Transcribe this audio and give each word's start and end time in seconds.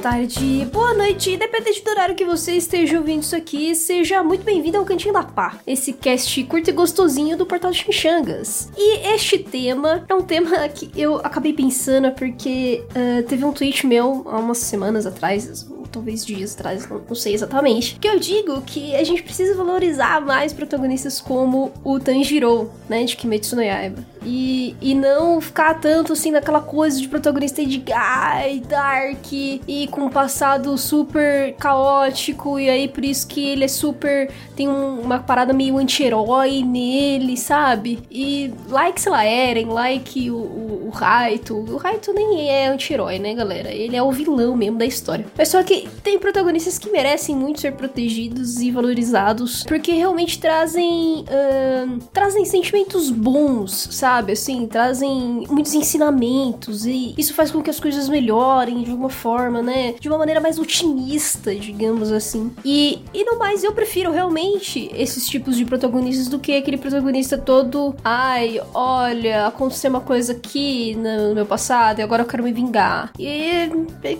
tarde, 0.00 0.66
boa 0.72 0.94
noite, 0.94 1.32
independente 1.32 1.84
do 1.84 1.90
horário 1.90 2.14
que 2.14 2.24
você 2.24 2.52
esteja 2.52 2.96
ouvindo 2.96 3.22
isso 3.22 3.36
aqui, 3.36 3.74
seja 3.74 4.22
muito 4.22 4.42
bem-vindo 4.42 4.78
ao 4.78 4.84
Cantinho 4.84 5.12
da 5.12 5.22
Pá, 5.22 5.58
esse 5.66 5.92
cast 5.92 6.42
curto 6.44 6.70
e 6.70 6.72
gostosinho 6.72 7.36
do 7.36 7.44
Portal 7.44 7.70
de 7.70 7.76
Chimichangas. 7.76 8.70
E 8.78 9.06
este 9.14 9.38
tema 9.38 10.02
é 10.08 10.14
um 10.14 10.22
tema 10.22 10.66
que 10.70 10.90
eu 10.98 11.16
acabei 11.16 11.52
pensando 11.52 12.10
porque 12.12 12.82
uh, 12.92 13.22
teve 13.24 13.44
um 13.44 13.52
tweet 13.52 13.86
meu 13.86 14.24
há 14.26 14.38
umas 14.38 14.56
semanas 14.56 15.04
atrás, 15.04 15.68
talvez 15.92 16.24
dias 16.24 16.54
atrás, 16.54 16.88
não, 16.88 17.02
não, 17.06 17.14
sei 17.14 17.34
exatamente, 17.34 17.98
que 18.00 18.08
eu 18.08 18.18
digo 18.18 18.62
que 18.62 18.96
a 18.96 19.04
gente 19.04 19.22
precisa 19.22 19.54
valorizar 19.54 20.22
mais 20.22 20.54
protagonistas 20.54 21.20
como 21.20 21.72
o 21.84 22.00
Tanjiro, 22.00 22.70
né, 22.88 23.04
de 23.04 23.16
Kimetsu 23.16 23.54
no 23.54 23.62
Yaiba. 23.62 24.02
E, 24.24 24.76
e 24.80 24.94
não 24.94 25.40
ficar 25.40 25.74
tanto 25.80 26.12
assim 26.12 26.30
naquela 26.30 26.60
coisa 26.60 27.00
de 27.00 27.08
protagonista 27.08 27.64
de 27.64 27.78
guy, 27.78 28.60
dark 28.68 29.32
e 29.32 29.88
com 29.90 30.02
um 30.02 30.10
passado 30.10 30.76
super 30.76 31.54
caótico 31.54 32.58
e 32.58 32.68
aí 32.68 32.88
por 32.88 33.04
isso 33.04 33.26
que 33.26 33.48
ele 33.48 33.64
é 33.64 33.68
super 33.68 34.30
tem 34.54 34.68
um, 34.68 35.00
uma 35.00 35.18
parada 35.18 35.52
meio 35.52 35.78
anti-herói 35.78 36.62
nele, 36.62 37.36
sabe? 37.36 37.98
E 38.10 38.52
like, 38.68 39.00
sei 39.00 39.10
lá, 39.10 39.24
Eren, 39.24 39.66
like 39.66 40.30
o, 40.30 40.36
o, 40.36 40.86
o 40.88 40.90
Raito. 40.90 41.56
O 41.56 41.76
Raito 41.76 42.12
nem 42.12 42.50
é 42.50 42.68
anti-herói, 42.68 43.18
né, 43.18 43.34
galera? 43.34 43.72
Ele 43.72 43.96
é 43.96 44.02
o 44.02 44.12
vilão 44.12 44.54
mesmo 44.54 44.78
da 44.78 44.84
história. 44.84 45.24
Mas 45.36 45.48
só 45.48 45.62
que 45.62 45.88
tem 46.02 46.18
protagonistas 46.18 46.78
que 46.78 46.90
merecem 46.90 47.34
muito 47.34 47.60
ser 47.60 47.72
protegidos 47.72 48.60
e 48.60 48.70
valorizados 48.70 49.64
porque 49.64 49.92
realmente 49.92 50.38
trazem 50.38 51.24
uh, 51.24 51.98
trazem 52.12 52.44
sentimentos 52.44 53.10
bons, 53.10 53.88
sabe? 53.92 54.09
Sabe? 54.10 54.32
Assim, 54.32 54.66
trazem 54.66 55.44
muitos 55.48 55.72
ensinamentos 55.72 56.84
e 56.84 57.14
isso 57.16 57.32
faz 57.32 57.50
com 57.50 57.62
que 57.62 57.70
as 57.70 57.78
coisas 57.78 58.08
melhorem 58.08 58.82
de 58.82 58.90
alguma 58.90 59.08
forma, 59.08 59.62
né? 59.62 59.94
De 60.00 60.08
uma 60.08 60.18
maneira 60.18 60.40
mais 60.40 60.58
otimista, 60.58 61.54
digamos 61.54 62.10
assim. 62.10 62.50
E, 62.64 63.02
e 63.14 63.24
no 63.24 63.38
mais, 63.38 63.62
eu 63.62 63.72
prefiro 63.72 64.10
realmente 64.10 64.90
esses 64.94 65.28
tipos 65.28 65.56
de 65.56 65.64
protagonistas 65.64 66.26
do 66.26 66.40
que 66.40 66.56
aquele 66.56 66.76
protagonista 66.76 67.38
todo. 67.38 67.94
Ai, 68.04 68.60
olha, 68.74 69.46
aconteceu 69.46 69.90
uma 69.90 70.00
coisa 70.00 70.32
aqui 70.32 70.96
no 70.96 71.34
meu 71.34 71.46
passado 71.46 72.00
e 72.00 72.02
agora 72.02 72.22
eu 72.22 72.26
quero 72.26 72.42
me 72.42 72.52
vingar. 72.52 73.12
E, 73.16 73.70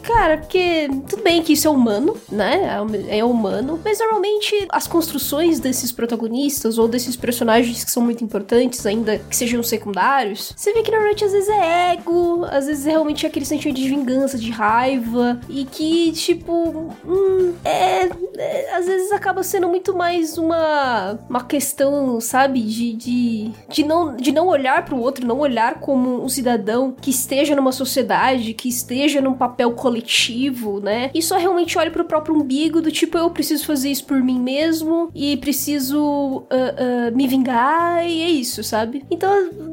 cara, 0.03 0.39
porque 0.39 0.89
tudo 1.09 1.23
bem 1.23 1.43
que 1.43 1.55
isso 1.55 1.67
é 1.67 1.71
humano, 1.71 2.17
né? 2.31 2.81
É, 3.09 3.19
é 3.19 3.25
humano, 3.25 3.81
mas 3.85 3.99
normalmente 3.99 4.69
as 4.71 4.87
construções 4.87 5.59
desses 5.59 5.91
protagonistas 5.91 6.79
ou 6.79 6.87
desses 6.87 7.17
personagens 7.17 7.83
que 7.83 7.91
são 7.91 8.03
muito 8.03 8.23
importantes, 8.23 8.87
ainda 8.87 9.19
que 9.19 9.37
sejam 9.37 9.63
secundários, 9.63 9.80
secundários, 9.81 10.53
você 10.55 10.73
vê 10.73 10.83
que 10.83 10.91
normalmente 10.91 11.25
às 11.25 11.33
vezes 11.33 11.49
é 11.49 11.93
ego, 11.93 12.45
às 12.45 12.67
vezes 12.67 12.87
é 12.87 12.91
realmente 12.91 13.27
aquele 13.27 13.45
sentimento 13.45 13.77
de 13.77 13.89
vingança, 13.89 14.39
de 14.39 14.51
raiva, 14.51 15.41
e 15.49 15.65
que, 15.65 16.13
tipo, 16.13 16.95
hum, 17.05 17.55
é, 17.65 18.11
é, 18.39 18.75
Às 18.75 18.87
vezes 18.87 19.13
acaba 19.13 19.43
sendo 19.43 19.69
muito 19.69 19.95
mais 19.95 20.39
uma, 20.39 21.19
uma 21.29 21.45
questão, 21.45 22.21
sabe, 22.21 22.61
de, 22.61 22.93
de, 22.95 23.51
de, 23.69 23.85
não, 23.85 24.17
de 24.17 24.33
não 24.33 24.47
olhar 24.47 24.85
para 24.85 24.95
o 24.95 25.01
outro, 25.01 25.27
não 25.27 25.39
olhar 25.39 25.81
como 25.81 26.23
um 26.23 26.29
cidadão 26.29 26.93
que 26.93 27.11
esteja 27.11 27.55
numa 27.55 27.73
sociedade, 27.73 28.55
que 28.55 28.69
esteja 28.69 29.21
num 29.21 29.35
papel 29.35 29.73
coletivo, 29.73 30.81
né? 30.81 31.11
E 31.15 31.23
só 31.23 31.37
realmente 31.37 31.79
olha 31.79 31.91
pro 31.91 32.05
próprio 32.05 32.35
umbigo, 32.35 32.81
do 32.81 32.91
tipo, 32.91 33.19
eu 33.19 33.31
preciso 33.31 33.67
fazer 33.67 33.91
isso 33.91 34.05
por 34.05 34.21
mim 34.23 34.41
mesmo 34.41 35.11
e 35.15 35.37
preciso 35.37 36.01
uh, 36.01 36.43
uh, 36.43 37.17
me 37.17 37.27
vingar, 37.27 38.07
e 38.07 38.23
é 38.23 38.29
isso, 38.29 38.63
sabe? 38.63 39.05
Então, 39.11 39.31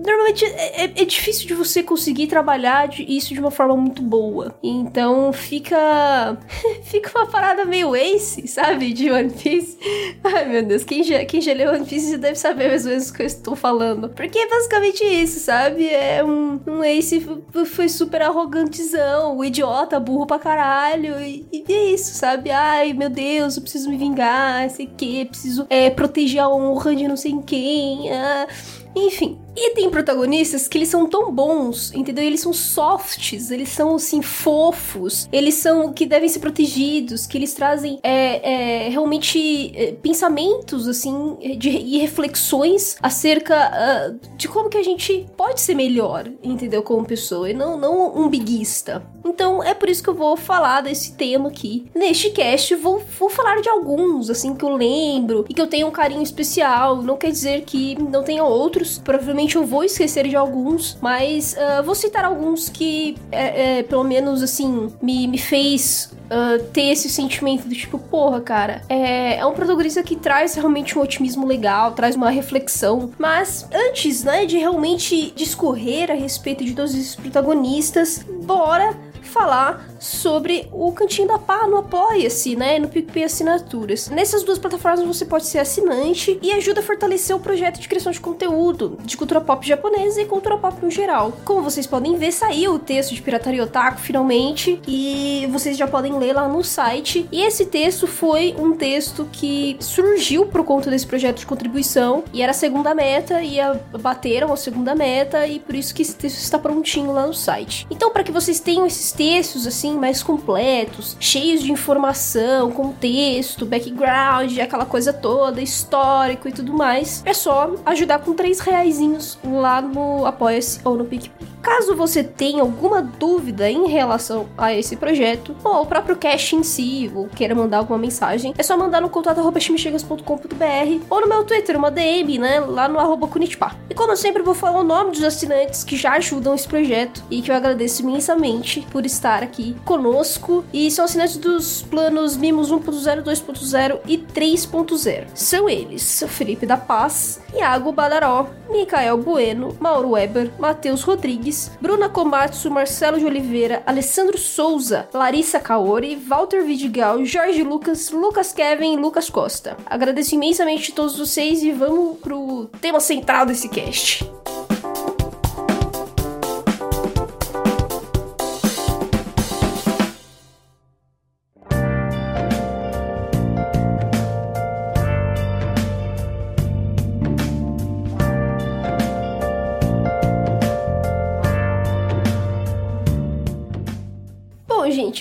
normalmente 0.08 0.46
é, 0.46 0.86
é, 0.86 0.94
é, 0.96 1.06
difícil 1.06 1.48
de 1.48 1.54
você 1.54 1.84
conseguir 1.84 2.28
trabalhar 2.28 2.90
isso 3.00 3.34
de 3.34 3.40
uma 3.40 3.52
forma 3.52 3.76
muito 3.76 4.02
boa. 4.02 4.58
Então 4.64 5.34
fica. 5.34 6.38
fica 6.84 7.12
uma 7.20 7.28
parada 7.28 7.66
meio 7.66 7.96
ace, 7.96 8.48
sabe? 8.48 8.94
De 8.94 9.12
One 9.12 9.30
Piece. 9.30 9.78
Ai 10.24 10.46
meu 10.46 10.64
Deus, 10.64 10.84
quem 10.84 11.04
já, 11.04 11.24
quem 11.26 11.42
já 11.42 11.54
leu 11.54 11.72
One 11.74 11.86
Piece 11.86 12.18
deve 12.18 12.36
saber 12.36 12.70
mais 12.70 12.86
ou 12.86 12.92
menos 12.92 13.10
o 13.10 13.14
que 13.14 13.22
eu 13.22 13.26
estou 13.26 13.56
falando. 13.56 14.10
Porque 14.10 14.40
é 14.40 14.48
basicamente 14.48 15.04
isso, 15.04 15.40
sabe? 15.40 15.88
É 15.90 16.24
um, 16.24 16.60
um 16.66 16.84
ace 16.84 17.26
foi 17.66 17.90
super 17.90 18.22
arrogantezão, 18.22 19.44
idiota, 19.44 20.00
burro 20.00 20.26
pra 20.26 20.40
caralho. 20.40 21.20
E, 21.20 21.46
e 21.52 21.66
é 21.72 21.92
isso, 21.92 22.16
sabe? 22.16 22.50
Ai 22.50 22.94
meu 22.94 23.10
Deus, 23.10 23.58
eu 23.58 23.62
preciso 23.62 23.90
me 23.90 23.98
vingar, 23.98 24.70
sei 24.70 24.88
que, 24.88 25.26
preciso 25.26 25.68
é, 25.70 25.90
proteger 25.90 26.42
a 26.42 26.50
honra 26.50 26.96
de 26.96 27.08
não 27.08 27.18
sei 27.18 27.38
quem. 27.46 28.12
Ah. 28.12 28.48
Enfim, 28.98 29.38
e 29.56 29.74
tem 29.74 29.90
protagonistas 29.90 30.68
que 30.68 30.78
eles 30.78 30.90
são 30.90 31.08
tão 31.08 31.32
bons, 31.32 31.94
entendeu? 31.94 32.24
Eles 32.24 32.42
são 32.42 32.52
softs, 32.52 33.52
eles 33.52 33.70
são 33.70 33.96
assim 33.96 34.22
fofos, 34.22 35.28
eles 35.32 35.56
são 35.56 35.94
que 35.94 36.06
devem 36.06 36.28
ser 36.28 36.40
protegidos, 36.40 37.28
que 37.28 37.38
eles 37.38 37.54
trazem 37.54 38.00
é, 38.04 38.86
é, 38.86 38.90
realmente 38.90 39.72
é, 39.76 39.92
pensamentos 39.94 40.88
assim 40.88 41.38
de, 41.58 41.70
e 41.70 41.98
reflexões 42.00 42.98
acerca 43.02 43.72
uh, 43.72 44.36
de 44.36 44.48
como 44.48 44.70
que 44.70 44.78
a 44.78 44.84
gente 44.84 45.26
pode 45.36 45.62
ser 45.62 45.76
melhor, 45.76 46.28
entendeu? 46.44 46.82
Como 46.82 47.06
pessoa 47.06 47.50
e 47.50 47.54
não 47.54 47.78
não 47.78 48.16
um 48.18 48.30
biguista. 48.30 49.06
Então 49.28 49.62
é 49.62 49.74
por 49.74 49.90
isso 49.90 50.02
que 50.02 50.10
eu 50.10 50.14
vou 50.14 50.38
falar 50.38 50.82
desse 50.82 51.14
tema 51.14 51.50
aqui 51.50 51.86
neste 51.94 52.30
cast. 52.30 52.74
Vou, 52.76 53.02
vou 53.20 53.30
falar 53.30 53.62
de 53.62 53.70
alguns 53.70 54.30
assim 54.30 54.56
que 54.56 54.64
eu 54.64 54.76
lembro 54.76 55.46
e 55.50 55.54
que 55.54 55.62
eu 55.62 55.68
tenho 55.68 55.88
um 55.88 55.92
carinho 55.92 56.24
especial. 56.24 57.02
Não 57.02 57.18
quer 57.18 57.32
dizer 57.32 57.62
que 57.62 58.02
não 58.02 58.24
tenha 58.24 58.44
outros, 58.44 59.00
provavelmente 59.00 59.56
eu 59.56 59.66
vou 59.66 59.84
esquecer 59.84 60.28
de 60.28 60.36
alguns, 60.36 60.98
mas 61.02 61.54
uh, 61.54 61.84
vou 61.84 61.96
citar 61.96 62.24
alguns 62.24 62.70
que, 62.70 63.18
é, 63.32 63.80
é, 63.80 63.84
pelo 63.84 64.04
menos, 64.04 64.42
assim, 64.42 64.92
me, 65.02 65.28
me 65.28 65.38
fez 65.38 66.16
Uh, 66.28 66.62
ter 66.74 66.92
esse 66.92 67.08
sentimento 67.08 67.70
do 67.70 67.74
tipo, 67.74 67.98
porra, 67.98 68.42
cara, 68.42 68.82
é, 68.90 69.38
é 69.38 69.46
um 69.46 69.54
protagonista 69.54 70.04
que 70.04 70.14
traz 70.14 70.56
realmente 70.56 71.00
um 71.00 71.02
otimismo 71.02 71.48
legal, 71.48 71.94
traz 71.94 72.18
uma 72.18 72.30
reflexão. 72.30 73.12
Mas 73.18 73.66
antes, 73.74 74.26
né, 74.26 74.46
de 74.46 74.58
realmente 74.58 75.32
discorrer 75.34 76.12
a 76.12 76.14
respeito 76.14 76.66
de 76.66 76.74
todos 76.74 76.94
esses 76.94 77.16
protagonistas, 77.16 78.26
bora 78.44 78.94
falar 79.28 79.88
sobre 80.00 80.68
o 80.72 80.92
Cantinho 80.92 81.28
da 81.28 81.40
Pá 81.40 81.68
no 81.68 81.78
Apoia-se, 81.78 82.56
né? 82.56 82.80
No 82.80 82.88
PicPay 82.88 83.26
Assinaturas. 83.26 84.10
Nessas 84.10 84.44
duas 84.44 84.58
plataformas 84.58 85.06
você 85.06 85.26
pode 85.26 85.46
ser 85.46 85.60
assinante 85.60 86.40
e 86.42 86.52
ajuda 86.52 86.80
a 86.80 86.84
fortalecer 86.84 87.36
o 87.36 87.40
projeto 87.40 87.80
de 87.80 87.88
criação 87.88 88.12
de 88.12 88.20
conteúdo 88.20 88.98
de 89.04 89.18
cultura 89.18 89.42
pop 89.42 89.68
japonesa 89.68 90.22
e 90.22 90.26
cultura 90.26 90.58
pop 90.58 90.84
no 90.84 90.92
geral. 90.92 91.34
Como 91.44 91.62
vocês 91.62 91.88
podem 91.88 92.16
ver, 92.16 92.32
saiu 92.32 92.74
o 92.74 92.80
texto 92.80 93.14
de 93.14 93.22
Pirataria 93.22 93.64
Otaku 93.64 94.00
finalmente 94.00 94.80
e 94.88 95.48
vocês 95.52 95.78
já 95.78 95.88
podem 95.88 96.18
ler 96.18 96.34
lá 96.34 96.48
no 96.48 96.64
site. 96.64 97.28
E 97.32 97.42
esse 97.42 97.66
texto 97.66 98.08
foi 98.08 98.56
um 98.58 98.76
texto 98.76 99.28
que 99.32 99.78
surgiu 99.80 100.46
por 100.46 100.64
conta 100.64 100.90
desse 100.90 101.06
projeto 101.06 101.40
de 101.40 101.46
contribuição 101.46 102.24
e 102.34 102.42
era 102.42 102.52
a 102.52 102.56
segunda 102.56 102.94
meta 102.94 103.42
e 103.42 103.58
bateram 104.00 104.54
a 104.54 104.58
segunda 104.58 104.96
meta 104.96 105.48
e 105.48 105.60
por 105.60 105.76
isso 105.76 105.94
que 105.94 106.02
esse 106.02 106.16
texto 106.16 106.38
está 106.38 106.60
prontinho 106.60 107.12
lá 107.12 107.26
no 107.26 107.34
site. 107.34 107.88
Então, 107.90 108.12
para 108.12 108.24
que 108.24 108.32
vocês 108.32 108.60
tenham 108.60 108.86
esses 108.86 109.12
textos 109.18 109.66
assim 109.66 109.96
mais 109.96 110.22
completos, 110.22 111.18
cheios 111.20 111.62
de 111.62 111.72
informação, 111.72 112.72
contexto, 112.72 113.66
background, 113.66 114.58
aquela 114.60 114.86
coisa 114.86 115.12
toda, 115.12 115.60
histórico 115.60 116.48
e 116.48 116.52
tudo 116.52 116.72
mais, 116.72 117.24
é 117.26 117.34
só 117.34 117.74
ajudar 117.86 118.20
com 118.20 118.34
três 118.34 118.60
reaisinhos 118.60 119.38
lá 119.44 119.82
no 119.82 120.26
Apoia-se 120.26 120.80
ou 120.86 120.96
no 120.96 121.04
PicPay. 121.04 121.57
Caso 121.68 121.94
você 121.98 122.24
tenha 122.24 122.62
alguma 122.62 123.02
dúvida 123.02 123.70
em 123.70 123.90
relação 123.90 124.48
a 124.58 124.74
esse 124.74 124.96
projeto, 124.96 125.54
ou 125.66 125.82
o 125.82 125.86
próprio 125.86 126.16
cast 126.16 126.56
em 126.56 126.64
si, 126.64 127.12
ou 127.14 127.28
queira 127.28 127.54
mandar 127.54 127.80
alguma 127.80 128.00
mensagem, 128.00 128.54
é 128.58 128.64
só 128.64 128.78
mandar 128.78 129.02
no 129.02 129.10
contato.chimichegas.com.br 129.10 131.04
ou 131.10 131.22
no 131.22 131.28
meu 131.28 131.44
Twitter, 131.44 131.76
uma 131.76 131.92
DM, 131.92 132.40
né, 132.40 132.62
lá 132.62 132.88
no 132.88 132.98
arroba 132.98 133.28
Kunitpá. 133.28 133.76
E 133.90 133.94
como 133.94 134.14
eu 134.14 134.18
sempre 134.18 134.42
vou 134.44 134.56
falar 134.56 134.80
o 134.80 134.84
nome 134.84 135.12
dos 135.12 135.22
assinantes 135.22 135.84
que 135.84 135.98
já 135.98 136.14
ajudam 136.14 136.56
esse 136.56 136.66
projeto 136.66 137.22
e 137.30 137.42
que 137.42 137.52
eu 137.52 137.56
agradeço 137.56 138.02
imensamente 138.02 138.88
por 138.90 139.06
estar 139.06 139.44
aqui 139.44 139.76
conosco, 139.84 140.64
e 140.72 140.90
são 140.90 141.04
assinantes 141.04 141.36
dos 141.36 141.82
planos 141.82 142.38
Mimos 142.38 142.72
1.0, 142.72 143.24
2.0 143.24 144.00
e 144.08 144.18
3.0. 144.18 145.26
São 145.34 145.68
eles, 145.68 146.24
Felipe 146.30 146.66
da 146.66 146.78
Paz, 146.78 147.42
Iago 147.54 147.92
Badaró, 147.92 148.48
Micael 148.70 149.18
Bueno, 149.18 149.76
Mauro 149.80 150.12
Weber, 150.12 150.52
Matheus 150.60 151.02
Rodrigues, 151.04 151.57
Bruna 151.82 152.10
Komatsu, 152.10 152.70
Marcelo 152.70 153.20
de 153.20 153.26
Oliveira, 153.26 153.84
Alessandro 153.86 154.38
Souza, 154.38 155.08
Larissa 155.14 155.60
Kaori, 155.60 156.16
Walter 156.16 156.64
Vidigal, 156.64 157.24
Jorge 157.26 157.64
Lucas, 157.64 158.12
Lucas 158.12 158.54
Kevin 158.54 158.94
e 158.94 158.98
Lucas 158.98 159.30
Costa. 159.30 159.78
Agradeço 159.86 160.36
imensamente 160.36 160.92
a 160.92 160.96
todos 160.96 161.18
vocês 161.18 161.64
e 161.64 161.72
vamos 161.72 162.18
pro 162.20 162.70
tema 162.82 163.00
central 163.00 163.46
desse 163.46 163.70
cast. 163.70 164.37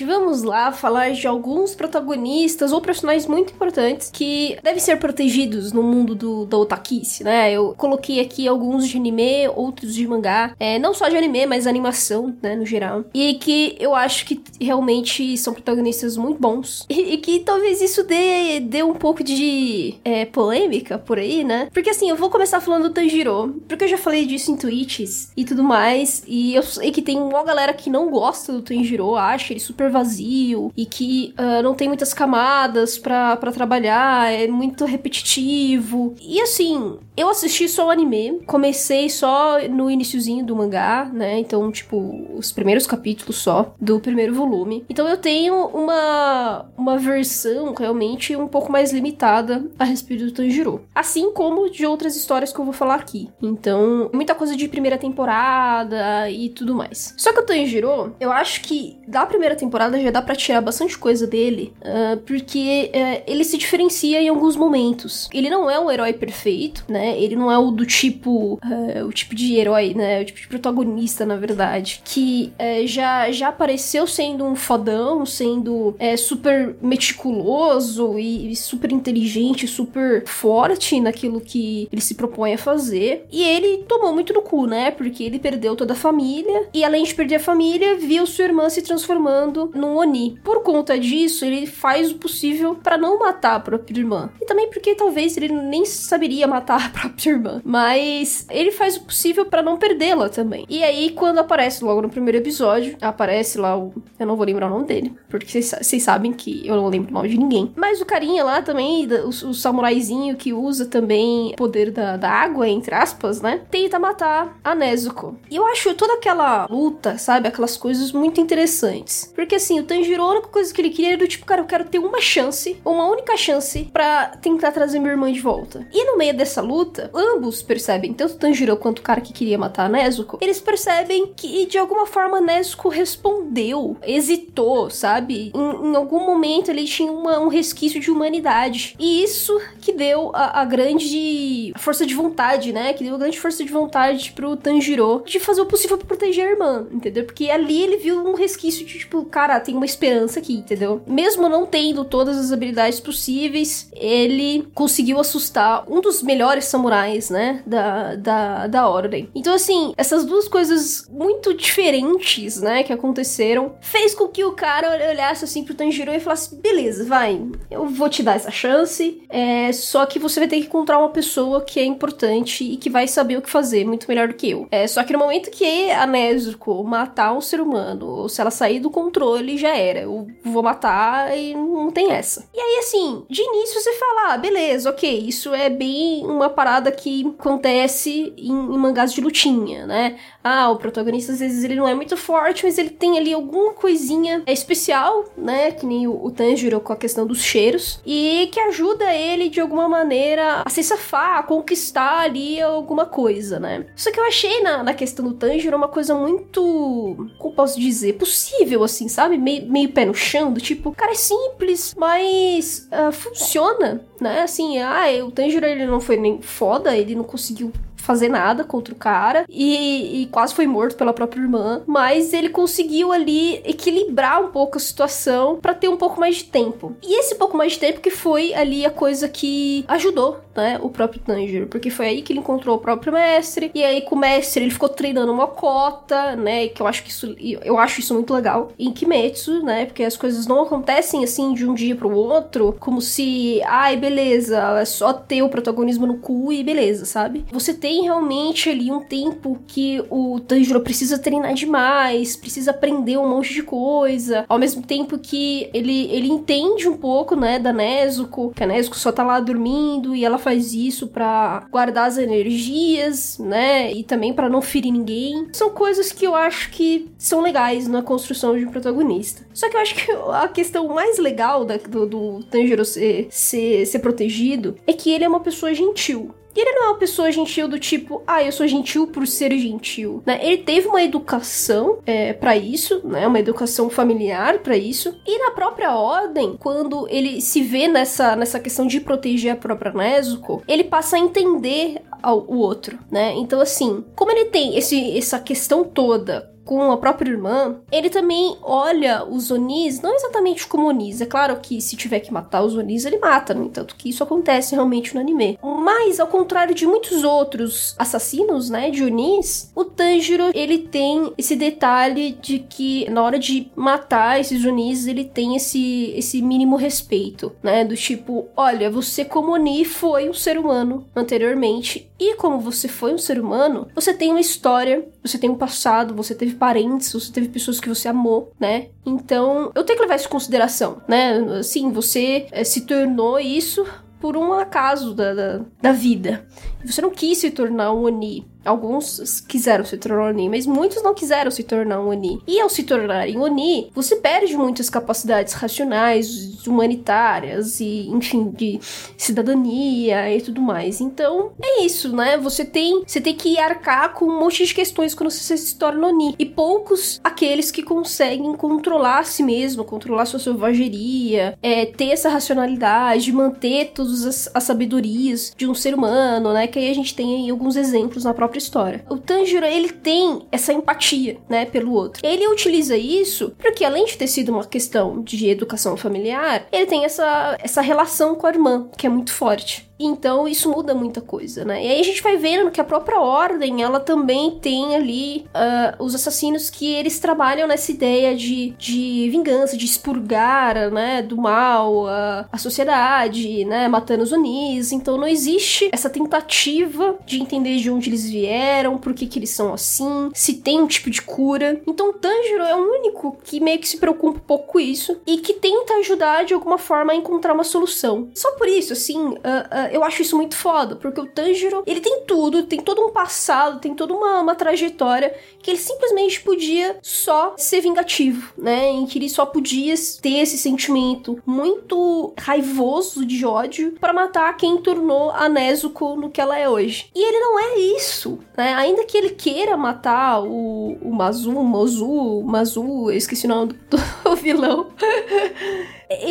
Vamos 0.07 0.41
lá 0.41 0.71
falar 0.71 1.11
de 1.11 1.27
alguns 1.27 1.75
protagonistas 1.75 2.71
ou 2.71 2.81
personagens 2.81 3.27
muito 3.27 3.53
importantes 3.53 4.09
que 4.11 4.57
devem 4.63 4.79
ser 4.79 4.97
protegidos 4.97 5.71
no 5.71 5.83
mundo 5.83 6.15
do, 6.15 6.45
da 6.45 6.57
otakice, 6.57 7.23
né? 7.23 7.51
Eu 7.51 7.75
coloquei 7.77 8.19
aqui 8.19 8.47
alguns 8.47 8.87
de 8.87 8.97
anime, 8.97 9.47
outros 9.55 9.93
de 9.93 10.07
mangá, 10.07 10.55
é, 10.59 10.79
não 10.79 10.93
só 10.93 11.09
de 11.09 11.17
anime, 11.17 11.45
mas 11.45 11.67
animação, 11.67 12.35
né, 12.41 12.55
no 12.55 12.65
geral. 12.65 13.05
E 13.13 13.35
que 13.35 13.75
eu 13.79 13.93
acho 13.93 14.25
que 14.25 14.41
realmente 14.59 15.37
são 15.37 15.53
protagonistas 15.53 16.17
muito 16.17 16.39
bons. 16.39 16.85
E, 16.97 17.13
e 17.13 17.17
que 17.17 17.39
talvez 17.39 17.81
isso 17.81 18.03
dê, 18.03 18.59
dê 18.59 18.81
um 18.81 18.93
pouco 18.93 19.23
de 19.23 19.95
é, 20.03 20.25
polêmica 20.25 20.97
por 20.97 21.19
aí, 21.19 21.43
né? 21.43 21.69
Porque 21.71 21.89
assim, 21.89 22.09
eu 22.09 22.15
vou 22.15 22.29
começar 22.29 22.59
falando 22.61 22.83
do 22.83 22.93
Tanjiro, 22.93 23.61
porque 23.67 23.83
eu 23.83 23.87
já 23.89 23.97
falei 23.97 24.25
disso 24.25 24.49
em 24.49 24.55
tweets 24.55 25.31
e 25.35 25.45
tudo 25.45 25.63
mais, 25.63 26.23
e 26.25 26.55
eu 26.55 26.63
sei 26.63 26.91
que 26.91 27.01
tem 27.01 27.17
uma 27.17 27.43
galera 27.43 27.73
que 27.73 27.89
não 27.89 28.09
gosta 28.09 28.51
do 28.51 28.61
Tanjiro, 28.61 29.15
acha 29.15 29.53
ele 29.53 29.59
super 29.59 29.91
vazio 29.97 30.71
e 30.75 30.85
que 30.85 31.33
uh, 31.37 31.63
não 31.63 31.73
tem 31.73 31.87
muitas 31.87 32.13
camadas 32.13 32.97
para 32.97 33.35
trabalhar, 33.51 34.31
é 34.31 34.47
muito 34.47 34.85
repetitivo. 34.85 36.15
E 36.21 36.41
assim, 36.41 36.97
eu 37.15 37.29
assisti 37.29 37.67
só 37.67 37.87
o 37.87 37.89
anime, 37.89 38.41
comecei 38.45 39.09
só 39.09 39.57
no 39.69 39.89
iníciozinho 39.89 40.45
do 40.45 40.55
mangá, 40.55 41.09
né? 41.11 41.39
Então, 41.39 41.71
tipo, 41.71 42.27
os 42.35 42.51
primeiros 42.51 42.85
capítulos 42.85 43.37
só 43.37 43.73
do 43.79 43.99
primeiro 43.99 44.33
volume. 44.33 44.85
Então 44.89 45.07
eu 45.07 45.17
tenho 45.17 45.55
uma 45.67 46.65
uma 46.77 46.97
versão 46.97 47.73
realmente 47.73 48.35
um 48.35 48.47
pouco 48.47 48.71
mais 48.71 48.91
limitada 48.91 49.65
a 49.77 49.83
respeito 49.83 50.25
do 50.25 50.31
Tanjiro, 50.31 50.81
assim 50.93 51.31
como 51.31 51.69
de 51.69 51.85
outras 51.85 52.15
histórias 52.15 52.53
que 52.53 52.59
eu 52.59 52.65
vou 52.65 52.73
falar 52.73 52.95
aqui. 52.95 53.29
Então, 53.41 54.09
muita 54.13 54.35
coisa 54.35 54.55
de 54.55 54.67
primeira 54.67 54.97
temporada 54.97 56.29
e 56.29 56.49
tudo 56.49 56.75
mais. 56.75 57.13
Só 57.17 57.33
que 57.33 57.39
o 57.39 57.45
Tanjiro, 57.45 58.15
eu 58.19 58.31
acho 58.31 58.61
que 58.61 58.97
da 59.07 59.25
primeira 59.25 59.55
temporada 59.55 59.86
já 59.91 60.11
dá 60.11 60.21
para 60.21 60.35
tirar 60.35 60.61
bastante 60.61 60.97
coisa 60.97 61.27
dele, 61.27 61.73
uh, 61.81 62.17
porque 62.17 62.91
uh, 62.93 63.23
ele 63.27 63.43
se 63.43 63.57
diferencia 63.57 64.21
em 64.21 64.29
alguns 64.29 64.55
momentos. 64.55 65.29
Ele 65.33 65.49
não 65.49 65.69
é 65.69 65.79
um 65.79 65.89
herói 65.91 66.13
perfeito, 66.13 66.83
né? 66.87 67.19
Ele 67.19 67.35
não 67.35 67.51
é 67.51 67.57
o 67.57 67.71
do 67.71 67.85
tipo, 67.85 68.55
uh, 68.55 69.05
o 69.05 69.11
tipo 69.11 69.35
de 69.35 69.55
herói, 69.55 69.93
né? 69.93 70.21
O 70.21 70.25
tipo 70.25 70.39
de 70.39 70.47
protagonista, 70.47 71.25
na 71.25 71.35
verdade, 71.35 72.01
que 72.03 72.51
já, 72.85 73.31
já 73.31 73.49
apareceu 73.49 74.07
sendo 74.07 74.43
um 74.45 74.55
fodão, 74.55 75.25
sendo 75.25 75.95
super 76.17 76.75
meticuloso 76.81 78.17
e, 78.17 78.51
e 78.51 78.55
super 78.55 78.91
inteligente, 78.91 79.67
super 79.67 80.25
forte 80.25 80.99
naquilo 80.99 81.39
que 81.39 81.87
ele 81.91 82.01
se 82.01 82.15
propõe 82.15 82.53
a 82.53 82.57
fazer. 82.57 83.25
E 83.31 83.43
ele 83.43 83.83
tomou 83.87 84.13
muito 84.13 84.33
no 84.33 84.41
cu, 84.41 84.65
né? 84.65 84.91
Porque 84.91 85.23
ele 85.23 85.39
perdeu 85.39 85.75
toda 85.75 85.93
a 85.93 85.95
família 85.95 86.67
e 86.73 86.83
além 86.83 87.03
de 87.03 87.13
perder 87.13 87.35
a 87.35 87.39
família, 87.39 87.95
viu 87.95 88.25
sua 88.25 88.45
irmã 88.45 88.69
se 88.69 88.81
transformando 88.81 89.71
num 89.77 89.95
Oni. 89.97 90.39
Por 90.43 90.63
conta 90.63 90.97
disso, 90.97 91.45
ele 91.45 91.67
faz 91.67 92.11
o 92.11 92.15
possível 92.15 92.75
para 92.75 92.97
não 92.97 93.19
matar 93.19 93.55
a 93.55 93.59
própria 93.59 93.99
irmã. 93.99 94.29
E 94.41 94.45
também 94.45 94.69
porque 94.69 94.95
talvez 94.95 95.37
ele 95.37 95.49
nem 95.49 95.85
saberia 95.85 96.47
matar 96.47 96.85
a 96.85 96.89
própria 96.99 97.31
irmã, 97.31 97.61
mas 97.63 98.45
ele 98.49 98.71
faz 98.71 98.97
o 98.97 99.01
possível 99.01 99.45
para 99.45 99.61
não 99.61 99.77
perdê-la 99.77 100.29
também. 100.29 100.65
E 100.69 100.83
aí 100.83 101.11
quando 101.11 101.39
aparece 101.39 101.83
logo 101.83 102.01
no 102.01 102.09
primeiro 102.09 102.37
episódio, 102.37 102.97
aparece 103.01 103.57
lá 103.57 103.77
o 103.77 103.93
eu 104.19 104.25
não 104.25 104.35
vou 104.35 104.45
lembrar 104.45 104.67
o 104.67 104.69
nome 104.69 104.85
dele, 104.85 105.13
porque 105.29 105.61
vocês 105.61 106.03
sabem 106.03 106.33
que 106.33 106.65
eu 106.67 106.75
não 106.75 106.87
lembro 106.87 107.11
o 107.11 107.13
nome 107.13 107.29
de 107.29 107.37
ninguém. 107.37 107.71
Mas 107.75 108.01
o 108.01 108.05
carinha 108.05 108.43
lá 108.43 108.61
também, 108.61 109.07
o, 109.07 109.27
o 109.27 109.53
samuraizinho 109.53 110.35
que 110.35 110.53
usa 110.53 110.85
também 110.85 111.51
o 111.51 111.55
poder 111.55 111.91
da, 111.91 112.17
da 112.17 112.29
água, 112.29 112.67
entre 112.67 112.95
aspas, 112.95 113.41
né? 113.41 113.61
Tenta 113.69 113.99
matar 113.99 114.57
a 114.63 114.73
Nezuko. 114.73 115.37
E 115.49 115.55
eu 115.55 115.65
acho 115.67 115.93
toda 115.93 116.13
aquela 116.13 116.65
luta, 116.69 117.17
sabe? 117.17 117.47
Aquelas 117.47 117.77
coisas 117.77 118.11
muito 118.11 118.41
interessantes. 118.41 119.31
Porque 119.35 119.55
assim, 119.67 119.79
o 119.79 119.83
Tanjiro, 119.83 120.23
a 120.23 120.31
única 120.31 120.47
coisa 120.47 120.73
que 120.73 120.79
ele 120.79 120.89
queria 120.89 121.09
era 121.09 121.17
do 121.17 121.27
tipo, 121.27 121.45
cara, 121.45 121.61
eu 121.61 121.65
quero 121.65 121.83
ter 121.83 121.99
uma 121.99 122.21
chance, 122.21 122.79
uma 122.85 123.09
única 123.09 123.35
chance 123.35 123.83
para 123.91 124.27
tentar 124.41 124.71
trazer 124.71 124.99
minha 124.99 125.11
irmã 125.11 125.31
de 125.31 125.41
volta. 125.41 125.85
E 125.91 126.05
no 126.05 126.17
meio 126.17 126.35
dessa 126.35 126.61
luta, 126.61 127.11
ambos 127.13 127.61
percebem, 127.61 128.13
tanto 128.13 128.35
o 128.35 128.37
Tanjiro 128.37 128.77
quanto 128.77 128.99
o 128.99 129.01
cara 129.01 129.19
que 129.19 129.33
queria 129.33 129.57
matar 129.57 129.85
a 129.85 129.89
Nezuko, 129.89 130.37
eles 130.39 130.61
percebem 130.61 131.33
que 131.35 131.65
de 131.65 131.77
alguma 131.77 132.05
forma 132.05 132.37
a 132.37 132.41
Nezuko 132.41 132.87
respondeu, 132.87 133.97
hesitou, 134.03 134.89
sabe? 134.89 135.51
Em, 135.53 135.91
em 135.91 135.95
algum 135.95 136.25
momento 136.25 136.69
ele 136.69 136.85
tinha 136.85 137.11
uma, 137.11 137.39
um 137.39 137.49
resquício 137.49 137.99
de 137.99 138.09
humanidade. 138.09 138.95
E 138.97 139.23
isso 139.23 139.59
que 139.81 139.91
deu 139.91 140.31
a, 140.33 140.61
a 140.61 140.65
grande 140.65 141.73
força 141.77 142.05
de 142.05 142.13
vontade, 142.13 142.71
né? 142.71 142.93
Que 142.93 143.03
deu 143.03 143.15
a 143.15 143.17
grande 143.17 143.39
força 143.39 143.63
de 143.63 143.71
vontade 143.71 144.31
pro 144.31 144.55
Tanjiro 144.55 145.23
de 145.25 145.39
fazer 145.39 145.61
o 145.61 145.65
possível 145.65 145.97
para 145.97 146.07
proteger 146.07 146.47
a 146.47 146.51
irmã, 146.51 146.87
entendeu? 146.91 147.25
Porque 147.25 147.49
ali 147.49 147.81
ele 147.81 147.97
viu 147.97 148.25
um 148.25 148.33
resquício 148.33 148.85
de 148.85 148.99
tipo, 148.99 149.25
cara, 149.25 149.56
tem 149.59 149.75
uma 149.75 149.85
esperança 149.85 150.39
aqui, 150.39 150.53
entendeu? 150.53 151.01
Mesmo 151.07 151.49
não 151.49 151.65
tendo 151.65 152.05
todas 152.05 152.37
as 152.37 152.51
habilidades 152.51 152.99
possíveis, 152.99 153.89
ele 153.93 154.67
conseguiu 154.73 155.19
assustar 155.19 155.85
um 155.89 156.01
dos 156.01 156.21
melhores 156.21 156.65
samurais, 156.65 157.29
né? 157.29 157.61
Da, 157.65 158.15
da, 158.15 158.67
da 158.67 158.87
ordem. 158.87 159.29
Então, 159.35 159.53
assim, 159.53 159.93
essas 159.97 160.25
duas 160.25 160.47
coisas 160.47 161.07
muito 161.09 161.53
diferentes, 161.53 162.61
né? 162.61 162.83
Que 162.83 162.93
aconteceram, 162.93 163.75
fez 163.81 164.13
com 164.13 164.27
que 164.27 164.43
o 164.43 164.53
cara 164.53 165.09
olhasse 165.09 165.45
assim 165.45 165.63
pro 165.63 165.73
Tanjiro 165.73 166.11
e 166.11 166.19
falasse: 166.19 166.55
beleza, 166.55 167.05
vai, 167.05 167.41
eu 167.69 167.87
vou 167.87 168.09
te 168.09 168.23
dar 168.23 168.35
essa 168.35 168.51
chance, 168.51 169.21
é, 169.29 169.71
só 169.71 170.05
que 170.05 170.19
você 170.19 170.39
vai 170.39 170.49
ter 170.49 170.59
que 170.59 170.67
encontrar 170.67 170.99
uma 170.99 171.09
pessoa 171.09 171.61
que 171.61 171.79
é 171.79 171.85
importante 171.85 172.63
e 172.63 172.77
que 172.77 172.89
vai 172.89 173.07
saber 173.07 173.37
o 173.37 173.41
que 173.41 173.49
fazer 173.49 173.85
muito 173.85 174.07
melhor 174.07 174.27
do 174.27 174.33
que 174.33 174.49
eu. 174.49 174.67
É, 174.71 174.87
só 174.87 175.03
que 175.03 175.13
no 175.13 175.19
momento 175.19 175.51
que 175.51 175.91
a 175.91 176.05
Nezuko 176.05 176.83
matar 176.83 177.33
um 177.33 177.41
ser 177.41 177.61
humano, 177.61 178.07
ou 178.07 178.29
se 178.29 178.41
ela 178.41 178.51
sair 178.51 178.79
do 178.79 178.89
controle, 178.89 179.36
já 179.57 179.75
era. 179.75 180.01
Eu 180.01 180.27
vou 180.43 180.63
matar 180.63 181.37
e 181.37 181.53
não 181.53 181.91
tem 181.91 182.11
essa. 182.11 182.47
E 182.53 182.59
aí, 182.59 182.79
assim, 182.79 183.25
de 183.29 183.41
início 183.41 183.81
você 183.81 183.93
fala, 183.93 184.33
ah, 184.33 184.37
beleza, 184.37 184.89
ok, 184.89 185.19
isso 185.27 185.53
é 185.53 185.69
bem 185.69 186.25
uma 186.25 186.49
parada 186.49 186.91
que 186.91 187.25
acontece 187.39 188.33
em, 188.37 188.51
em 188.51 188.77
mangás 188.77 189.13
de 189.13 189.21
lutinha, 189.21 189.85
né? 189.85 190.17
Ah, 190.43 190.69
o 190.69 190.77
protagonista 190.77 191.33
às 191.33 191.39
vezes 191.39 191.63
ele 191.63 191.75
não 191.75 191.87
é 191.87 191.93
muito 191.93 192.15
forte, 192.15 192.63
mas 192.65 192.77
ele 192.77 192.89
tem 192.89 193.17
ali 193.17 193.33
alguma 193.33 193.73
coisinha 193.73 194.43
especial, 194.47 195.25
né? 195.37 195.71
Que 195.71 195.85
nem 195.85 196.07
o, 196.07 196.25
o 196.25 196.31
Tanjiro 196.31 196.79
com 196.79 196.93
a 196.93 196.97
questão 196.97 197.25
dos 197.27 197.41
cheiros, 197.41 197.99
e 198.05 198.49
que 198.51 198.59
ajuda 198.59 199.13
ele 199.13 199.49
de 199.49 199.59
alguma 199.59 199.89
maneira 199.89 200.63
a 200.65 200.69
se 200.69 200.83
safar, 200.83 201.39
a 201.39 201.43
conquistar 201.43 202.21
ali 202.21 202.61
alguma 202.61 203.05
coisa, 203.05 203.59
né? 203.59 203.85
Só 203.95 204.11
que 204.11 204.19
eu 204.19 204.25
achei 204.25 204.61
na, 204.61 204.83
na 204.83 204.93
questão 204.93 205.25
do 205.25 205.33
Tanjiro 205.33 205.75
uma 205.75 205.87
coisa 205.87 206.15
muito, 206.15 207.27
como 207.37 207.53
posso 207.53 207.79
dizer, 207.79 208.13
possível, 208.13 208.83
assim, 208.83 209.07
sabe? 209.07 209.26
Meio, 209.29 209.69
meio 209.69 209.89
pé 209.89 210.05
no 210.05 210.13
chão, 210.13 210.53
do 210.53 210.61
tipo, 210.61 210.91
cara, 210.91 211.11
é 211.11 211.15
simples, 211.15 211.95
mas 211.97 212.87
uh, 212.91 213.11
funciona, 213.11 214.01
né? 214.21 214.41
Assim, 214.41 214.79
ah, 214.79 215.05
o 215.25 215.31
Tanjiro 215.31 215.65
ele 215.65 215.85
não 215.85 215.99
foi 215.99 216.17
nem 216.17 216.41
foda, 216.41 216.95
ele 216.95 217.15
não 217.15 217.23
conseguiu 217.23 217.71
fazer 218.07 218.29
nada 218.29 218.63
contra 218.63 218.93
o 218.93 218.97
cara 218.97 219.43
e, 219.49 220.21
e 220.21 220.25
quase 220.27 220.55
foi 220.55 220.65
morto 220.65 220.95
pela 220.95 221.11
própria 221.11 221.41
irmã, 221.41 221.81
mas 221.85 222.31
ele 222.31 222.47
conseguiu 222.47 223.11
ali 223.11 223.55
equilibrar 223.65 224.41
um 224.41 224.47
pouco 224.47 224.77
a 224.77 224.79
situação 224.79 225.57
para 225.61 225.73
ter 225.73 225.89
um 225.89 225.97
pouco 225.97 226.17
mais 226.17 226.37
de 226.37 226.45
tempo. 226.45 226.95
E 227.03 227.19
esse 227.19 227.35
pouco 227.35 227.57
mais 227.57 227.73
de 227.73 227.79
tempo 227.79 227.99
que 227.99 228.09
foi 228.09 228.53
ali 228.53 228.85
a 228.85 228.89
coisa 228.89 229.27
que 229.27 229.83
ajudou, 229.89 230.39
né, 230.55 230.79
o 230.81 230.89
próprio 230.89 231.19
Tanjiro, 231.19 231.67
porque 231.67 231.89
foi 231.89 232.07
aí 232.07 232.21
que 232.21 232.31
ele 232.31 232.39
encontrou 232.39 232.77
o 232.77 232.79
próprio 232.79 233.11
mestre 233.11 233.69
e 233.75 233.83
aí 233.83 234.01
com 234.01 234.15
o 234.15 234.17
mestre 234.17 234.63
ele 234.63 234.71
ficou 234.71 234.87
treinando 234.87 235.31
uma 235.33 235.47
cota, 235.47 236.37
né, 236.37 236.69
que 236.69 236.81
eu 236.81 236.87
acho 236.87 237.03
que 237.03 237.09
isso 237.09 237.35
eu 237.37 237.77
acho 237.77 237.99
isso 237.99 238.13
muito 238.13 238.33
legal 238.33 238.71
em 238.79 238.91
Kimetsu, 238.93 239.61
né, 239.63 239.85
porque 239.85 240.03
as 240.03 240.15
coisas 240.15 240.47
não 240.47 240.61
acontecem 240.61 241.25
assim 241.25 241.53
de 241.53 241.67
um 241.67 241.73
dia 241.73 241.95
pro 241.95 242.09
outro, 242.09 242.73
como 242.79 243.01
se, 243.01 243.61
ai, 243.65 243.97
beleza, 243.97 244.79
é 244.79 244.85
só 244.85 245.11
ter 245.11 245.41
o 245.41 245.49
protagonismo 245.49 246.07
no 246.07 246.19
cu 246.19 246.53
e 246.53 246.63
beleza, 246.63 247.03
sabe? 247.03 247.45
Você 247.51 247.73
tem 247.73 247.96
tem 247.97 248.03
realmente 248.03 248.69
ali 248.69 248.91
um 248.91 248.99
tempo 248.99 249.59
que 249.65 250.03
o 250.11 250.39
Tanjiro 250.39 250.81
precisa 250.81 251.17
treinar 251.17 251.55
demais, 251.55 252.35
precisa 252.35 252.69
aprender 252.69 253.17
um 253.17 253.27
monte 253.27 253.55
de 253.55 253.63
coisa, 253.63 254.45
ao 254.47 254.59
mesmo 254.59 254.83
tempo 254.83 255.17
que 255.17 255.67
ele, 255.73 256.05
ele 256.11 256.27
entende 256.27 256.87
um 256.87 256.95
pouco, 256.95 257.35
né, 257.35 257.57
da 257.57 257.73
Nezuko, 257.73 258.51
que 258.55 258.63
a 258.63 258.67
Nezuko 258.67 258.95
só 258.95 259.11
tá 259.11 259.23
lá 259.23 259.39
dormindo 259.39 260.15
e 260.15 260.23
ela 260.23 260.37
faz 260.37 260.73
isso 260.73 261.07
para 261.07 261.65
guardar 261.71 262.07
as 262.07 262.19
energias, 262.19 263.39
né, 263.39 263.91
e 263.91 264.03
também 264.03 264.31
para 264.31 264.47
não 264.47 264.61
ferir 264.61 264.91
ninguém. 264.91 265.47
São 265.53 265.71
coisas 265.71 266.11
que 266.11 266.27
eu 266.27 266.35
acho 266.35 266.69
que 266.69 267.09
são 267.17 267.41
legais 267.41 267.87
na 267.87 268.03
construção 268.03 268.55
de 268.55 268.63
um 268.63 268.69
protagonista. 268.69 269.43
Só 269.55 269.67
que 269.69 269.75
eu 269.75 269.81
acho 269.81 269.95
que 269.95 270.11
a 270.11 270.47
questão 270.47 270.87
mais 270.89 271.17
legal 271.17 271.65
da, 271.65 271.77
do, 271.77 272.05
do 272.05 272.43
Tanjiro 272.43 272.85
ser, 272.85 273.27
ser, 273.31 273.87
ser 273.87 273.99
protegido 273.99 274.75
é 274.85 274.93
que 274.93 275.11
ele 275.11 275.23
é 275.23 275.27
uma 275.27 275.39
pessoa 275.39 275.73
gentil. 275.73 276.31
E 276.57 276.59
ele 276.59 276.71
não 276.71 276.85
é 276.85 276.87
uma 276.87 276.97
pessoa 276.97 277.31
gentil 277.31 277.67
do 277.67 277.77
tipo, 277.77 278.23
ah, 278.25 278.43
eu 278.43 278.51
sou 278.51 278.67
gentil 278.67 279.05
por 279.05 279.27
ser 279.27 279.55
gentil, 279.59 280.23
né? 280.25 280.39
Ele 280.41 280.57
teve 280.57 280.87
uma 280.87 281.03
educação 281.03 281.99
é, 282.03 282.33
para 282.33 282.57
isso, 282.57 282.99
né? 283.07 283.27
Uma 283.27 283.39
educação 283.39 283.91
familiar 283.91 284.57
para 284.57 284.75
isso. 284.75 285.15
E 285.23 285.37
na 285.37 285.51
própria 285.51 285.95
ordem, 285.95 286.57
quando 286.59 287.07
ele 287.11 287.41
se 287.41 287.61
vê 287.61 287.87
nessa, 287.87 288.35
nessa 288.35 288.59
questão 288.59 288.87
de 288.87 288.99
proteger 288.99 289.53
a 289.53 289.55
própria 289.55 289.93
Nezuko, 289.93 290.63
ele 290.67 290.83
passa 290.83 291.15
a 291.15 291.19
entender 291.19 292.01
ao, 292.23 292.39
o 292.47 292.57
outro, 292.57 292.97
né? 293.11 293.35
Então, 293.35 293.61
assim, 293.61 294.03
como 294.15 294.31
ele 294.31 294.45
tem 294.45 294.75
esse, 294.79 295.15
essa 295.15 295.39
questão 295.39 295.83
toda 295.83 296.56
com 296.67 296.91
a 296.91 296.97
própria 296.97 297.31
irmã, 297.31 297.77
ele 297.89 298.09
também 298.09 298.57
olha 298.61 299.23
os 299.25 299.49
Onis 299.49 300.01
não 300.01 300.13
exatamente 300.13 300.67
como 300.67 300.89
Onis. 300.89 301.21
É 301.21 301.25
claro 301.25 301.57
que 301.61 301.79
se 301.79 301.95
tiver 301.95 302.19
que 302.19 302.31
matar 302.31 302.61
os 302.61 302.75
Onis, 302.75 303.05
ele 303.05 303.17
mata, 303.17 303.53
no 303.53 303.63
entanto 303.63 303.95
que 303.95 304.09
isso 304.09 304.21
acontece 304.21 304.75
realmente 304.75 305.15
no 305.15 305.21
anime. 305.21 305.57
Mas, 305.63 306.19
ao 306.19 306.27
contrário 306.27 306.75
de 306.75 306.85
muitos 306.85 307.23
outros 307.23 307.95
assassinos, 307.97 308.69
né, 308.69 308.91
de 308.91 309.03
Onis, 309.03 309.71
o 309.73 309.85
Tanjiro, 309.85 310.51
ele 310.53 310.79
tem 310.79 311.31
esse 311.37 311.55
detalhe 311.55 312.37
de 312.41 312.59
que 312.59 313.09
na 313.09 313.23
hora 313.23 313.39
de 313.39 313.71
matar 313.73 314.39
esses 314.39 314.65
Onis, 314.65 315.07
ele 315.07 315.23
tem 315.23 315.55
esse, 315.55 316.11
esse 316.17 316.41
mínimo 316.41 316.75
respeito, 316.75 317.53
né, 317.63 317.85
do 317.85 317.95
tipo, 317.95 318.47
olha, 318.55 318.91
você 318.91 319.23
como 319.23 319.53
Oni 319.53 319.85
foi 319.85 320.29
um 320.29 320.33
ser 320.33 320.57
humano 320.57 321.05
anteriormente, 321.15 322.09
e 322.19 322.35
como 322.35 322.59
você 322.59 322.87
foi 322.87 323.13
um 323.13 323.17
ser 323.17 323.39
humano, 323.39 323.87
você 323.93 324.13
tem 324.13 324.31
uma 324.31 324.41
história, 324.41 325.07
você 325.23 325.37
tem 325.37 325.49
um 325.49 325.55
passado, 325.55 326.15
você 326.15 326.33
teve 326.33 326.55
parentes, 326.57 327.13
você 327.13 327.31
teve 327.31 327.49
pessoas 327.49 327.79
que 327.79 327.89
você 327.89 328.07
amou, 328.07 328.51
né? 328.59 328.87
Então, 329.05 329.71
eu 329.73 329.83
tenho 329.83 329.97
que 329.97 330.03
levar 330.03 330.15
isso 330.15 330.27
em 330.27 330.31
consideração, 330.31 331.01
né? 331.07 331.37
Assim, 331.59 331.91
você 331.91 332.47
é, 332.51 332.63
se 332.63 332.81
tornou 332.81 333.39
isso 333.39 333.85
por 334.19 334.35
um 334.35 334.53
acaso 334.53 335.13
da, 335.13 335.33
da, 335.33 335.61
da 335.81 335.91
vida. 335.91 336.45
Você 336.85 337.01
não 337.01 337.09
quis 337.09 337.39
se 337.39 337.51
tornar 337.51 337.91
um 337.93 338.03
Oni. 338.03 338.45
Alguns 338.63 339.41
quiseram 339.41 339.85
se 339.85 339.97
tornar 339.97 340.29
Oni, 340.29 340.49
mas 340.49 340.65
muitos 340.65 341.01
não 341.01 341.13
quiseram 341.13 341.49
se 341.49 341.63
tornar 341.63 342.01
um 342.01 342.09
Oni. 342.09 342.41
E 342.45 342.59
ao 342.59 342.69
se 342.69 342.83
tornarem 342.83 343.39
Oni, 343.39 343.89
você 343.95 344.17
perde 344.17 344.57
muitas 344.57 344.89
capacidades 344.89 345.53
racionais, 345.53 346.67
humanitárias 346.67 347.79
e, 347.79 348.07
enfim, 348.09 348.49
de 348.49 348.79
cidadania 349.17 350.35
e 350.35 350.41
tudo 350.41 350.61
mais. 350.61 350.99
Então, 350.99 351.53
é 351.61 351.83
isso, 351.83 352.13
né? 352.13 352.37
Você 352.37 352.65
tem, 352.65 353.03
você 353.05 353.21
tem 353.21 353.33
que 353.33 353.57
arcar 353.57 354.13
com 354.13 354.25
um 354.25 354.39
monte 354.39 354.65
de 354.65 354.73
questões 354.73 355.15
quando 355.15 355.31
você 355.31 355.55
se 355.57 355.77
torna 355.77 356.07
Oni. 356.07 356.35
E 356.37 356.45
poucos 356.45 357.21
aqueles 357.23 357.71
que 357.71 357.81
conseguem 357.81 358.53
controlar 358.53 359.19
a 359.19 359.23
si 359.23 359.43
mesmo, 359.43 359.85
controlar 359.85 360.25
sua 360.25 360.39
selvageria, 360.39 361.57
é, 361.63 361.85
ter 361.85 362.09
essa 362.09 362.29
racionalidade, 362.29 363.31
manter 363.31 363.91
todas 363.93 364.25
as, 364.25 364.49
as 364.53 364.63
sabedorias 364.63 365.53
de 365.55 365.67
um 365.67 365.73
ser 365.73 365.93
humano, 365.95 366.51
né? 366.51 366.66
Que 366.67 366.79
aí 366.79 366.89
a 366.89 366.95
gente 366.95 367.15
tem 367.15 367.43
aí 367.43 367.49
alguns 367.49 367.75
exemplos 367.75 368.23
na 368.23 368.33
própria 368.33 368.47
própria 368.47 368.59
história. 368.59 369.05
O 369.09 369.17
Tanjiro, 369.17 369.65
ele 369.65 369.89
tem 369.89 370.47
essa 370.51 370.73
empatia, 370.73 371.37
né, 371.49 371.65
pelo 371.65 371.91
outro. 371.91 372.25
Ele 372.25 372.47
utiliza 372.47 372.97
isso 372.97 373.53
porque, 373.57 373.83
além 373.83 374.05
de 374.05 374.17
ter 374.17 374.27
sido 374.27 374.49
uma 374.49 374.65
questão 374.65 375.21
de 375.21 375.49
educação 375.49 375.97
familiar, 375.97 376.65
ele 376.71 376.85
tem 376.85 377.05
essa, 377.05 377.57
essa 377.59 377.81
relação 377.81 378.35
com 378.35 378.47
a 378.47 378.49
irmã, 378.49 378.89
que 378.97 379.05
é 379.05 379.09
muito 379.09 379.33
forte. 379.33 379.86
Então 379.99 380.47
isso 380.47 380.69
muda 380.69 380.93
muita 380.93 381.21
coisa, 381.21 381.65
né? 381.65 381.83
E 381.83 381.89
aí 381.89 381.99
a 381.99 382.03
gente 382.03 382.21
vai 382.21 382.37
vendo 382.37 382.71
que 382.71 382.79
a 382.79 382.83
própria 382.83 383.19
ordem, 383.19 383.81
ela 383.81 383.99
também 383.99 384.59
tem 384.59 384.95
ali 384.95 385.45
uh, 385.47 386.03
os 386.03 386.13
assassinos 386.13 386.69
que 386.69 386.93
eles 386.93 387.19
trabalham 387.19 387.67
nessa 387.67 387.91
ideia 387.91 388.35
de, 388.35 388.71
de 388.77 389.29
vingança, 389.29 389.75
de 389.75 389.85
expurgar, 389.85 390.91
né, 390.91 391.21
do 391.21 391.37
mal 391.37 392.03
uh, 392.05 392.45
a 392.51 392.57
sociedade, 392.57 393.65
né, 393.65 393.87
matando 393.87 394.23
os 394.23 394.31
unis. 394.31 394.91
Então 394.91 395.17
não 395.17 395.27
existe 395.27 395.89
essa 395.91 396.09
tentativa 396.09 397.17
de 397.25 397.41
entender 397.41 397.77
de 397.77 397.89
onde 397.89 398.09
eles 398.09 398.29
vieram, 398.29 398.97
por 398.97 399.13
que 399.13 399.25
que 399.25 399.39
eles 399.39 399.49
são 399.49 399.73
assim, 399.73 400.29
se 400.33 400.55
tem 400.55 400.81
um 400.81 400.87
tipo 400.87 401.09
de 401.09 401.21
cura. 401.21 401.81
Então 401.87 402.13
Tanjiro 402.13 402.63
é 402.63 402.75
o 402.75 402.99
único 402.99 403.37
que 403.43 403.59
meio 403.59 403.79
que 403.79 403.87
se 403.87 403.97
preocupa 403.97 404.37
um 404.37 404.41
pouco 404.41 404.73
com 404.73 404.79
isso 404.79 405.19
e 405.25 405.37
que 405.37 405.53
tenta 405.53 405.95
ajudar 405.95 406.45
de 406.45 406.53
alguma 406.53 406.77
forma 406.77 407.13
a 407.13 407.15
encontrar 407.15 407.53
uma 407.53 407.63
solução. 407.63 408.29
Só 408.35 408.51
por 408.53 408.67
isso, 408.67 408.93
assim, 408.93 409.17
uh, 409.17 409.86
eu 409.91 410.03
acho 410.03 410.21
isso 410.21 410.35
muito 410.35 410.55
foda, 410.55 410.95
porque 410.95 411.19
o 411.19 411.25
Tanjiro, 411.25 411.83
ele 411.85 411.99
tem 411.99 412.23
tudo, 412.25 412.63
tem 412.63 412.79
todo 412.79 413.05
um 413.05 413.11
passado, 413.11 413.79
tem 413.79 413.93
toda 413.93 414.13
uma, 414.13 414.41
uma 414.41 414.55
trajetória 414.55 415.35
que 415.61 415.71
ele 415.71 415.77
simplesmente 415.77 416.41
podia 416.41 416.97
só 417.01 417.53
ser 417.57 417.81
vingativo, 417.81 418.53
né? 418.57 418.89
Em 418.89 419.05
que 419.05 419.19
ele 419.19 419.29
só 419.29 419.45
podia 419.45 419.93
ter 420.21 420.39
esse 420.39 420.57
sentimento 420.57 421.41
muito 421.45 422.33
raivoso 422.39 423.25
de 423.25 423.45
ódio 423.45 423.93
para 423.99 424.13
matar 424.13 424.55
quem 424.57 424.77
tornou 424.77 425.31
a 425.31 425.49
Nezuko 425.49 426.15
no 426.15 426.29
que 426.29 426.41
ela 426.41 426.57
é 426.57 426.69
hoje. 426.69 427.09
E 427.13 427.21
ele 427.21 427.39
não 427.39 427.59
é 427.59 427.79
isso, 427.97 428.39
né? 428.55 428.73
Ainda 428.75 429.05
que 429.05 429.17
ele 429.17 429.31
queira 429.31 429.75
matar 429.75 430.41
o, 430.41 430.97
o 431.01 431.13
Mazu, 431.13 431.51
Mozu, 431.51 432.41
Mazu, 432.43 433.09
eu 433.09 433.17
esqueci 433.17 433.45
o 433.45 433.49
nome 433.49 433.73
do, 433.89 433.97
do 434.23 434.35
vilão. 434.35 434.87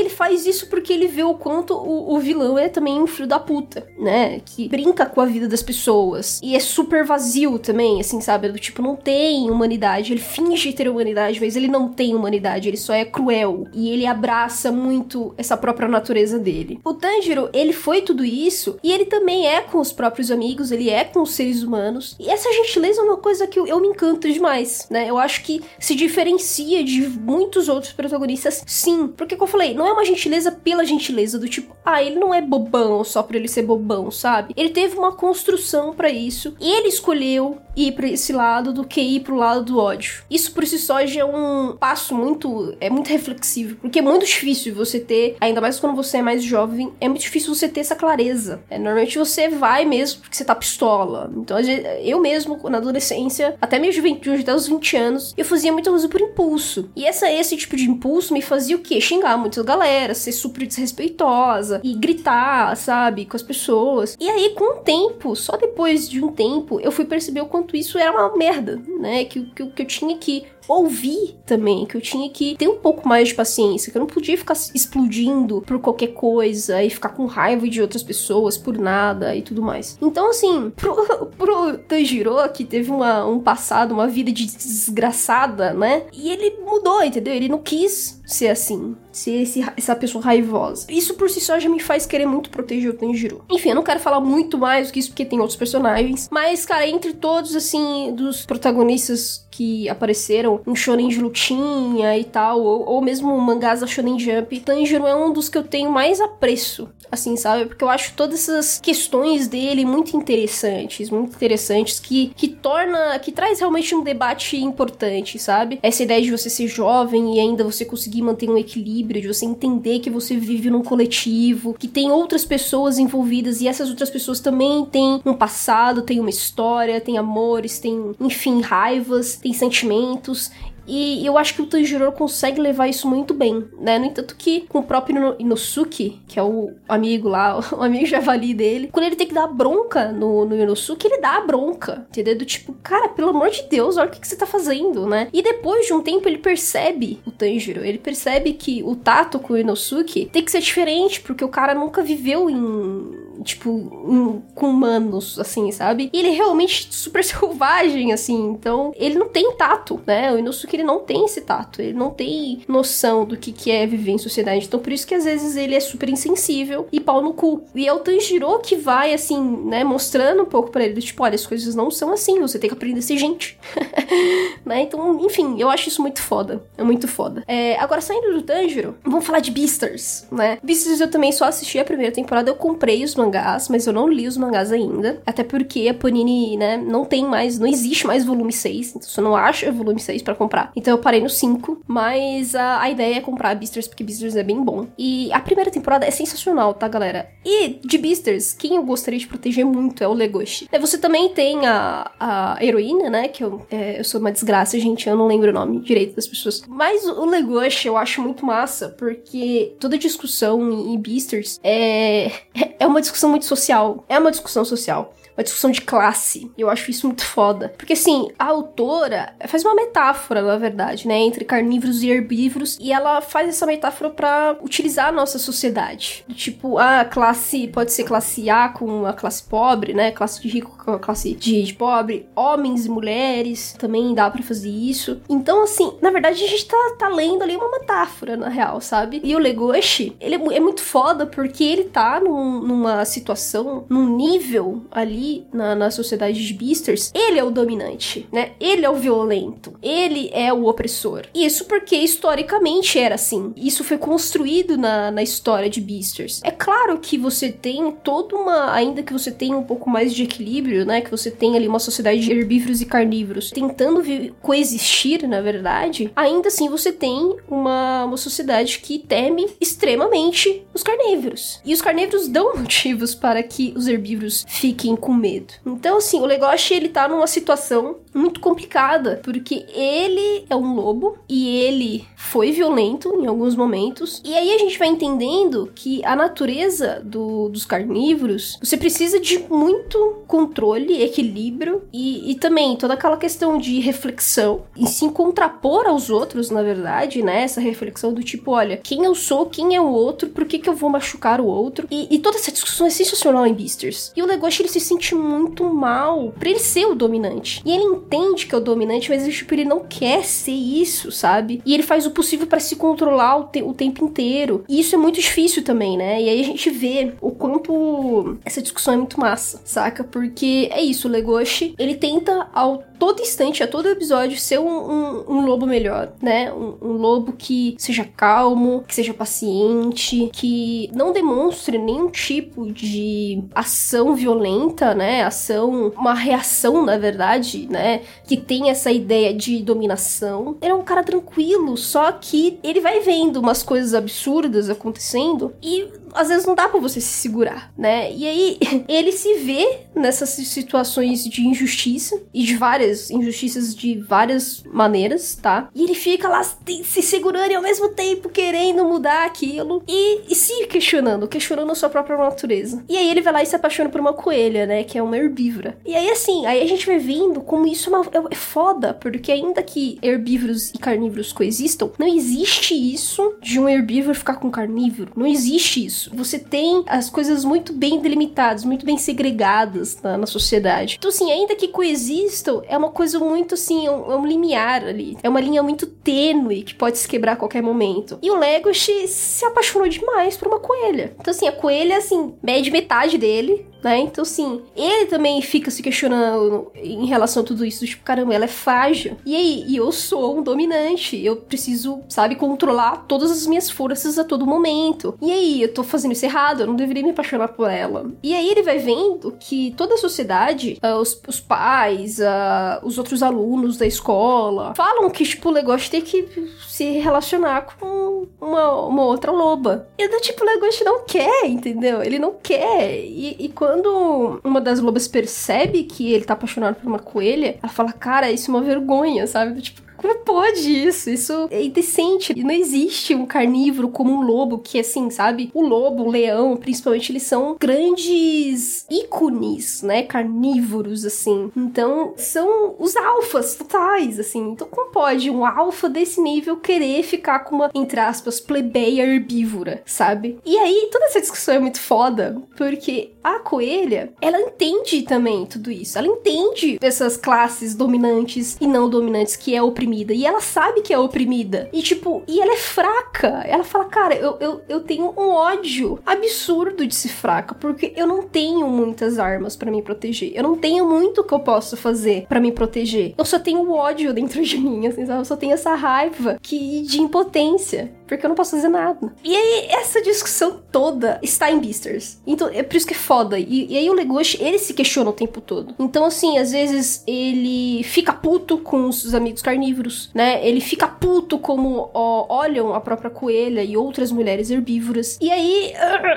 Ele 0.01 0.09
faz 0.09 0.47
isso 0.47 0.69
porque 0.69 0.93
ele 0.93 1.07
vê 1.07 1.23
o 1.23 1.35
quanto 1.35 1.75
o, 1.75 2.15
o, 2.15 2.19
vilão 2.19 2.59
é 2.59 2.69
também 2.69 3.01
um 3.01 3.07
filho 3.07 3.29
da 3.29 3.39
puta, 3.39 3.87
né? 3.99 4.41
Que 4.45 4.69
brinca 4.69 5.05
com 5.05 5.21
a 5.21 5.27
vida 5.27 5.47
das 5.47 5.63
pessoas. 5.63 6.41
E 6.43 6.57
é 6.57 6.61
super 6.61 7.05
vazio 7.05 7.59
também, 7.59 8.01
assim, 8.01 8.21
sabe? 8.21 8.49
Do 8.49 8.59
tipo, 8.59 8.83
não 8.83 8.97
tem 8.97 9.51
humanidade. 9.51 10.13
Ele 10.13 10.21
finge 10.21 10.73
ter 10.73 10.89
humanidade, 10.89 11.41
mas 11.41 11.57
ele 11.57 11.69
não 11.69 11.89
tem 11.89 12.15
humanidade. 12.15 12.69
Ele 12.69 12.77
só 12.77 12.95
é 12.95 13.05
cruel. 13.05 13.67
E 13.73 13.91
ele 13.91 14.07
abraça 14.07 14.73
muito 14.73 15.35
essa 15.37 15.57
própria 15.57 15.89
natureza 15.89 16.39
dele. 16.39 16.81
O 16.85 16.95
Tanjiro, 16.95 17.51
ele 17.53 17.73
foi 17.73 18.03
tudo 18.03 18.25
isso. 18.25 18.79
E 18.83 18.93
ele 18.93 19.05
também 19.05 19.47
é 19.47 19.61
com 19.61 19.79
os 19.79 19.93
próprios 19.93 20.31
amigos, 20.31 20.71
ele 20.71 20.91
é 20.91 21.05
com 21.05 21.23
os 21.23 21.33
seres 21.33 21.63
humanos. 21.63 22.17
E 22.19 22.31
essa 22.31 22.53
gentileza 22.53 23.01
é 23.01 23.05
uma 23.05 23.17
coisa 23.19 23.47
que 23.47 23.59
eu, 23.59 23.67
eu 23.67 23.81
me 23.81 23.89
encanto 23.89 24.31
demais, 24.31 24.87
né? 24.91 25.09
Eu 25.09 25.19
acho 25.19 25.43
que 25.43 25.63
se 25.79 25.95
diferencia 25.95 26.83
de 26.83 27.09
muitos 27.09 27.69
outros 27.69 27.93
protagonistas, 27.93 28.63
sim. 28.67 29.09
Porque, 29.09 29.37
como 29.37 29.47
eu 29.47 29.53
falei, 29.53 29.67
falei, 29.67 29.75
não 29.87 29.93
é 29.93 29.95
uma 29.95 30.05
gentileza 30.05 30.51
pela 30.51 30.85
gentileza, 30.85 31.39
do 31.39 31.49
tipo, 31.49 31.77
ah, 31.85 32.03
ele 32.03 32.19
não 32.19 32.35
é 32.35 32.43
bobão 32.43 33.05
só 33.05 33.23
por 33.23 33.37
ele 33.37 33.47
ser 33.47 33.63
bobão, 33.63 34.11
sabe? 34.11 34.53
Ele 34.57 34.71
teve 34.71 34.99
uma 34.99 35.13
construção 35.13 35.95
para 35.95 36.11
isso. 36.11 36.57
E 36.61 36.69
ele 36.69 36.89
escolheu 36.89 37.59
ir 37.77 37.93
para 37.93 38.09
esse 38.09 38.33
lado 38.33 38.73
do 38.73 38.85
que 38.85 39.01
ir 39.01 39.21
pro 39.21 39.37
lado 39.37 39.63
do 39.63 39.79
ódio. 39.79 40.25
Isso 40.31 40.51
por 40.53 40.67
si 40.67 40.79
só 40.79 41.05
já 41.05 41.21
é 41.21 41.25
um 41.25 41.77
passo 41.77 42.15
muito 42.15 42.75
é 42.81 42.89
muito 42.89 43.09
reflexivo, 43.09 43.77
porque 43.77 43.99
é 43.99 44.03
muito 44.03 44.25
difícil 44.25 44.75
você 44.75 44.99
ter, 44.99 45.37
ainda 45.41 45.61
mais 45.61 45.79
quando 45.79 45.95
você 45.95 46.17
é 46.17 46.23
mais 46.23 46.43
jovem, 46.43 46.93
é 47.01 47.07
muito 47.07 47.21
difícil 47.21 47.55
você 47.55 47.69
ter 47.69 47.81
essa 47.81 47.95
clareza. 47.95 48.61
É, 48.71 48.79
normalmente 48.79 49.19
você 49.19 49.49
vai 49.49 49.85
mesmo 49.85 50.23
porque 50.23 50.37
você 50.37 50.45
tá 50.45 50.55
pistola. 50.55 51.31
Então 51.37 51.59
eu 52.03 52.21
mesmo 52.21 52.59
na 52.69 52.79
adolescência, 52.79 53.57
até 53.61 53.79
minha 53.79 53.93
juventude, 53.93 54.41
até 54.41 54.55
os 54.55 54.67
20 54.67 54.97
anos, 54.97 55.35
eu 55.37 55.45
fazia 55.45 55.73
muita 55.73 55.91
coisa 55.91 56.09
por 56.09 56.21
impulso. 56.21 56.91
E 56.97 57.05
essa 57.05 57.31
esse 57.31 57.57
tipo 57.57 57.77
de 57.77 57.89
impulso 57.89 58.33
me 58.33 58.43
fazia 58.43 58.75
o 58.75 58.81
quê? 58.81 59.01
Xingar 59.01 59.37
muito 59.37 59.63
galera, 59.63 59.76
ser 60.15 60.33
super 60.33 60.67
desrespeitosa 60.67 61.81
e 61.83 61.95
gritar, 61.95 62.77
sabe, 62.77 63.25
com 63.25 63.37
as 63.37 63.43
pessoas. 63.43 64.17
E 64.19 64.29
aí 64.29 64.51
com 64.55 64.79
o 64.79 64.83
tempo, 64.83 65.35
só 65.35 65.57
depois 65.57 66.09
de 66.09 66.25
um 66.25 66.33
tempo, 66.33 66.81
eu 66.81 66.93
fui 66.93 67.05
perceber 67.05 67.41
o 67.41 67.47
quanto 67.47 67.77
isso 67.77 67.99
era 67.99 68.13
uma 68.13 68.37
merda, 68.37 68.81
né? 69.01 69.25
Que, 69.25 69.43
que, 69.43 69.67
que 69.67 69.83
eu 69.83 69.87
tinha 69.87 70.17
que 70.17 70.45
ouvir 70.69 71.37
também, 71.45 71.87
que 71.87 71.97
eu 71.97 72.01
tinha 72.01 72.29
que 72.31 72.57
ter 72.57 72.69
um 72.69 72.77
pouco 72.77 73.09
mais 73.09 73.29
de 73.29 73.35
paciência, 73.35 73.91
que 73.91 73.99
eu 73.99 74.01
não 74.01 74.07
podia 74.07 74.37
ficar 74.37 74.55
explodindo 74.75 75.63
por 75.63 75.79
qualquer 75.79 76.09
coisa 76.09 76.83
e 76.83 76.91
ficar 76.91 77.11
com 77.11 77.27
raiva 77.27 77.69
de 77.69 77.81
outras 77.81 78.03
pessoas 78.03 78.59
por 78.59 78.77
nada 78.79 79.35
e 79.35 79.43
tudo 79.43 79.63
mais. 79.63 79.99
Então, 80.01 80.31
assim, 80.31 80.71
pro, 80.77 81.27
pro 81.39 81.79
Tanjiro, 81.79 82.37
que 82.53 82.65
teve 82.65 82.91
uma, 82.91 83.27
um 83.27 83.41
passado, 83.41 83.93
uma 83.93 84.07
vida 84.07 84.33
de 84.33 84.47
desgraçada, 84.47 85.73
né? 85.73 86.05
E 86.13 86.31
ele 86.31 86.59
mudou, 86.65 87.03
entendeu? 87.03 87.35
Ele 87.35 87.49
não 87.49 87.59
quis 87.59 88.21
ser 88.27 88.49
assim, 88.49 88.97
ser 89.13 89.43
esse, 89.43 89.65
essa 89.77 89.95
pessoa 89.95 90.25
raivosa. 90.25 90.87
Isso 90.91 91.15
por 91.15 91.31
si 91.31 91.41
só 91.41 91.59
já 91.59 91.69
me 91.69 91.81
faz 91.81 92.07
querer 92.07 92.27
muito 92.27 92.51
proteger 92.51 92.91
o 92.91 92.95
Tanjiro. 92.95 93.45
Enfim, 93.51 93.71
eu 93.71 93.75
não 93.75 93.83
quero 93.83 94.01
falar 94.01 94.21
muito 94.21 94.59
mais 94.59 94.89
do 94.89 94.93
que 94.93 94.99
isso, 94.99 95.11
porque 95.11 95.25
tem 95.25 95.39
outros 95.39 95.57
personagens, 95.57 96.29
mas, 96.31 96.67
cara, 96.67 96.87
entre 96.87 97.13
todos, 97.13 97.55
assim, 97.55 98.13
dos 98.15 98.45
protagonistas 98.45 99.46
que 99.57 99.89
apareceram 99.89 100.61
em 100.67 100.77
shonen 100.77 101.09
de 101.09 101.19
lutinha 101.19 102.15
e 102.19 102.25
tal, 102.25 102.61
ou, 102.61 102.87
ou 102.87 103.01
mesmo 103.01 103.41
mangás 103.41 103.81
da 103.81 103.87
Shonen 103.87 104.19
Jump, 104.19 104.61
Tanjiro 104.61 105.07
é 105.07 105.17
um 105.17 105.33
dos 105.33 105.49
que 105.49 105.57
eu 105.57 105.63
tenho 105.63 105.91
mais 105.91 106.21
apreço, 106.21 106.91
assim, 107.11 107.37
sabe? 107.37 107.67
Porque 107.67 107.85
eu 107.85 107.89
acho 107.89 108.15
todas 108.15 108.49
essas 108.49 108.81
questões 108.81 109.49
dele 109.49 109.85
muito 109.85 110.17
interessantes, 110.17 111.11
muito 111.11 111.35
interessantes, 111.35 112.01
que, 112.01 112.33
que 112.37 112.49
torna, 112.49 113.19
que 113.19 113.33
traz 113.33 113.61
realmente 113.61 113.95
um 113.95 114.03
debate 114.03 114.57
importante, 114.57 115.39
sabe? 115.39 115.79
Essa 115.83 116.03
ideia 116.03 116.23
de 116.23 116.31
você 116.31 116.51
ser 116.51 116.69
jovem 116.69 117.37
e 117.37 117.41
ainda 117.41 117.65
você 117.65 117.85
conseguir 117.85 118.23
manter 118.23 118.49
um 118.49 118.59
equilíbrio, 118.59 119.23
de 119.23 119.29
você 119.29 119.45
entender 119.45 120.01
que 120.01 120.11
você 120.11 120.37
vive 120.37 120.71
num 120.71 120.83
coletivo, 120.83 121.75
que 121.75 121.89
tem 121.89 122.11
outras 122.11 122.45
pessoas 122.45 122.99
envolvidas 122.99 123.61
e 123.61 123.69
essas 123.69 123.89
outras 123.89 124.11
pessoas 124.11 124.41
também 124.41 124.85
têm 124.87 125.21
um 125.25 125.35
passado, 125.35 126.03
têm 126.03 126.21
uma 126.21 126.31
história, 126.31 127.01
têm 127.01 127.19
amores, 127.19 127.79
têm, 127.79 128.15
enfim, 128.21 128.61
raivas, 128.61 129.37
tem 129.37 129.53
sentimentos. 129.53 130.51
E 130.87 131.25
eu 131.27 131.37
acho 131.37 131.55
que 131.55 131.63
o 131.63 131.67
Tanjiro 131.67 132.11
consegue 132.13 132.61
levar 132.61 132.89
isso 132.89 133.09
muito 133.09 133.35
bem, 133.35 133.65
né? 133.79 133.99
No 133.99 134.07
entanto 134.07 134.37
que 134.37 134.63
com 134.69 134.79
o 134.79 134.83
próprio 134.83 135.37
Inosuke, 135.39 136.21
que 136.27 136.39
é 136.39 136.43
o 136.43 136.73
amigo 136.89 137.29
lá, 137.29 137.59
o 137.73 137.83
amigo 137.83 138.07
javali 138.07 138.55
dele, 138.55 138.89
quando 138.93 139.07
ele 139.07 139.17
tem 139.17 139.27
que 139.27 139.35
dar 139.35 139.47
bronca 139.47 140.13
no, 140.13 140.45
no 140.45 140.57
Inosuke, 140.57 141.07
ele 141.07 141.21
dá 141.21 141.37
a 141.37 141.41
bronca, 141.41 142.07
entendeu? 142.11 142.39
Do 142.39 142.45
tipo, 142.45 142.73
cara, 142.83 143.09
pelo 143.09 143.31
amor 143.31 143.51
de 143.51 143.63
Deus, 143.65 143.97
olha 143.97 144.09
o 144.09 144.11
que, 144.11 144.21
que 144.21 144.29
você 144.29 144.37
tá 144.37 144.47
fazendo, 144.47 145.07
né? 145.07 145.29
E 145.33 145.43
depois 145.43 145.87
de 145.87 145.93
um 145.93 146.03
tempo 146.03 146.29
ele 146.29 146.39
percebe, 146.39 147.21
o 147.27 147.31
Tanjiro, 147.31 147.85
ele 147.85 147.99
percebe 147.99 148.53
que 148.53 148.83
o 148.83 148.95
tato 148.95 149.39
com 149.39 149.55
o 149.55 149.59
Inosuke 149.59 150.27
tem 150.27 150.45
que 150.45 150.51
ser 150.51 150.61
diferente, 150.61 151.21
porque 151.21 151.45
o 151.45 151.49
cara 151.49 151.75
nunca 151.75 152.03
viveu 152.03 152.49
em 152.49 153.26
tipo, 153.43 154.43
com 154.55 154.71
humanos, 154.71 155.39
assim, 155.39 155.71
sabe? 155.71 156.11
E 156.13 156.19
ele 156.19 156.29
é 156.29 156.33
realmente 156.33 156.89
super 156.91 157.23
selvagem, 157.25 158.13
assim, 158.13 158.51
então 158.51 158.93
ele 158.97 159.17
não 159.17 159.29
tem 159.29 159.57
tato, 159.57 160.01
né? 160.07 160.33
O 160.33 160.39
Inosuke 160.39 160.77
ele 160.77 160.85
não 160.85 161.01
tem 161.01 161.25
esse 161.25 161.41
tato, 161.41 161.81
ele 161.81 161.93
não 161.93 162.11
tem 162.11 162.63
noção 162.69 163.25
do 163.25 163.37
que, 163.37 163.53
que 163.53 163.71
é 163.71 163.87
viver 163.87 164.13
em 164.13 164.19
sociedade, 164.19 164.67
então 164.67 164.81
por 164.81 164.93
isso 164.93 165.07
que 165.07 165.15
às 165.15 165.25
vezes 165.25 165.57
ele 165.57 165.75
é 165.75 165.81
super 165.81 166.09
insensível 166.09 166.87
e 166.93 167.01
pau 167.01 167.23
no 167.23 167.33
cu. 167.33 167.65
E 167.75 167.87
é 167.87 167.93
o 167.93 168.01
Tanjiro 168.01 168.59
que 168.61 168.77
vai, 168.77 169.13
assim, 169.13 169.41
né, 169.65 169.85
mostrando 169.85 170.43
um 170.43 170.47
pouco 170.47 170.71
para 170.71 170.85
ele, 170.85 171.01
tipo, 171.01 171.23
olha, 171.23 171.35
as 171.35 171.47
coisas 171.47 171.75
não 171.75 171.91
são 171.91 172.13
assim, 172.13 172.41
você 172.41 172.59
tem 172.59 172.69
que 172.69 172.75
aprender 172.75 173.01
a 173.01 173.03
ser 173.03 173.17
gente. 173.17 173.59
né? 174.65 174.83
Então, 174.83 175.19
enfim, 175.25 175.57
eu 175.59 175.69
acho 175.69 175.89
isso 175.89 176.03
muito 176.03 176.23
foda. 176.23 176.63
É 176.77 176.83
muito 176.83 177.09
foda. 177.09 177.45
É, 177.47 177.79
agora, 177.79 178.01
saindo 178.01 178.33
do 178.33 178.43
Tanjiro, 178.43 178.97
vamos 179.05 179.25
falar 179.25 179.41
de 179.41 179.51
Beasters, 179.51 180.27
né? 180.31 180.59
Beasters 180.63 181.01
eu 181.01 181.11
também 181.11 181.33
só 181.33 181.45
assisti 181.47 181.79
a 181.79 181.85
primeira 181.85 182.13
temporada, 182.13 182.51
eu 182.51 182.55
comprei 182.55 183.05
os 183.05 183.15
mangás, 183.15 183.26
mas 183.71 183.87
eu 183.87 183.93
não 183.93 184.09
li 184.09 184.27
os 184.27 184.37
mangás 184.37 184.73
ainda. 184.73 185.21
Até 185.27 185.43
porque 185.43 185.89
a 185.89 185.95
Panini, 185.95 186.57
né, 186.57 186.77
não 186.77 187.05
tem 187.05 187.25
mais, 187.25 187.59
não 187.59 187.67
existe 187.67 188.07
mais 188.07 188.25
volume 188.25 188.53
6, 188.53 188.91
então 188.91 189.03
você 189.09 189.21
não 189.21 189.35
acha 189.35 189.71
volume 189.73 190.01
6 190.01 190.23
para 190.23 190.35
comprar. 190.35 190.73
Então 190.75 190.93
eu 190.95 190.99
parei 190.99 191.21
no 191.21 191.29
5, 191.29 191.83
mas 191.87 192.55
a, 192.55 192.81
a 192.81 192.91
ideia 192.91 193.17
é 193.17 193.21
comprar 193.21 193.55
Beasters, 193.55 193.89
porque 193.89 194.05
Beasters 194.05 194.37
é 194.37 194.43
bem 194.43 194.63
bom. 194.63 194.87
E 194.99 195.33
a 195.33 195.41
primeira 195.41 195.71
temporada 195.71 196.07
é 196.07 196.11
sensacional, 196.11 196.75
tá, 196.75 196.89
galera? 196.89 197.29
E 197.45 197.81
de 197.85 197.99
Beasters, 197.99 198.53
quem 198.53 198.77
eu 198.77 198.83
gostaria 198.83 199.19
de 199.19 199.27
proteger 199.27 199.65
muito 199.65 200.03
é 200.03 200.09
o 200.09 200.13
Legoshi. 200.13 200.69
Você 200.81 200.99
também 200.99 201.29
tem 201.31 201.67
a, 201.67 202.11
a 202.19 202.59
heroína, 202.61 203.11
né, 203.11 203.29
que 203.29 203.43
eu, 203.43 203.67
é, 203.71 203.99
eu 203.99 204.05
sou 204.05 204.21
uma 204.21 204.33
desgraça, 204.33 204.79
gente, 204.79 205.09
eu 205.09 205.17
não 205.17 205.27
lembro 205.27 205.51
o 205.51 205.55
nome 205.55 205.81
direito 205.81 206.15
das 206.15 206.27
pessoas. 206.27 206.63
Mas 206.69 207.05
o 207.05 207.25
Legoshi 207.25 207.89
eu 207.89 207.97
acho 207.97 208.23
muito 208.23 208.45
massa, 208.45 208.89
porque 208.91 209.75
toda 209.81 209.99
discussão 209.99 210.71
em 210.71 210.99
Beasters 210.99 211.59
é, 211.63 212.31
é 212.79 212.87
uma 212.87 213.01
discussão 213.01 213.16
muito 213.25 213.47
social. 213.47 214.05
É 214.09 214.19
uma 214.19 214.31
discussão 214.31 214.65
social 214.65 215.15
uma 215.37 215.45
discussão 215.45 215.71
de 215.71 215.83
classe. 215.83 216.51
Eu 216.57 216.71
acho 216.71 216.91
isso 216.91 217.07
muito 217.07 217.25
foda. 217.25 217.73
Porque, 217.77 217.93
assim, 217.93 218.29
a 218.39 218.47
autora 218.47 219.35
faz 219.47 219.65
uma 219.65 219.75
metáfora, 219.75 220.41
na 220.43 220.57
verdade, 220.57 221.07
né? 221.07 221.19
Entre 221.19 221.45
carnívoros 221.45 222.03
e 222.03 222.11
herbívoros. 222.11 222.79
E 222.81 222.93
ela 222.93 223.21
faz 223.21 223.49
essa 223.49 223.67
metáfora 223.67 224.11
para 224.11 224.57
utilizar 224.63 225.09
a 225.09 225.13
nossa 225.13 225.39
sociedade. 225.39 226.25
Tipo, 226.35 226.79
a 226.79 227.05
classe 227.05 227.69
pode 227.69 227.93
ser 227.93 228.05
classe 228.05 228.49
A 228.49 228.69
com 228.69 229.05
a 229.05 229.13
classe 229.13 229.43
pobre, 229.43 229.93
né? 229.93 230.11
Classe 230.11 230.41
de 230.41 230.49
rico 230.49 230.77
com 230.83 230.93
a 230.93 230.99
classe 230.99 231.35
de, 231.35 231.63
de 231.63 231.75
pobre. 231.75 232.27
Homens 232.35 232.87
e 232.87 232.91
mulheres 232.91 233.75
também 233.79 234.15
dá 234.15 234.31
para 234.31 234.43
fazer 234.43 234.71
isso. 234.71 235.21
Então, 235.29 235.63
assim, 235.63 235.93
na 236.01 236.11
verdade, 236.11 236.43
a 236.43 236.49
gente 236.49 236.67
tá, 236.67 236.97
tá 236.99 237.09
lendo 237.09 237.43
ali 237.43 237.57
uma 237.57 237.71
metáfora, 237.71 238.37
na 238.37 238.49
real, 238.49 238.81
sabe? 238.81 239.21
E 239.23 239.35
o 239.35 239.39
Legoshi, 239.39 240.17
ele 240.21 240.37
é, 240.37 240.57
é 240.57 240.61
muito 240.61 240.81
foda 240.81 241.27
porque 241.27 241.63
ele 241.63 241.85
tá 241.85 242.21
num, 242.21 242.61
numa 242.61 243.05
situação, 243.05 243.85
num 243.89 244.17
nível 244.17 244.83
ali 244.91 245.26
na, 245.53 245.75
na 245.75 245.91
sociedade 245.91 246.47
de 246.47 246.55
Beasters, 246.55 247.11
ele 247.15 247.39
é 247.39 247.45
o 247.45 247.51
dominante, 247.51 248.29
né? 248.33 248.53
Ele 248.61 248.85
é 248.85 248.91
o 248.91 248.97
violento, 248.97 249.75
ele 249.83 250.31
é 250.33 250.53
o 250.53 250.67
opressor. 250.67 251.25
Isso 251.35 251.65
porque 251.67 251.97
historicamente 251.97 252.99
era 252.99 253.15
assim. 253.15 253.53
Isso 253.57 253.85
foi 253.85 253.99
construído 253.99 254.77
na, 254.77 255.11
na 255.11 255.23
história 255.23 255.69
de 255.69 255.81
Beasters. 255.81 256.41
É 256.45 256.51
claro 256.51 256.99
que 256.99 257.19
você 257.19 257.51
tem 257.51 257.91
toda 258.03 258.37
uma. 258.37 258.73
Ainda 258.73 259.03
que 259.03 259.13
você 259.13 259.31
tenha 259.31 259.57
um 259.57 259.63
pouco 259.63 259.89
mais 259.89 260.15
de 260.15 260.23
equilíbrio, 260.23 260.85
né? 260.85 261.01
Que 261.01 261.11
você 261.11 261.31
tem 261.31 261.57
ali 261.57 261.69
uma 261.69 261.79
sociedade 261.79 262.21
de 262.21 262.33
herbívoros 262.33 262.81
e 262.81 262.87
carnívoros 262.87 263.51
tentando 263.51 264.03
coexistir, 264.41 265.27
na 265.27 265.41
verdade, 265.41 266.11
ainda 266.15 266.49
assim 266.49 266.69
você 266.69 266.93
tem 266.93 267.37
uma, 267.49 268.05
uma 268.05 268.17
sociedade 268.17 268.79
que 268.79 268.99
teme 268.99 269.49
extremamente 269.61 270.65
os 270.75 270.83
carnívoros. 270.83 271.61
E 271.65 271.73
os 271.73 271.83
carnívoros 271.83 272.29
dão 272.29 272.55
motivos 272.57 273.15
para 273.15 273.43
que 273.43 273.73
os 273.77 273.87
herbívoros 273.87 274.45
fiquem 274.49 274.95
com 274.97 275.16
medo. 275.17 275.55
Então, 275.65 275.99
assim, 275.99 276.21
o 276.21 276.27
Legoshi, 276.27 276.75
ele 276.75 276.89
tá 276.89 277.09
numa 277.09 277.27
situação 277.27 277.97
muito 278.17 278.41
complicada, 278.41 279.21
porque 279.23 279.67
ele 279.73 280.45
é 280.49 280.57
um 280.57 280.75
lobo 280.75 281.19
e 281.29 281.57
ele 281.59 282.07
foi 282.17 282.51
violento 282.51 283.15
em 283.21 283.27
alguns 283.27 283.55
momentos. 283.55 284.23
E 284.25 284.35
aí 284.35 284.55
a 284.55 284.59
gente 284.59 284.79
vai 284.79 284.89
entendendo 284.89 285.71
que 285.75 286.05
a 286.05 286.17
natureza 286.17 287.01
do, 287.05 287.49
dos 287.49 287.65
carnívoros, 287.65 288.59
você 288.63 288.77
precisa 288.77 289.21
de 289.21 289.39
muito 289.51 290.23
controle, 290.27 291.03
equilíbrio 291.03 291.83
e, 291.93 292.33
e 292.33 292.35
também 292.37 292.77
toda 292.77 292.95
aquela 292.95 293.17
questão 293.17 293.59
de 293.59 293.79
reflexão 293.81 294.65
e 294.77 294.87
se 294.87 295.07
contrapor 295.11 295.87
aos 295.87 296.11
outros, 296.11 296.51
na 296.51 296.63
verdade, 296.63 297.23
né? 297.23 297.43
Essa 297.43 297.61
reflexão 297.61 298.13
do 298.13 298.23
tipo, 298.23 298.53
olha, 298.53 298.77
quem 298.77 299.05
eu 299.05 299.15
sou, 299.15 299.47
quem 299.47 299.75
é 299.75 299.81
o 299.81 299.89
outro, 299.89 300.29
por 300.29 300.45
que, 300.45 300.59
que 300.59 300.69
eu 300.69 300.75
vou 300.75 300.91
machucar 300.91 301.41
o 301.41 301.47
outro? 301.47 301.87
E, 301.91 302.15
e 302.15 302.19
toda 302.19 302.37
essa 302.37 302.53
discussão 302.53 302.87
é 302.87 302.91
sensacional 302.91 303.47
em 303.47 303.55
Beasters. 303.55 304.13
E 304.17 304.23
o 304.23 304.27
Legoshi, 304.27 304.63
ele 304.63 304.69
se 304.69 304.81
sente 304.81 305.15
muito 305.15 305.65
mal 305.65 306.33
pra 306.39 306.51
ele 306.51 306.59
ser 306.59 306.87
o 306.87 306.95
dominante. 306.95 307.63
E 307.65 307.73
ele 307.73 308.06
entende 308.07 308.47
que 308.47 308.55
é 308.55 308.59
o 308.59 308.61
dominante, 308.61 309.11
mas 309.11 309.27
tipo, 309.35 309.53
ele 309.55 309.65
não 309.65 309.81
quer 309.81 310.25
ser 310.25 310.53
isso, 310.53 311.11
sabe? 311.11 311.61
E 311.67 311.75
ele 311.75 311.83
faz 311.83 312.07
o 312.07 312.11
possível 312.11 312.47
para 312.47 312.61
se 312.61 312.77
controlar 312.77 313.37
o, 313.37 313.45
te 313.45 313.63
o 313.63 313.75
tempo 313.75 314.05
inteiro. 314.05 314.65
E 314.69 314.81
isso 314.81 314.95
é 314.95 314.99
muito 314.99 315.21
difícil 315.21 315.63
também, 315.63 315.97
né? 315.97 316.23
E 316.23 316.29
aí 316.29 316.41
a 316.41 316.45
gente 316.45 316.71
vê 316.71 317.13
o 317.21 317.31
quanto 317.31 318.39
essa 318.45 318.63
discussão 318.63 318.95
é 318.95 318.97
muito 318.97 319.19
massa, 319.19 319.61
saca? 319.65 320.05
Porque 320.05 320.69
é 320.73 320.83
isso, 320.83 321.09
o 321.09 321.11
Legoshi, 321.11 321.75
ele 321.79 321.95
tenta 321.95 322.49
ao 322.55 322.85
todo 322.99 323.21
instante, 323.21 323.63
a 323.63 323.69
todo 323.69 323.89
episódio, 323.89 324.39
ser 324.39 324.59
um, 324.59 324.69
um, 324.69 325.25
um 325.29 325.47
lobo 325.47 325.67
melhor, 325.67 326.13
né? 326.21 326.53
Um, 326.53 326.77
um, 326.81 326.93
lobo 326.93 327.33
que 327.33 327.75
seja 327.79 328.05
calmo, 328.05 328.85
que 328.87 328.95
seja 328.95 329.15
paciente, 329.15 330.31
que 330.33 330.91
não 330.95 331.13
demonstre 331.13 331.79
nenhum 331.79 332.11
tipo 332.11 332.71
de 332.73 333.43
ação 333.55 334.15
violenta, 334.15 334.95
né? 334.95 335.25
Ação, 335.25 335.93
uma 335.97 336.15
reação, 336.15 336.85
na 336.85 336.97
verdade, 336.99 337.67
né? 337.71 338.03
Que 338.27 338.37
tem 338.37 338.71
essa 338.71 338.91
ideia 338.91 339.33
de 339.33 339.63
dominação. 339.63 340.57
Ele 340.61 340.73
é 340.73 340.75
um 340.75 340.85
cara 340.85 341.03
tranquilo, 341.03 341.77
só 341.77 342.13
que 342.13 342.59
ele 342.63 342.81
vai 342.81 343.01
vendo 343.01 343.39
umas 343.39 343.63
coisas 343.63 343.95
absurdas 343.95 344.71
acontecendo 344.71 345.55
e 345.63 345.89
às 346.17 346.29
vezes 346.29 346.47
não 346.47 346.55
dá 346.55 346.69
para 346.69 346.81
você 346.81 347.01
se 347.01 347.09
segurar, 347.09 347.73
né? 347.77 348.11
E 348.13 348.27
aí 348.27 348.59
ele 348.89 349.13
se 349.13 349.35
vê 349.35 349.81
nessas 349.95 350.31
situações 350.31 351.25
de 351.25 351.47
injustiça 351.47 352.21
e 352.33 352.43
de 352.43 352.57
várias 352.57 352.86
injustiças 353.11 353.75
de 353.75 353.99
várias 353.99 354.63
maneiras, 354.65 355.37
tá? 355.41 355.69
E 355.75 355.85
ele 355.85 355.95
fica 355.95 356.29
lá 356.29 356.43
se 356.43 357.03
segurando 357.03 357.51
e 357.51 357.55
ao 357.55 357.63
mesmo 357.63 357.89
tempo 357.91 358.29
querendo 358.29 358.85
mudar 358.85 359.27
aquilo 359.27 359.83
e, 359.87 360.33
e 360.33 360.35
se 360.35 360.67
questionando, 360.67 361.29
questionando 361.29 361.71
a 361.73 361.75
sua 361.75 361.89
própria 361.89 362.17
natureza. 362.17 362.85
E 362.89 362.97
aí 362.97 363.11
ele 363.11 363.21
vai 363.21 363.33
lá 363.33 363.43
e 363.43 363.47
se 363.47 363.57
apaixona 363.57 363.91
por 363.91 364.01
uma 364.01 364.13
coelha, 364.13 364.67
né? 364.67 364.85
Que 364.85 364.99
é 364.99 365.03
uma 365.03 365.17
herbívora. 365.17 365.77
E 365.85 365.95
aí 365.95 366.11
assim, 366.11 366.47
aí 366.47 366.63
a 366.63 366.67
gente 366.67 366.87
vai 366.87 366.99
vendo 366.99 367.41
como 367.41 367.67
isso 367.67 367.93
é, 367.93 367.99
uma, 367.99 368.07
é, 368.07 368.33
é 368.33 368.35
foda, 368.35 368.95
porque 368.95 369.33
ainda 369.33 369.63
que 369.63 369.99
herbívoros 370.03 370.71
e 370.71 370.79
carnívoros 370.79 371.33
coexistam, 371.33 371.91
não 371.99 372.07
existe 372.07 372.75
isso 372.75 373.35
de 373.41 373.59
um 373.59 373.69
herbívoro 373.69 374.15
ficar 374.15 374.37
com 374.37 374.51
carnívoro. 374.51 375.13
Não 375.17 375.27
existe 375.27 375.85
isso 375.85 375.97
isso. 375.97 376.11
Você 376.15 376.39
tem 376.39 376.85
as 376.87 377.09
coisas 377.09 377.45
muito 377.45 377.73
bem 377.73 378.01
delimitadas, 378.01 378.65
muito 378.65 378.85
bem 378.85 378.99
segregadas 378.99 380.01
na, 380.03 380.19
na 380.19 380.27
sociedade. 380.27 380.97
Então, 380.99 381.09
assim, 381.09 381.31
ainda 381.33 381.55
que 381.55 381.69
coexistam, 381.69 382.63
é 382.69 382.76
uma 382.77 382.91
coisa 382.91 383.19
muito 383.19 383.55
assim, 383.55 383.87
é 383.87 383.91
um, 383.91 384.13
é 384.13 384.17
um 384.17 384.27
limiar 384.27 384.85
ali. 384.85 385.17
É 385.23 385.29
uma 385.29 385.41
linha 385.41 385.63
muito 385.63 385.87
tênue 385.87 386.63
que 386.63 386.75
pode 386.75 386.99
se 386.99 387.09
quebrar 387.09 387.33
a 387.33 387.37
qualquer 387.37 387.63
momento. 387.63 388.19
E 388.23 388.31
o 388.31 388.39
Legoshi 388.39 389.07
se 389.09 389.45
apaixonou 389.45 389.89
demais 389.89 390.37
por 390.37 390.49
uma 390.49 390.61
coelha. 390.61 391.15
Então, 391.19 391.31
assim, 391.31 391.49
a 391.49 391.53
coelha, 391.53 391.99
assim, 391.99 392.35
mede 392.43 392.71
metade 392.71 393.19
dele 393.19 393.67
né? 393.87 394.01
Então, 394.01 394.23
assim, 394.23 394.63
ele 394.75 395.07
também 395.07 395.41
fica 395.41 395.71
se 395.71 395.81
questionando 395.81 396.73
em 396.75 397.07
relação 397.07 397.45
a 397.45 397.47
tudo 397.47 397.65
isso, 397.65 397.87
tipo, 397.87 398.03
caramba, 398.03 398.35
ela 398.35 398.45
é 398.45 398.49
frágil. 398.49 399.17
E 399.25 399.37
aí, 399.37 399.65
e 399.69 399.77
eu 399.77 399.93
sou 399.93 400.39
um 400.39 400.43
dominante, 400.43 401.17
eu 401.25 401.37
preciso, 401.37 402.01
sabe, 402.09 402.35
controlar 402.35 403.05
todas 403.07 403.31
as 403.31 403.47
minhas 403.47 403.71
forças 403.71 404.19
a 404.19 404.25
todo 404.25 404.45
momento. 404.45 405.17
E 405.23 405.31
aí, 405.31 405.63
eu 405.63 405.73
tô 405.73 405.85
fazendo 405.85 406.13
isso 406.13 406.25
errado, 406.25 406.63
eu 406.63 406.67
não 406.67 406.75
deveria 406.75 407.05
me 407.05 407.11
apaixonar 407.11 407.49
por 407.49 407.71
ela. 407.71 408.11
E 408.25 408.35
aí 408.35 408.49
ele 408.51 408.63
vai 408.65 408.79
vendo 408.79 409.37
que 409.39 409.73
toda 409.77 409.95
a 409.95 409.99
sociedade, 409.99 410.79
uh, 410.83 411.01
os, 411.01 411.21
os, 411.29 411.39
pais, 411.39 412.19
uh, 412.19 412.66
os 412.83 412.99
outros 412.99 413.23
alunos 413.23 413.77
da 413.77 413.87
escola, 413.87 414.75
falam 414.75 415.11
que, 415.11 415.25
tipo, 415.25 415.49
o 415.49 415.53
negócio 415.53 415.91
tem 415.91 416.01
que 416.01 416.29
se 416.67 416.99
relacionar 416.99 417.67
com 417.79 418.27
uma, 418.41 418.87
uma 418.87 419.05
outra 419.05 419.31
loba. 419.31 419.89
E 419.99 420.09
do 420.09 420.21
tipo, 420.21 420.43
o 420.43 420.47
negócio 420.47 420.85
não 420.85 421.05
quer, 421.05 421.47
entendeu? 421.47 422.03
Ele 422.03 422.19
não 422.19 422.35
quer. 422.43 422.99
E, 423.01 423.37
e 423.39 423.49
quando 423.49 424.41
uma 424.45 424.61
das 424.61 424.81
lobas 424.81 425.09
percebe 425.09 425.85
que 425.85 426.13
ele 426.13 426.25
tá 426.25 426.35
apaixonado 426.35 426.77
por 426.77 426.87
uma 426.87 426.99
coelha, 426.99 427.59
ela 427.63 427.73
fala, 427.73 427.93
cara, 427.93 428.31
isso 428.31 428.51
é 428.51 428.55
uma 428.55 428.63
vergonha, 428.63 429.27
sabe? 429.27 429.61
Tipo, 429.61 429.86
Como 429.97 430.17
pode 430.19 430.71
isso? 430.71 431.11
Isso 431.11 431.49
é 431.51 431.63
indecente. 431.63 432.35
Não 432.37 432.51
existe 432.51 433.15
um 433.15 433.27
carnívoro 433.27 433.89
como 433.89 434.13
um 434.13 434.23
lobo, 434.23 434.59
que 434.59 434.79
assim, 434.79 435.09
sabe? 435.11 435.51
O 435.55 435.63
lobo, 435.63 436.05
o 436.05 436.11
leão, 436.11 436.57
principalmente, 436.57 437.13
eles 437.13 437.23
são 437.23 437.57
grandes 437.59 438.87
ícones, 438.91 439.83
né? 439.83 440.03
Carnívoros, 440.03 441.05
assim. 441.05 441.51
Então, 441.57 442.15
são 442.17 442.75
os 442.79 442.97
alfas 442.97 443.55
totais, 443.55 444.19
assim. 444.21 444.51
Então, 444.51 444.69
como 444.71 444.91
pode 444.91 445.31
um 445.31 445.47
alfa 445.47 445.89
desse 445.89 446.21
nível 446.21 446.57
querer 446.57 447.03
ficar 447.03 447.41
com 447.41 447.57
uma, 447.57 447.71
entre 447.75 448.01
aspas, 448.01 448.41
plebeia 448.41 449.07
herbívora, 449.07 449.83
sabe? 449.87 450.39
E 450.45 450.59
aí, 450.59 450.89
toda 450.93 451.07
essa 451.07 451.21
discussão 451.21 451.55
é 451.55 451.59
muito 451.59 451.81
foda, 451.81 452.41
porque 452.57 453.13
a 453.23 453.39
coelha, 453.39 454.13
ela 454.21 454.41
entende 454.41 455.03
também 455.03 455.47
tudo 455.47 455.71
isso. 455.71 455.99
Ela 455.99 456.07
entende 456.07 456.79
essas 456.81 457.17
classes 457.17 457.75
dominantes 457.75 458.57
e 458.61 458.67
não 458.67 458.89
dominantes 458.89 459.37
que 459.37 459.55
é 459.55 459.63
oprimida. 459.63 459.86
E 460.13 460.27
ela 460.27 460.41
sabe 460.41 460.83
que 460.83 460.93
é 460.93 460.99
oprimida. 460.99 461.69
E, 461.73 461.83
tipo, 461.83 462.23
e 462.27 462.41
ela 462.41 462.53
é 462.53 462.57
fraca. 462.57 463.43
Ela 463.47 463.65
fala, 463.65 463.85
cara, 463.87 464.15
eu, 464.15 464.37
eu, 464.41 464.63
eu 464.69 464.81
tenho 464.81 465.13
um 465.17 465.29
ódio 465.31 465.99
absurdo 466.05 466.87
de 466.87 466.95
ser 466.95 467.09
fraca, 467.09 467.55
porque 467.55 467.93
eu 467.97 468.07
não 468.07 468.23
tenho 468.23 468.69
muitas 468.69 469.19
armas 469.19 469.57
para 469.57 469.71
me 469.71 469.83
proteger. 469.83 470.33
Eu 470.35 470.43
não 470.43 470.57
tenho 470.57 470.87
muito 470.87 471.25
que 471.25 471.33
eu 471.33 471.41
posso 471.41 471.77
fazer 471.77 472.27
para 472.29 472.41
me 472.41 472.53
proteger. 472.53 473.15
Eu 473.17 473.25
só 473.25 473.39
tenho 473.39 473.71
ódio 473.71 474.13
dentro 474.13 474.43
de 474.43 474.59
mim, 474.59 474.87
assim? 474.87 475.05
Eu 475.11 475.25
só 475.25 475.37
tenho 475.37 475.53
essa 475.53 475.75
raiva 475.75 476.39
que 476.43 476.83
de 476.83 477.01
impotência 477.01 477.93
porque 478.07 478.25
eu 478.25 478.29
não 478.29 478.37
posso 478.37 478.53
fazer 478.53 478.69
nada. 478.69 479.13
E 479.25 479.35
aí, 479.35 479.67
essa 479.71 480.01
discussão 480.01 480.61
toda 480.71 481.19
está 481.23 481.51
em 481.51 481.59
Beasters. 481.59 482.19
Então, 482.27 482.49
é 482.53 482.63
por 482.63 482.77
isso 482.77 482.87
que 482.87 482.95
é 482.95 482.97
foda. 482.97 483.39
E, 483.39 483.67
e 483.73 483.77
aí, 483.77 483.91
o 483.91 483.95
Legoshi, 483.95 484.43
ele 484.43 484.59
se 484.59 484.73
questiona 484.75 485.11
o 485.11 485.13
tempo 485.13 485.41
todo. 485.41 485.75
Então, 485.79 486.05
assim, 486.05 486.39
às 486.39 486.53
vezes 486.53 487.03
ele 487.07 487.83
fica 487.83 488.13
puto 488.13 488.59
com 488.59 488.89
os 488.89 489.15
amigos 489.15 489.43
carnívoros, 489.43 490.11
né? 490.15 490.47
Ele 490.47 490.61
fica 490.61 490.87
puto 490.87 491.39
como 491.39 491.91
ó, 491.93 492.27
olham 492.29 492.75
a 492.75 492.81
própria 492.81 493.11
coelha 493.11 493.63
e 493.63 493.77
outras 493.77 494.13
mulheres 494.13 494.51
herbívoras. 494.51 495.19
E 495.21 495.31
aí, 495.31 495.73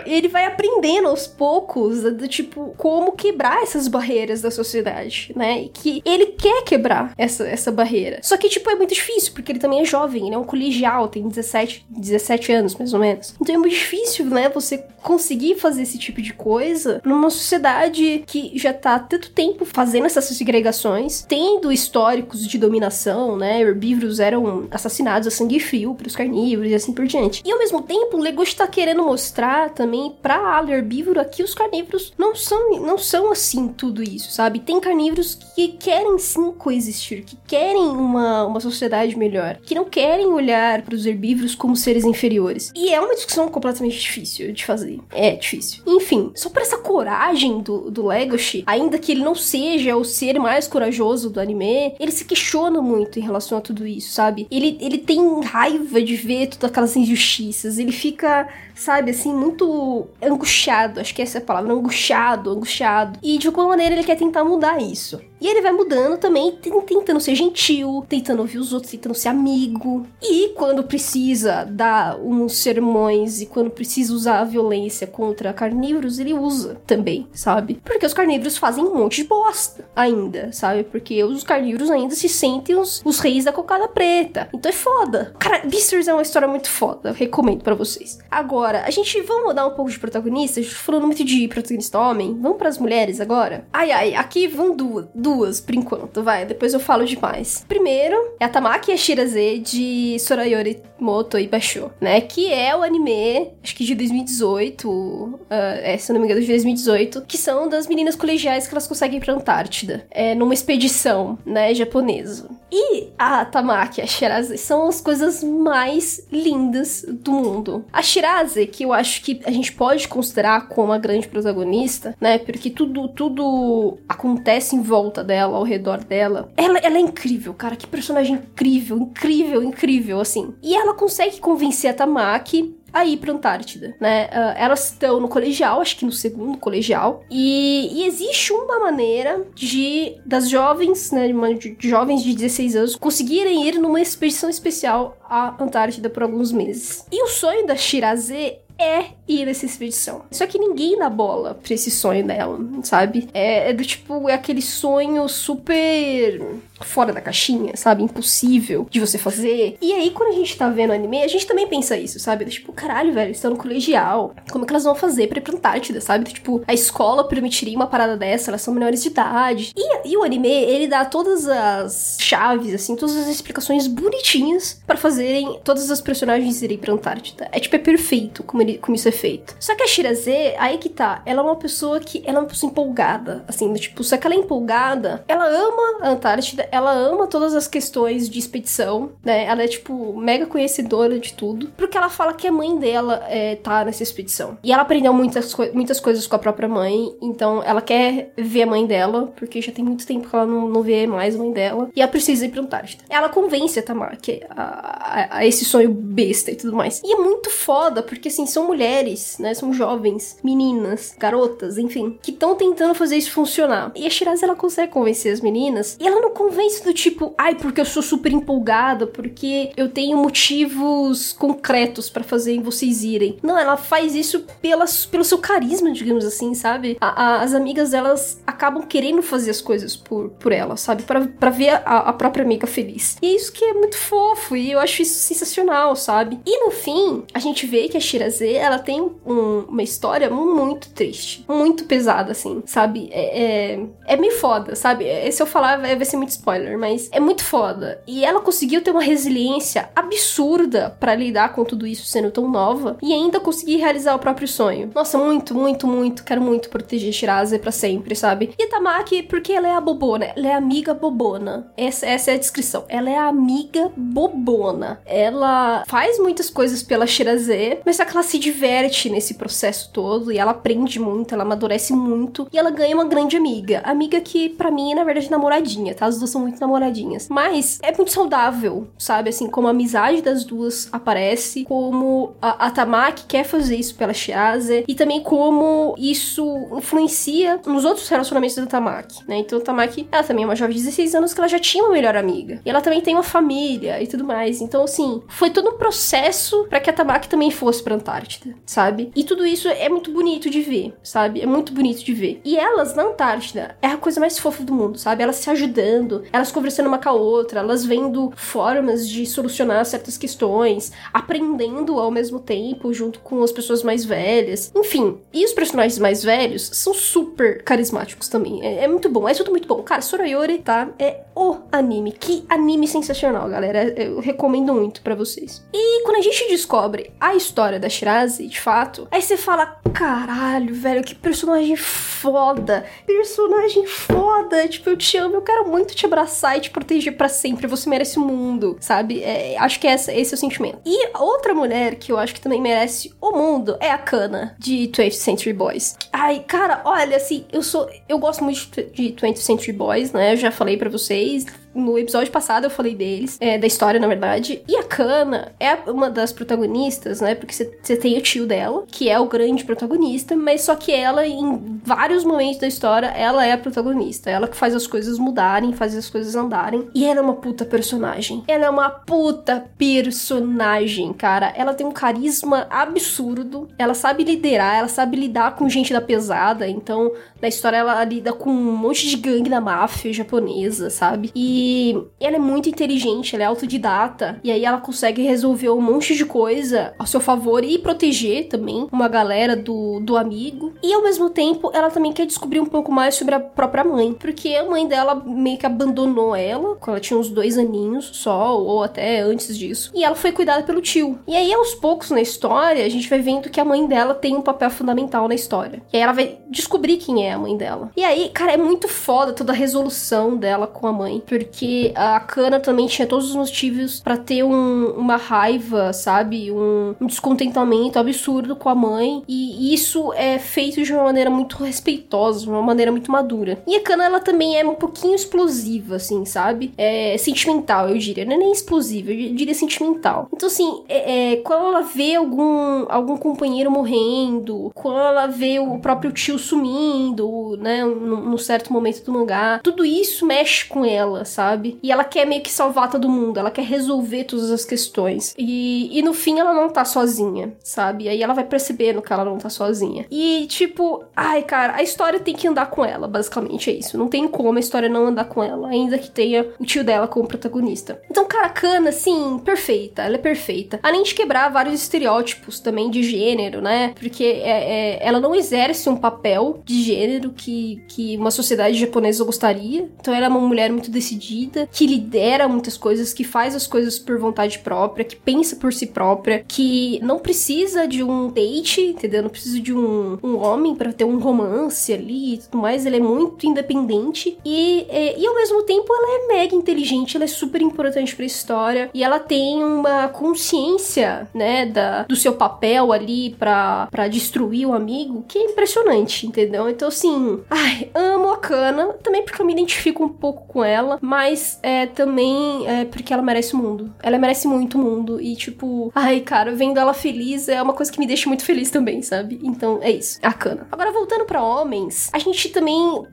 ele 0.06 0.28
vai 0.28 0.46
aprendendo 0.46 1.08
aos 1.08 1.28
poucos, 1.28 2.02
do 2.02 2.28
tipo, 2.28 2.74
como 2.78 3.14
quebrar 3.14 3.64
essas 3.64 3.88
barreiras 3.88 4.42
da 4.42 4.52
sociedade, 4.52 5.32
né? 5.36 5.64
E 5.64 5.70
que 5.70 6.02
ele 6.06 6.28
quer 6.28 6.64
quebrar 6.64 7.14
essa, 7.18 7.48
essa 7.48 7.72
barreira. 7.72 8.20
Só 8.22 8.38
que, 8.38 8.50
tipo, 8.50 8.70
é 8.70 8.76
muito 8.76 8.94
difícil, 8.94 9.34
porque 9.34 9.52
ele 9.52 9.60
também 9.60 9.82
é 9.82 9.86
jovem, 9.86 10.28
ele 10.28 10.36
é 10.36 10.38
um 10.38 10.44
colegial, 10.44 11.08
tem 11.08 11.28
17 11.28 11.79
17, 11.90 12.52
anos, 12.52 12.76
mais 12.76 12.94
ou 12.94 13.00
menos. 13.00 13.36
Então 13.42 13.56
é 13.56 13.58
muito 13.58 13.74
difícil, 13.74 14.26
né, 14.26 14.50
você 14.50 14.84
conseguir 15.02 15.56
fazer 15.56 15.84
esse 15.84 15.98
tipo 15.98 16.22
de 16.22 16.34
coisa 16.34 17.02
numa 17.06 17.30
sociedade 17.30 18.24
que 18.28 18.52
já 18.56 18.74
tá 18.74 18.96
há 18.96 19.00
tanto 19.00 19.32
tempo 19.32 19.66
fazendo 19.66 20.06
essas 20.06 20.26
segregações, 20.26 21.26
tendo 21.28 21.72
históricos 21.72 22.46
de 22.46 22.58
dominação, 22.58 23.38
né? 23.38 23.62
Herbívoros 23.62 24.20
eram 24.20 24.68
assassinados 24.72 25.28
a 25.28 25.32
sangue 25.32 25.60
frio 25.60 25.96
pelos 25.96 26.16
carnívoros 26.16 26.72
e 26.72 26.76
assim 26.76 26.94
por 26.94 27.06
diante. 27.06 27.42
E 27.46 27.52
ao 27.52 27.58
mesmo 27.60 27.82
tempo, 27.82 28.18
o 28.18 28.20
Legoshi 28.20 28.56
tá 28.56 28.68
querendo 28.68 29.04
mostrar 29.04 29.70
também 29.70 30.14
pra 30.22 30.58
ala 30.58 30.72
herbívora 30.72 31.26
que 31.26 31.44
os 31.44 31.54
carnívoros 31.54 32.14
não 32.18 32.36
são, 32.36 32.82
não 32.82 32.98
são 32.98 33.32
assim 33.32 33.68
tudo 33.70 34.04
isso, 34.04 34.32
sabe? 34.32 34.60
Tem 34.60 34.80
carnívoros 34.80 35.36
que 35.56 35.70
querem 35.70 36.18
sim 36.20 36.52
coexistir, 36.52 37.24
que 37.24 37.38
querem 37.48 37.82
uma, 37.82 38.46
uma 38.46 38.60
sociedade 38.60 39.18
melhor, 39.18 39.58
que 39.64 39.76
não 39.76 39.86
querem 39.86 40.28
olhar 40.28 40.82
para 40.82 40.96
os 40.96 41.06
herbívoros 41.06 41.56
como 41.56 41.69
como 41.70 41.78
seres 41.78 42.04
inferiores. 42.04 42.72
E 42.76 42.92
é 42.92 43.00
uma 43.00 43.14
discussão 43.14 43.48
completamente 43.48 44.00
difícil 44.00 44.52
de 44.52 44.66
fazer. 44.66 45.00
É 45.12 45.36
difícil. 45.36 45.84
Enfim, 45.86 46.32
só 46.34 46.50
por 46.50 46.64
essa 46.64 46.80
coragem 46.80 47.62
do, 47.62 47.92
do 47.92 48.08
Legoshi, 48.08 48.64
ainda 48.66 48.98
que 48.98 49.12
ele 49.12 49.22
não 49.22 49.36
seja 49.36 49.96
o 49.96 50.04
ser 50.04 50.40
mais 50.40 50.68
corajoso 50.68 51.30
do 51.30 51.40
anime, 51.40 51.94
ele 52.00 52.12
se 52.12 52.26
questiona 52.26 52.82
muito 52.82 53.20
em 53.20 53.22
relação 53.22 53.56
a 53.56 53.62
tudo 53.62 53.86
isso, 53.86 54.12
sabe? 54.14 54.48
Ele, 54.50 54.80
ele 54.82 54.98
tem 54.98 55.44
raiva 55.44 56.02
de 56.02 56.16
ver 56.16 56.48
todas 56.48 56.72
aquelas 56.72 56.96
injustiças, 56.96 57.78
ele 57.78 57.92
fica 57.92 58.50
sabe, 58.80 59.12
assim, 59.12 59.34
muito 59.34 60.08
angustiado. 60.22 61.00
Acho 61.00 61.14
que 61.14 61.22
essa 61.22 61.38
é 61.38 61.42
a 61.42 61.46
palavra, 61.46 61.74
angustiado, 61.74 62.52
angustiado. 62.52 63.20
E 63.22 63.38
de 63.38 63.48
alguma 63.48 63.68
maneira 63.68 63.96
ele 63.96 64.04
quer 64.04 64.16
tentar 64.16 64.44
mudar 64.44 64.82
isso. 64.82 65.20
E 65.42 65.48
ele 65.48 65.62
vai 65.62 65.72
mudando 65.72 66.18
também, 66.18 66.58
tentando 66.86 67.20
ser 67.20 67.34
gentil, 67.34 68.06
tentando 68.10 68.40
ouvir 68.40 68.58
os 68.58 68.74
outros, 68.74 68.92
tentando 68.92 69.16
ser 69.16 69.30
amigo. 69.30 70.06
E 70.22 70.50
quando 70.50 70.84
precisa 70.84 71.64
dar 71.64 72.20
uns 72.20 72.58
sermões 72.58 73.40
e 73.40 73.46
quando 73.46 73.70
precisa 73.70 74.14
usar 74.14 74.40
a 74.40 74.44
violência 74.44 75.08
contra 75.08 75.54
carnívoros, 75.54 76.20
ele 76.20 76.34
usa 76.34 76.76
também, 76.86 77.28
sabe? 77.32 77.80
Porque 77.86 78.06
os 78.06 78.14
carnívoros 78.14 78.58
fazem 78.58 78.84
um 78.84 78.94
monte 78.94 79.22
de 79.22 79.30
bosta 79.30 79.88
ainda, 79.96 80.52
sabe? 80.52 80.84
Porque 80.84 81.24
os 81.24 81.44
carnívoros 81.44 81.90
ainda 81.90 82.16
se 82.16 82.28
sentem 82.28 82.76
os, 82.76 83.02
os 83.06 83.20
reis 83.20 83.46
da 83.46 83.54
cocada 83.54 83.88
preta. 83.88 84.50
Então 84.54 84.70
é 84.70 84.74
foda. 84.74 85.34
Cara, 85.40 85.66
Beasters 85.66 86.08
é 86.10 86.14
uma 86.14 86.22
história 86.22 86.48
muito 86.48 86.70
foda. 86.70 87.14
Recomendo 87.14 87.64
para 87.64 87.76
vocês. 87.76 88.20
Agora, 88.30 88.69
a 88.78 88.90
gente 88.90 89.22
vamos 89.22 89.46
mudar 89.46 89.68
um 89.68 89.72
pouco 89.72 89.92
de 89.92 90.00
protagonista. 90.00 90.60
A 90.60 90.64
gente 90.64 90.76
falando 90.76 91.06
muito 91.06 91.24
de 91.24 91.48
protagonista 91.48 92.00
homem. 92.00 92.38
Vamos 92.40 92.58
para 92.58 92.70
as 92.70 92.78
mulheres 92.78 93.20
agora? 93.20 93.66
Ai, 93.74 93.92
ai, 93.92 94.16
aqui 94.16 94.48
vão 94.48 94.76
duas 94.76 95.10
duas, 95.14 95.60
por 95.62 95.76
enquanto, 95.76 96.24
vai. 96.24 96.46
Depois 96.46 96.74
eu 96.74 96.80
falo 96.80 97.06
demais. 97.06 97.64
Primeiro 97.68 98.16
é 98.40 98.46
a 98.46 98.50
Tamaki 98.50 98.92
Ashiraze 98.92 99.60
de 99.60 100.18
Sorayori 100.20 100.82
Moto 101.00 101.38
e 101.38 101.48
Basho, 101.48 101.92
né? 102.00 102.20
Que 102.22 102.52
é 102.52 102.76
o 102.76 102.84
anime, 102.84 103.52
acho 103.64 103.76
que 103.76 103.86
de 103.86 103.96
2018, 103.96 104.90
uh, 104.90 105.40
é, 105.50 105.98
se 105.98 106.12
eu 106.12 106.14
não 106.14 106.22
me 106.22 106.28
engano, 106.28 106.42
de 106.42 106.48
2018, 106.48 107.24
que 107.28 107.38
são 107.38 107.70
das 107.70 107.88
meninas 107.88 108.16
colegiais 108.16 108.68
que 108.68 108.74
elas 108.74 108.88
conseguem 108.88 109.18
ir 109.18 109.22
pra 109.22 109.34
Antártida, 109.34 110.06
é, 110.12 110.36
numa 110.36 110.54
expedição, 110.54 111.38
né, 111.46 111.74
japonesa. 111.74 112.50
E 112.72 113.08
a 113.18 113.46
Tamaki 113.46 114.02
a 114.02 114.06
Shiraze 114.06 114.58
são 114.58 114.88
as 114.88 115.02
coisas 115.02 115.44
mais 115.44 116.26
lindas 116.32 117.06
do 117.08 117.32
mundo. 117.32 117.86
A 117.92 118.04
Shiraze, 118.04 118.59
que 118.68 118.84
eu 118.84 118.94
acho 118.94 119.22
que 119.22 119.42
a 119.46 119.52
gente 119.52 119.72
pode 119.72 120.08
considerar 120.08 120.68
como 120.68 120.92
a 120.92 120.98
grande 120.98 121.28
protagonista, 121.28 122.16
né, 122.20 122.38
porque 122.38 122.70
tudo, 122.70 123.08
tudo 123.08 123.98
acontece 124.08 124.76
em 124.76 124.82
volta 124.82 125.24
dela, 125.24 125.58
ao 125.58 125.64
redor 125.64 126.04
dela. 126.04 126.52
Ela, 126.56 126.80
ela 126.80 126.98
é 126.98 127.02
incrível, 127.02 127.54
cara. 127.54 127.76
Que 127.76 127.88
personagem 127.88 128.36
incrível, 128.36 128.98
incrível, 128.98 129.64
incrível, 129.64 130.20
assim. 130.20 130.54
E 130.62 130.76
ela 130.76 130.94
consegue 130.94 131.40
convencer 131.40 131.92
a 131.92 131.94
Tamaki 131.94 132.76
a 132.94 133.06
ir 133.06 133.18
pra 133.18 133.34
Antártida, 133.34 133.96
né? 134.00 134.28
Uh, 134.28 134.58
elas 134.58 134.92
estão 134.92 135.20
no 135.20 135.28
colegial, 135.28 135.82
acho 135.82 135.98
que 135.98 136.06
no 136.06 136.12
segundo 136.12 136.58
colegial, 136.58 137.24
e, 137.30 137.90
e, 137.92 138.06
existe 138.06 138.54
uma 138.54 138.80
maneira 138.80 139.46
de 139.56 140.18
das 140.26 140.50
jovens, 140.50 141.12
né, 141.12 141.28
de, 141.54 141.76
de, 141.76 141.90
jovens 141.90 142.24
de 142.24 142.34
16 142.34 142.76
anos 142.76 142.96
conseguirem 142.96 143.68
ir 143.68 143.80
numa 143.80 144.02
expedição 144.02 144.50
especial 144.50 145.18
à 145.30 145.62
Antártida 145.62 146.10
por 146.10 146.24
alguns 146.24 146.52
meses. 146.52 147.06
E 147.12 147.24
o 147.24 147.28
sonho 147.28 147.66
da 147.66 147.76
Shiraze 147.76 148.60
é 148.80 149.08
ir 149.28 149.46
nessa 149.46 149.66
expedição. 149.66 150.24
Só 150.32 150.48
que 150.48 150.58
ninguém 150.58 150.98
dá 150.98 151.10
bola 151.10 151.54
pra 151.54 151.74
esse 151.74 151.92
sonho 151.92 152.26
dela, 152.26 152.58
sabe? 152.82 153.28
É, 153.34 153.70
é 153.70 153.74
do 153.74 153.84
tipo, 153.84 154.30
é 154.30 154.34
aquele 154.34 154.62
sonho 154.62 155.28
super 155.28 156.42
fora 156.82 157.14
da 157.14 157.22
caixinha, 157.22 157.76
sabe? 157.76 158.04
Impossível 158.04 158.88
de 158.90 159.00
você 159.00 159.18
fazer. 159.18 159.78
E 159.82 159.94
aí, 159.94 160.12
quando 160.12 160.34
a 160.34 160.36
gente 160.36 160.58
tá 160.58 160.70
vendo 160.70 160.94
anime, 160.94 161.22
a 161.22 161.28
gente 161.28 161.46
também 161.46 161.68
pensa 161.68 161.98
isso, 161.98 162.20
sabe? 162.20 162.46
Tipo, 162.46 162.74
caralho, 162.74 163.14
velho, 163.14 163.32
estão 163.32 163.52
no 163.52 163.58
colegial. 163.58 164.34
Como 164.52 164.64
é 164.64 164.68
que 164.68 164.74
elas 164.74 164.84
vão 164.84 164.96
fazer 164.96 165.28
pra 165.28 165.40
ir 165.40 165.42
pra 165.42 165.56
Antártida, 165.56 166.02
sabe? 166.02 166.26
Tipo, 166.26 166.64
a 166.68 166.74
escola 166.74 167.28
permitiria 167.28 167.76
uma 167.76 167.88
parada 167.88 168.16
dessa, 168.16 168.52
elas 168.52 168.62
são 168.62 168.74
menores 168.74 169.02
de 169.04 169.10
idade. 169.10 169.74
E, 169.76 170.10
e 170.10 170.18
o 170.18 170.24
anime, 170.24 170.50
ele 170.50 170.88
dá 170.88 171.06
todas 171.06 171.48
as 171.48 172.18
chaves, 172.20 172.74
assim, 172.74 172.96
todas 172.96 173.16
as 173.16 173.28
explicações 173.28 173.88
bonitinhas 173.88 174.82
para 174.86 174.98
fazerem 174.98 175.60
todas 175.64 175.90
as 175.92 176.02
personagens 176.02 176.62
irem 176.62 176.78
pra 176.78 176.94
Antártida. 176.94 177.48
É 177.52 177.60
tipo, 177.60 177.76
é 177.76 177.80
perfeito 177.80 178.44
como, 178.44 178.62
ele, 178.62 178.78
como 178.78 178.96
isso 178.96 179.08
é 179.08 179.12
feito. 179.12 179.56
Só 179.60 179.76
que 179.76 179.84
a 179.84 179.88
Shiraze, 179.88 180.56
aí 180.58 180.78
que 180.78 180.90
tá, 180.90 181.22
ela 181.26 181.42
é 181.42 181.44
uma 181.44 181.56
pessoa 181.56 182.00
que, 182.00 182.24
ela 182.26 182.38
é 182.38 182.42
uma 182.42 182.48
pessoa 182.48 182.72
empolgada, 182.72 183.44
assim, 183.48 183.72
tipo, 183.74 184.04
só 184.04 184.18
que 184.18 184.26
ela 184.26 184.36
é 184.36 184.40
empolgada, 184.40 185.24
ela 185.28 185.46
ama 185.46 186.00
a 186.02 186.10
Antártida, 186.10 186.68
ela 186.72 186.92
ama 186.92 187.28
todas 187.28 187.54
as 187.54 187.68
questões 187.68 188.30
de 188.30 188.40
expedição, 188.40 189.12
né? 189.24 189.46
Ela 189.46 189.64
é, 189.64 189.68
tipo, 189.68 190.16
mega 190.18 190.46
conhecedora 190.46 191.20
de 191.20 191.34
tudo. 191.34 191.72
Porque 191.78 191.98
ela 191.98 192.10
fala 192.10 192.34
que 192.34 192.48
a 192.48 192.52
mãe 192.52 192.78
dela 192.78 193.24
é, 193.28 193.56
tá 193.56 193.84
nessa 193.86 194.04
expedição. 194.04 194.58
E 194.64 194.72
ela 194.72 194.84
aprendeu 194.84 195.14
muitas, 195.14 195.54
co 195.54 195.64
muitas 195.74 196.00
coisas 196.00 196.28
com 196.28 196.36
a 196.36 196.40
própria 196.40 196.68
mãe. 196.68 197.16
Então, 197.22 197.64
ela 197.64 197.82
quer 197.82 198.34
ver 198.38 198.64
a 198.64 198.68
mãe 198.68 198.86
dela, 198.86 199.32
porque 199.36 199.62
já 199.62 199.72
tem 199.72 199.84
muito 199.84 200.06
tempo 200.06 200.30
que 200.30 200.36
ela 200.36 200.46
não, 200.46 200.68
não 200.68 200.82
vê 200.82 201.06
mais 201.08 201.36
a 201.36 201.40
mãe 201.40 201.52
dela. 201.52 201.90
E 201.96 202.02
ela 202.02 202.12
precisa 202.12 202.46
ir 202.46 202.50
pra 202.50 202.62
Antártida. 202.62 203.04
Ela 203.10 203.30
convence 203.30 203.80
a 203.80 203.84
Tamaki 203.84 204.42
a, 204.50 204.64
a, 204.64 205.38
a 205.38 205.46
esse 205.46 205.66
sonho 205.66 205.90
besta 205.90 206.52
e 206.52 206.56
tudo 206.56 206.76
mais. 206.76 207.02
E 207.04 207.14
é 207.14 207.18
muito 207.18 207.50
foda, 207.50 208.02
porque, 208.04 208.28
assim, 208.30 208.46
são 208.46 208.68
mulheres, 208.68 209.38
né? 209.40 209.54
São 209.54 209.74
jovens, 209.74 210.38
meninas, 210.44 211.16
garotas, 211.18 211.78
enfim, 211.78 212.18
que 212.22 212.32
estão 212.32 212.56
tentando 212.56 212.94
fazer 212.94 213.18
isso 213.18 213.32
funcionar. 213.32 213.92
E 213.96 214.06
a 214.06 214.10
Shiraz, 214.10 214.44
ela 214.44 214.56
consegue 214.56 214.92
convencer 214.92 215.34
as 215.34 215.42
meninas. 215.42 215.98
E 216.00 216.08
ela 216.08 216.22
não 216.22 216.32
convence 216.32 216.59
vem 216.60 216.68
isso 216.68 216.84
do 216.84 216.94
tipo, 216.94 217.34
ai, 217.38 217.56
porque 217.56 217.80
eu 217.80 217.86
sou 217.86 218.04
super 218.04 218.32
empolgada, 218.32 219.08
porque 219.08 219.72
eu 219.78 219.88
tenho 219.88 220.18
motivos 220.18 221.32
concretos 221.32 222.10
para 222.10 222.24
fazer 222.24 222.60
vocês 222.62 223.04
irem. 223.04 223.38
Não, 223.42 223.58
ela 223.58 223.78
faz 223.78 224.14
isso 224.14 224.46
pelas, 224.62 225.06
pelo 225.06 225.24
seu 225.24 225.38
carisma, 225.38 225.92
digamos 225.92 226.26
assim, 226.26 226.54
sabe? 226.54 226.98
A, 227.00 227.08
a, 227.08 227.42
as 227.42 227.54
amigas, 227.54 227.94
elas 227.94 228.42
acabam 228.46 228.84
querendo 228.84 229.22
fazer 229.22 229.52
as 229.52 229.62
coisas 229.62 229.96
por, 229.96 230.30
por 230.32 230.52
ela, 230.52 230.76
sabe? 230.76 231.04
para 231.04 231.50
ver 231.50 231.70
a, 231.86 232.10
a, 232.10 232.14
própria 232.14 232.44
amiga 232.44 232.68
feliz. 232.68 233.18
E 233.22 233.28
é 233.28 233.36
isso 233.36 233.54
que 233.54 233.64
é 233.64 233.74
muito 233.74 233.98
fofo, 233.98 234.56
e 234.56 234.72
eu 234.72 234.80
acho 234.80 235.02
isso 235.02 235.20
sensacional, 235.20 235.96
sabe? 235.96 236.40
E 236.46 236.66
no 236.66 236.72
fim, 236.72 237.24
a 237.34 237.40
gente 237.40 237.66
vê 237.66 237.88
que 237.88 237.96
a 237.96 238.00
Shiraze, 238.02 238.54
ela 238.54 238.80
tem 238.80 239.02
um, 239.02 239.66
uma 239.70 239.84
história 239.84 240.30
muito 240.30 240.90
triste, 240.90 241.46
muito 241.48 241.86
pesada, 241.86 242.34
assim, 242.34 242.62
sabe? 242.66 243.10
É, 243.12 243.44
é, 243.44 243.86
é 244.08 244.18
meio 244.18 244.34
foda, 244.34 244.76
sabe? 244.76 245.06
É, 245.06 245.30
se 245.32 245.42
eu 245.42 245.48
falar, 245.48 245.78
vai, 245.78 245.96
vai 245.96 246.06
ser 246.06 246.18
muito 246.18 246.30
mas 246.78 247.10
é 247.12 247.20
muito 247.20 247.44
foda. 247.44 248.02
E 248.08 248.24
ela 248.24 248.42
conseguiu 248.42 248.82
ter 248.82 248.92
uma 248.92 249.02
resiliência 249.02 249.90
absurda 249.96 250.96
para 251.00 251.16
lidar 251.16 251.54
com 251.54 251.64
tudo 251.64 251.86
isso 251.86 252.06
sendo 252.06 252.32
tão 252.32 252.50
nova 252.50 252.98
e 253.02 253.14
ainda 253.14 253.40
conseguir 253.40 253.78
realizar 253.78 254.16
o 254.16 254.20
próprio 254.20 254.48
sonho. 254.48 254.92
Nossa, 254.94 255.18
muito, 255.18 255.54
muito, 255.54 255.88
muito, 255.88 256.24
quero 256.24 256.42
muito 256.42 256.70
proteger 256.70 257.14
Shiraze 257.14 257.60
para 257.60 257.72
sempre, 257.72 258.16
sabe? 258.16 258.54
E 258.58 258.68
Tamaki, 258.68 259.24
porque 259.24 259.54
ela 259.54 259.68
é 259.68 259.74
a 259.74 259.82
bobona, 259.82 260.26
ela 260.36 260.48
é 260.48 260.54
a 260.54 260.58
amiga 260.58 260.94
bobona. 260.94 261.72
Essa, 261.76 262.06
essa 262.06 262.32
é 262.32 262.36
a 262.36 262.40
descrição. 262.40 262.86
Ela 262.88 263.10
é 263.10 263.18
a 263.18 263.28
amiga 263.28 263.92
bobona. 263.96 265.00
Ela 265.06 265.84
faz 265.88 266.20
muitas 266.20 266.50
coisas 266.50 266.82
pela 266.82 267.08
Shiraze, 267.08 267.80
mas 267.86 267.98
só 267.98 268.06
que 268.06 268.12
ela 268.12 268.24
se 268.24 268.40
diverte 268.40 269.10
nesse 269.10 269.34
processo 269.34 269.92
todo 269.92 270.32
e 270.32 270.38
ela 270.38 270.52
aprende 270.52 271.00
muito, 271.00 271.34
ela 271.34 271.44
amadurece 271.44 271.94
muito 271.94 272.48
e 272.52 272.58
ela 272.58 272.72
ganha 272.72 272.96
uma 272.96 273.06
grande 273.06 273.38
amiga. 273.38 273.82
Amiga 273.84 274.22
que, 274.22 274.50
para 274.50 274.72
mim, 274.72 274.92
é, 274.92 274.96
na 274.96 275.04
verdade, 275.04 275.30
namoradinha, 275.30 275.94
tá? 275.94 276.06
As 276.06 276.18
duas 276.18 276.30
são 276.30 276.39
muito 276.40 276.60
namoradinhas. 276.60 277.28
Mas 277.30 277.80
é 277.82 277.96
muito 277.96 278.12
saudável, 278.12 278.88
sabe? 278.98 279.30
Assim, 279.30 279.48
como 279.48 279.68
a 279.68 279.72
amizade 279.72 280.22
das 280.22 280.44
duas 280.44 280.90
aparece, 280.92 281.64
como 281.66 282.34
a, 282.42 282.68
a 282.68 282.72
Tamaki 282.72 283.26
quer 283.26 283.44
fazer 283.44 283.76
isso 283.76 283.96
pela 283.96 284.14
Shiase, 284.14 284.84
e 284.88 284.96
também 284.96 285.22
como 285.22 285.96
isso 285.98 286.46
influencia 286.78 287.60
nos 287.66 287.86
outros 287.86 288.08
relacionamentos 288.08 288.56
da 288.56 288.66
Tamaki, 288.66 289.24
né? 289.28 289.38
Então 289.38 289.60
a 289.60 289.62
Tamaki, 289.62 290.08
ela 290.12 290.24
também 290.24 290.44
é 290.44 290.48
uma 290.48 290.56
jovem 290.56 290.76
de 290.76 290.84
16 290.84 291.16
anos 291.16 291.34
que 291.34 291.40
ela 291.40 291.48
já 291.48 291.60
tinha 291.60 291.84
uma 291.84 291.94
melhor 291.94 292.16
amiga. 292.16 292.62
E 292.66 292.70
ela 292.70 292.82
também 292.82 293.02
tem 293.02 293.14
uma 293.14 293.24
família 293.24 294.02
e 294.02 294.08
tudo 294.08 294.24
mais. 294.24 294.62
Então, 294.62 294.84
assim, 294.84 295.22
foi 295.28 295.50
todo 295.50 295.70
um 295.70 295.78
processo 295.78 296.66
para 296.70 296.80
que 296.80 296.90
a 296.90 296.94
Tamaki 296.94 297.30
também 297.30 297.52
fosse 297.52 297.84
pra 297.84 297.96
Antártida, 297.96 298.56
sabe? 298.66 299.12
E 299.16 299.24
tudo 299.24 299.46
isso 299.46 299.68
é 299.68 299.90
muito 299.90 300.12
bonito 300.12 300.50
de 300.50 300.62
ver, 300.62 300.94
sabe? 301.04 301.42
É 301.42 301.46
muito 301.46 301.74
bonito 301.74 302.04
de 302.04 302.14
ver. 302.14 302.42
E 302.44 302.58
elas 302.58 302.96
na 302.96 303.04
Antártida 303.04 303.78
é 303.82 303.88
a 303.88 303.98
coisa 303.98 304.20
mais 304.20 304.38
fofa 304.38 304.64
do 304.64 304.74
mundo, 304.74 304.98
sabe? 304.98 305.24
Elas 305.24 305.38
se 305.38 305.50
ajudando, 305.50 306.19
elas 306.32 306.52
conversando 306.52 306.88
uma 306.88 306.98
com 306.98 307.10
a 307.10 307.14
outra, 307.14 307.60
elas 307.60 307.86
vendo 307.86 308.32
formas 308.36 309.08
de 309.08 309.26
solucionar 309.26 309.86
certas 309.86 310.18
questões, 310.18 310.92
aprendendo 311.14 312.00
ao 312.00 312.12
mesmo 312.12 312.40
tempo 312.40 312.94
junto 312.94 313.20
com 313.20 313.44
as 313.44 313.52
pessoas 313.52 313.84
mais 313.84 314.06
velhas. 314.06 314.72
Enfim, 314.76 315.18
e 315.34 315.46
os 315.46 315.54
personagens 315.54 316.00
mais 316.00 316.24
velhos 316.24 316.70
são 316.74 316.94
super 316.94 317.64
carismáticos 317.64 318.28
também. 318.28 318.64
É, 318.66 318.84
é 318.84 318.88
muito 318.88 319.10
bom, 319.10 319.28
é 319.28 319.34
tudo 319.34 319.52
muito 319.52 319.68
bom. 319.68 319.82
Cara, 319.84 320.02
Sorayori, 320.02 320.60
tá? 320.60 320.90
É 320.98 321.22
o 321.36 321.58
anime. 321.72 322.12
Que 322.12 322.44
anime 322.50 322.88
sensacional, 322.88 323.48
galera. 323.48 323.94
Eu 323.98 324.20
recomendo 324.20 324.74
muito 324.74 325.02
para 325.02 325.16
vocês. 325.16 325.66
E 325.74 326.04
quando 326.04 326.18
a 326.18 326.22
gente 326.22 326.48
descobre 326.50 327.12
a 327.20 327.34
história 327.34 327.80
da 327.80 327.88
Shirazi, 327.88 328.48
de 328.48 328.60
fato, 328.60 329.08
aí 329.10 329.22
você 329.22 329.38
fala: 329.38 329.80
caralho, 329.94 330.74
velho, 330.74 331.04
que 331.04 331.16
personagem 331.16 331.76
foda. 331.76 332.86
Personagem 333.06 333.86
foda. 333.88 334.68
Tipo, 334.68 334.90
eu 334.90 334.98
te 334.98 335.18
amo, 335.18 335.36
eu 335.36 335.42
quero 335.42 335.68
muito 335.68 335.96
te 335.96 336.06
abraçar 336.10 336.58
e 336.58 336.62
te 336.62 336.70
proteger 336.70 337.16
para 337.16 337.30
sempre. 337.30 337.68
Você 337.68 337.90
merece 337.90 338.20
o 338.20 338.22
mundo, 338.22 338.78
sabe? 338.80 339.24
É, 339.24 339.58
acho 339.58 339.80
que 339.80 339.88
essa, 339.88 340.14
esse 340.14 340.34
é 340.34 340.36
o 340.36 340.40
sentimento. 340.40 340.80
E 340.86 341.18
outra 341.18 341.54
mulher 341.54 341.96
que 341.96 342.12
eu 342.12 342.18
acho 342.18 342.34
que 342.34 342.42
também 342.42 342.62
merece 342.62 343.14
o 343.22 343.32
mundo 343.32 343.78
é 343.80 343.92
a 343.92 343.98
Kana, 343.98 344.56
de 344.60 344.90
20th 344.90 345.12
Century 345.12 345.54
Boys. 345.54 345.96
Ai, 346.12 346.44
cara, 346.48 346.82
olha, 346.84 347.18
assim, 347.18 347.46
eu 347.52 347.64
sou. 347.64 347.90
Eu 348.08 348.18
gosto 348.20 348.44
muito 348.44 348.70
de 348.94 349.14
20th 349.14 349.38
Century 349.38 349.74
Boys, 349.74 350.12
né? 350.12 350.34
Eu 350.34 350.38
já 350.38 350.52
falei 350.52 350.78
para 350.78 350.90
vocês 350.90 351.46
no 351.74 351.98
episódio 351.98 352.32
passado 352.32 352.66
eu 352.66 352.70
falei 352.70 352.96
deles, 352.96 353.38
é, 353.40 353.58
da 353.58 353.68
história, 353.68 354.00
na 354.00 354.08
verdade. 354.08 354.62
E 354.68 354.76
a 354.76 354.84
Kana 354.84 355.54
é 355.60 355.74
uma 355.90 356.10
das 356.10 356.32
protagonistas, 356.32 357.22
né? 357.22 357.36
Porque 357.36 357.54
você 357.54 357.96
tem 357.96 358.18
o 358.18 358.22
tio 358.22 358.46
dela, 358.46 358.86
que 358.88 359.10
é 359.10 359.20
o 359.20 359.28
grande 359.28 359.64
protagonista, 359.64 360.36
mas 360.36 360.62
só 360.62 360.76
que 360.76 360.92
ela, 360.92 361.26
em 361.26 361.80
vários 361.84 362.24
momentos 362.24 362.60
da 362.60 362.68
história, 362.68 363.08
ela 363.08 363.46
é 363.46 363.52
a 363.52 363.58
protagonista. 363.58 364.30
Ela 364.30 364.48
que 364.48 364.56
faz 364.56 364.76
as 364.76 364.88
coisas 364.88 365.20
mudarem, 365.20 365.74
faz 365.74 365.96
as 365.96 366.10
coisas 366.10 366.36
andarem. 366.36 366.90
E 366.94 367.06
ela 367.06 367.20
é 367.20 367.22
uma 367.22 367.36
puta 367.36 367.66
personagem. 367.66 368.44
Ela 368.48 368.66
é 368.66 368.70
uma 368.70 368.90
puta 368.90 369.66
personagem, 369.78 371.14
cara. 371.14 371.54
Ela 371.56 371.74
tem 371.74 371.86
um 371.86 371.92
carisma 371.92 372.68
absurdo. 372.70 373.70
Ela 373.78 373.94
sabe 373.94 374.24
liderar, 374.24 374.78
ela 374.80 374.88
sabe 374.88 375.18
lidar 375.18 375.56
com 375.56 375.70
gente 375.70 375.94
da 375.94 376.02
pesada. 376.02 376.68
Então, 376.68 377.12
na 377.42 377.48
história, 377.48 377.78
ela 377.78 378.04
lida 378.04 378.34
com 378.34 378.50
um 378.50 378.76
monte 378.76 379.08
de 379.08 379.18
gangue 379.18 379.50
da 379.50 379.62
máfia 379.62 380.12
japonesa, 380.12 380.90
sabe? 380.90 381.32
E 381.36 381.59
e 381.60 381.98
ela 382.22 382.38
é 382.38 382.40
muito 382.40 382.70
inteligente, 382.70 383.36
ela 383.36 383.44
é 383.44 383.48
autodidata. 383.48 384.40
E 384.42 384.50
aí 384.50 384.64
ela 384.64 384.78
consegue 384.78 385.22
resolver 385.24 385.70
um 385.70 385.82
monte 385.82 386.16
de 386.16 386.26
coisa 386.26 386.94
a 386.98 387.06
seu 387.06 387.20
favor 387.20 387.66
e 387.66 387.78
proteger 387.78 388.48
também 388.48 388.88
uma 388.90 389.10
galera 389.10 389.58
do, 389.58 390.00
do 390.00 390.16
amigo. 390.16 390.74
E 390.82 390.94
ao 390.94 391.02
mesmo 391.02 391.30
tempo, 391.30 391.70
ela 391.74 391.92
também 391.92 392.14
quer 392.14 392.26
descobrir 392.26 392.62
um 392.62 392.66
pouco 392.66 392.94
mais 392.94 393.16
sobre 393.16 393.36
a 393.36 393.42
própria 393.42 393.84
mãe. 393.84 394.14
Porque 394.14 394.56
a 394.56 394.70
mãe 394.70 394.88
dela 394.88 395.16
meio 395.16 395.58
que 395.58 395.66
abandonou 395.66 396.34
ela 396.34 396.78
quando 396.78 396.96
ela 396.96 397.00
tinha 397.02 397.20
uns 397.20 397.30
dois 397.30 397.58
aninhos 397.58 398.10
só, 398.14 398.58
ou 398.58 398.82
até 398.82 399.20
antes 399.20 399.58
disso. 399.58 399.92
E 399.94 400.02
ela 400.02 400.16
foi 400.16 400.32
cuidada 400.32 400.64
pelo 400.64 400.82
tio. 400.82 401.20
E 401.28 401.36
aí, 401.36 401.54
aos 401.54 401.76
poucos 401.76 402.10
na 402.10 402.22
história, 402.22 402.86
a 402.86 402.90
gente 402.90 403.10
vai 403.10 403.20
vendo 403.20 403.50
que 403.50 403.60
a 403.60 403.66
mãe 403.66 403.86
dela 403.86 404.16
tem 404.16 404.34
um 404.34 404.42
papel 404.42 404.70
fundamental 404.70 405.28
na 405.28 405.36
história. 405.36 405.82
E 405.92 405.98
aí 405.98 406.04
ela 406.04 406.14
vai 406.14 406.38
descobrir 406.50 406.98
quem 406.98 407.28
é 407.28 407.34
a 407.34 407.38
mãe 407.38 407.58
dela. 407.58 407.92
E 407.98 408.04
aí, 408.04 408.30
cara, 408.30 408.54
é 408.54 408.58
muito 408.58 408.88
foda 408.88 409.34
toda 409.34 409.52
a 409.52 409.56
resolução 409.56 410.38
dela 410.38 410.66
com 410.66 410.88
a 410.88 410.94
mãe. 410.94 411.22
Porque 411.26 411.49
porque 411.50 411.92
a 411.96 412.20
Kana 412.20 412.60
também 412.60 412.88
tinha 412.88 413.08
todos 413.08 413.30
os 413.30 413.36
motivos 413.36 414.00
para 414.00 414.16
ter 414.16 414.44
um, 414.44 414.92
uma 414.92 415.18
raiva, 415.18 415.92
sabe? 415.92 416.52
Um, 416.52 416.96
um, 417.02 417.08
descontentamento 417.08 417.98
absurdo 417.98 418.56
com 418.56 418.70
a 418.70 418.76
mãe. 418.76 419.24
E 419.28 419.74
isso 419.74 420.14
é 420.14 420.38
feito 420.38 420.82
de 420.84 420.94
uma 420.94 421.04
maneira 421.04 421.30
muito 421.30 421.58
respeitosa, 421.58 422.42
de 422.42 422.50
uma 422.50 422.62
maneira 422.62 422.92
muito 422.92 423.12
madura. 423.12 423.62
E 423.68 423.76
a 423.76 423.82
Kana, 423.82 424.06
ela 424.06 424.20
também 424.20 424.58
é 424.58 424.66
um 424.66 424.76
pouquinho 424.76 425.16
explosiva, 425.16 425.96
assim, 425.96 426.24
sabe? 426.24 426.72
É 426.78 427.18
sentimental, 427.18 427.90
eu 427.90 427.98
diria. 427.98 428.26
Não 428.26 428.34
é 428.34 428.38
nem 428.38 428.52
explosiva, 428.52 429.12
eu 429.12 429.34
diria 429.34 429.54
sentimental. 429.54 430.30
Então, 430.32 430.48
assim, 430.48 430.84
é, 430.88 431.34
é, 431.34 431.36
quando 431.38 431.66
ela 431.66 431.82
vê 431.82 432.16
algum, 432.16 432.86
algum 432.90 433.18
companheiro 433.18 433.72
morrendo, 433.72 434.72
quando 434.76 435.00
ela 435.00 435.28
vê 435.28 435.60
o 435.60 435.80
próprio 435.80 436.12
tio 436.12 436.38
sumindo, 436.38 437.58
né? 437.58 437.84
Num 437.84 438.38
certo 438.38 438.72
momento 438.72 439.04
do 439.04 439.12
mangá, 439.12 439.60
tudo 439.64 439.84
isso 439.84 440.26
mexe 440.26 440.66
com 440.66 440.86
ela, 440.86 441.26
sabe? 441.26 441.39
E 441.82 441.92
ela 441.92 442.04
quer 442.04 442.26
meio 442.26 442.42
que 442.42 442.52
salvar 442.52 442.90
todo 442.90 443.10
mundo, 443.10 443.40
ela 443.40 443.52
quer 443.52 443.64
resolver 443.64 444.26
todas 444.26 444.52
as 444.52 444.66
questões. 444.66 445.34
E, 445.38 445.98
e 445.98 446.02
no 446.02 446.14
fim 446.14 446.40
ela 446.40 446.54
não 446.54 446.70
tá 446.70 446.84
sozinha, 446.84 447.54
sabe? 447.64 448.10
Aí 448.10 448.22
ela 448.22 448.34
vai 448.34 448.44
percebendo 448.44 449.02
que 449.02 449.14
ela 449.14 449.24
não 449.24 449.38
tá 449.38 449.50
sozinha. 449.50 450.06
E 450.12 450.46
tipo, 450.48 451.04
ai 451.16 451.44
cara, 451.44 451.76
a 451.76 451.84
história 451.84 452.20
tem 452.20 452.36
que 452.36 452.48
andar 452.48 452.70
com 452.70 452.84
ela, 452.84 453.08
basicamente 453.08 453.70
é 453.70 453.74
isso. 453.74 453.98
Não 453.98 454.08
tem 454.08 454.28
como 454.28 454.58
a 454.58 454.60
história 454.60 454.90
não 454.90 455.08
andar 455.08 455.26
com 455.26 455.44
ela, 455.44 455.70
ainda 455.70 455.98
que 455.98 456.12
tenha 456.12 456.48
o 456.60 456.66
tio 456.66 456.84
dela 456.84 457.08
como 457.08 457.28
protagonista. 457.28 458.02
Então, 458.10 458.26
cara, 458.26 458.50
Kana, 458.50 458.90
assim, 458.90 459.40
perfeita, 459.40 460.02
ela 460.02 460.16
é 460.16 460.20
perfeita. 460.20 460.80
Além 460.84 461.04
de 461.04 461.14
quebrar 461.14 461.50
vários 461.50 461.82
estereótipos 461.82 462.60
também 462.60 462.90
de 462.90 463.04
gênero, 463.04 463.62
né? 463.62 463.94
Porque 464.00 464.24
é, 464.24 464.98
é, 464.98 465.08
ela 465.08 465.20
não 465.20 465.34
exerce 465.34 465.90
um 465.90 465.96
papel 465.96 466.62
de 466.66 466.82
gênero 466.84 467.32
que, 467.32 467.82
que 467.88 468.18
uma 468.18 468.32
sociedade 468.32 468.78
japonesa 468.78 469.24
gostaria. 469.24 469.90
Então 470.00 470.14
ela 470.14 470.26
é 470.26 470.30
uma 470.30 470.40
mulher 470.40 470.72
muito 470.72 470.92
decidida 470.92 471.29
decidida, 471.30 471.70
que 471.72 471.86
lidera 471.86 472.48
muitas 472.48 472.78
coisas, 472.78 473.14
que 473.14 473.24
faz 473.24 473.56
as 473.56 473.68
coisas 473.68 474.00
por 474.00 474.18
vontade 474.18 474.60
própria, 474.60 475.06
que 475.06 475.16
pensa 475.16 475.56
por 475.56 475.72
si 475.72 475.88
própria, 475.88 476.44
que 476.48 477.00
não 477.04 477.20
precisa 477.20 477.88
de 477.88 478.04
um 478.04 478.30
date, 478.30 478.82
entendeu? 478.82 479.24
Não 479.24 479.30
precisa 479.30 479.60
de 479.60 479.74
um, 479.74 480.18
um 480.24 480.38
homem 480.38 480.76
para 480.76 480.92
ter 480.92 481.06
um 481.06 481.20
romance 481.20 481.94
ali 481.94 482.36
e 482.36 482.38
tudo 482.38 482.58
mais. 482.58 482.86
Ela 482.86 482.98
é 482.98 483.00
muito 483.00 483.46
independente 483.46 484.38
e, 484.44 484.86
e, 484.90 485.22
e, 485.22 485.28
ao 485.28 485.36
mesmo 485.36 485.64
tempo 485.64 485.94
ela 485.94 486.24
é 486.24 486.28
mega 486.28 486.56
inteligente, 486.56 487.16
ela 487.16 487.26
é 487.26 487.28
super 487.28 487.62
importante 487.62 488.16
pra 488.16 488.26
história 488.26 488.90
e 488.94 489.04
ela 489.04 489.20
tem 489.20 489.64
uma 489.64 490.08
consciência, 490.08 491.28
né, 491.34 491.66
da, 491.66 492.04
do 492.04 492.16
seu 492.16 492.34
papel 492.34 492.92
ali 492.92 493.36
para 493.38 494.08
destruir 494.10 494.68
o 494.68 494.74
amigo 494.74 495.24
que 495.28 495.38
é 495.38 495.44
impressionante, 495.44 496.26
entendeu? 496.26 496.70
Então, 496.70 496.88
assim, 496.88 497.42
ai, 497.50 497.90
amo 497.94 498.32
a 498.32 498.38
Kana, 498.38 498.94
também 499.04 499.24
porque 499.24 499.42
eu 499.42 499.46
me 499.46 499.54
identifico 499.54 500.04
um 500.04 500.10
pouco 500.10 500.48
com 500.48 500.64
ela, 500.64 500.98
mas 501.02 501.19
é 501.64 501.86
também 501.88 502.68
é 502.68 502.86
porque 502.86 503.14
ela 503.14 503.22
merece 503.22 503.54
o 503.54 503.58
mundo. 503.58 503.94
Ela 504.02 504.18
merece 504.18 504.48
muito 504.48 504.78
o 504.78 504.82
mundo. 504.82 505.22
E, 505.22 505.36
tipo, 505.36 505.92
ai, 505.96 506.22
cara, 506.22 506.54
vendo 506.56 506.80
ela 506.80 506.94
feliz 506.94 507.50
é 507.50 507.62
uma 507.62 507.74
coisa 507.74 507.92
que 507.92 508.00
me 508.00 508.08
deixa 508.08 508.28
muito 508.30 508.44
feliz 508.44 508.70
também, 508.70 509.02
sabe? 509.02 509.40
Então 509.44 509.80
é 509.82 509.92
isso. 509.92 510.20
A 510.22 510.34
Kana. 510.34 510.68
Agora, 510.72 510.92
voltando 510.92 511.26
para 511.26 511.44
homens, 511.44 512.10
a 512.14 512.20
gente 512.20 512.50
também 512.50 513.04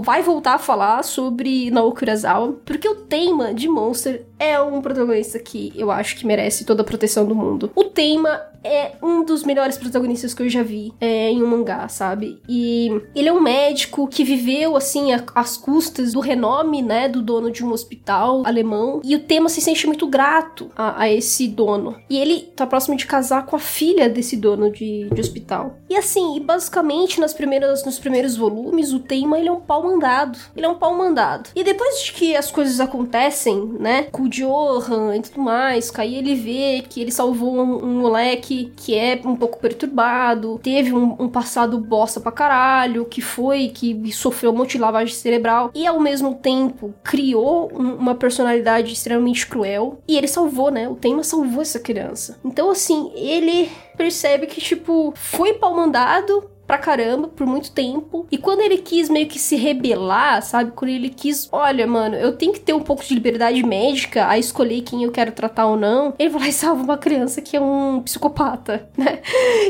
vai 0.00 0.22
voltar 0.22 0.54
a 0.54 0.58
falar 0.58 1.02
sobre 1.02 1.70
Naoki 1.70 2.04
Urasawa, 2.04 2.60
porque 2.64 2.88
o 2.88 2.96
tema 2.96 3.54
de 3.54 3.68
Monster 3.68 4.24
é 4.42 4.60
um 4.60 4.82
protagonista 4.82 5.38
que 5.38 5.72
eu 5.76 5.90
acho 5.90 6.16
que 6.16 6.26
merece 6.26 6.64
toda 6.64 6.82
a 6.82 6.84
proteção 6.84 7.24
do 7.24 7.34
mundo. 7.34 7.70
O 7.76 7.84
tema 7.84 8.42
é 8.64 8.92
um 9.02 9.24
dos 9.24 9.44
melhores 9.44 9.76
protagonistas 9.76 10.34
que 10.34 10.42
eu 10.42 10.48
já 10.48 10.62
vi 10.62 10.92
é, 11.00 11.30
em 11.30 11.42
um 11.42 11.46
mangá, 11.46 11.88
sabe? 11.88 12.40
E 12.48 12.90
ele 13.14 13.28
é 13.28 13.32
um 13.32 13.40
médico 13.40 14.06
que 14.06 14.24
viveu, 14.24 14.76
assim, 14.76 15.08
às 15.34 15.56
custas 15.56 16.12
do 16.12 16.20
renome, 16.20 16.82
né, 16.82 17.08
do 17.08 17.22
dono 17.22 17.50
de 17.50 17.64
um 17.64 17.72
hospital 17.72 18.42
alemão. 18.44 19.00
E 19.04 19.14
o 19.14 19.20
tema 19.20 19.48
se 19.48 19.60
sente 19.60 19.86
muito 19.86 20.06
grato 20.06 20.70
a, 20.76 21.02
a 21.02 21.10
esse 21.10 21.48
dono. 21.48 21.96
E 22.08 22.18
ele 22.18 22.52
tá 22.56 22.66
próximo 22.66 22.96
de 22.96 23.06
casar 23.06 23.46
com 23.46 23.56
a 23.56 23.60
filha 23.60 24.08
desse 24.08 24.36
dono 24.36 24.70
de, 24.70 25.08
de 25.10 25.20
hospital. 25.20 25.76
E 25.88 25.96
assim, 25.96 26.40
basicamente, 26.40 27.20
nas 27.20 27.34
primeiras, 27.34 27.84
nos 27.84 27.98
primeiros 27.98 28.36
volumes, 28.36 28.92
o 28.92 29.00
tema 29.00 29.38
ele 29.38 29.48
é 29.48 29.52
um 29.52 29.60
pau 29.60 29.82
mandado. 29.82 30.38
Ele 30.56 30.66
é 30.66 30.68
um 30.68 30.78
pau 30.78 30.96
mandado. 30.96 31.50
E 31.54 31.64
depois 31.64 32.02
de 32.02 32.12
que 32.12 32.36
as 32.36 32.50
coisas 32.50 32.80
acontecem, 32.80 33.72
né, 33.78 34.04
com 34.04 34.28
Johan 34.32 35.16
e 35.16 35.20
tudo 35.20 35.40
mais, 35.40 35.92
aí 35.96 36.16
ele 36.16 36.34
vê 36.34 36.82
que 36.88 37.00
ele 37.00 37.10
salvou 37.10 37.54
um, 37.54 37.84
um 37.84 38.00
moleque 38.00 38.72
que 38.76 38.94
é 38.94 39.20
um 39.24 39.36
pouco 39.36 39.58
perturbado, 39.58 40.58
teve 40.62 40.92
um, 40.92 41.16
um 41.18 41.28
passado 41.28 41.78
bosta 41.78 42.20
pra 42.20 42.32
caralho, 42.32 43.04
que 43.04 43.20
foi, 43.20 43.68
que 43.68 44.10
sofreu 44.12 44.50
um 44.50 44.56
monte 44.56 44.72
de 44.72 44.78
lavagem 44.78 45.14
cerebral 45.14 45.70
e 45.74 45.86
ao 45.86 46.00
mesmo 46.00 46.34
tempo 46.34 46.94
criou 47.02 47.70
um, 47.72 47.94
uma 47.94 48.14
personalidade 48.14 48.92
extremamente 48.92 49.46
cruel 49.46 49.98
e 50.08 50.16
ele 50.16 50.28
salvou, 50.28 50.70
né? 50.70 50.88
O 50.88 50.94
tema 50.94 51.22
salvou 51.22 51.62
essa 51.62 51.78
criança. 51.78 52.38
Então, 52.44 52.70
assim, 52.70 53.12
ele 53.14 53.70
percebe 53.96 54.46
que, 54.46 54.60
tipo, 54.60 55.12
foi 55.14 55.54
pau 55.54 55.74
mandado, 55.74 56.50
pra 56.72 56.78
caramba 56.78 57.28
por 57.28 57.46
muito 57.46 57.70
tempo. 57.70 58.26
E 58.30 58.38
quando 58.38 58.62
ele 58.62 58.78
quis 58.78 59.10
meio 59.10 59.26
que 59.26 59.38
se 59.38 59.56
rebelar, 59.56 60.40
sabe? 60.40 60.70
Quando 60.70 60.90
ele 60.90 61.10
quis, 61.10 61.46
olha, 61.52 61.86
mano, 61.86 62.16
eu 62.16 62.32
tenho 62.32 62.50
que 62.50 62.60
ter 62.60 62.72
um 62.72 62.80
pouco 62.80 63.04
de 63.04 63.12
liberdade 63.12 63.62
médica 63.62 64.26
a 64.26 64.38
escolher 64.38 64.80
quem 64.80 65.02
eu 65.02 65.12
quero 65.12 65.32
tratar 65.32 65.66
ou 65.66 65.76
não. 65.76 66.14
Ele 66.18 66.30
vai 66.30 66.40
lá 66.40 66.48
e 66.48 66.52
salva 66.52 66.82
uma 66.82 66.96
criança 66.96 67.42
que 67.42 67.58
é 67.58 67.60
um 67.60 68.00
psicopata, 68.00 68.88
né? 68.96 69.20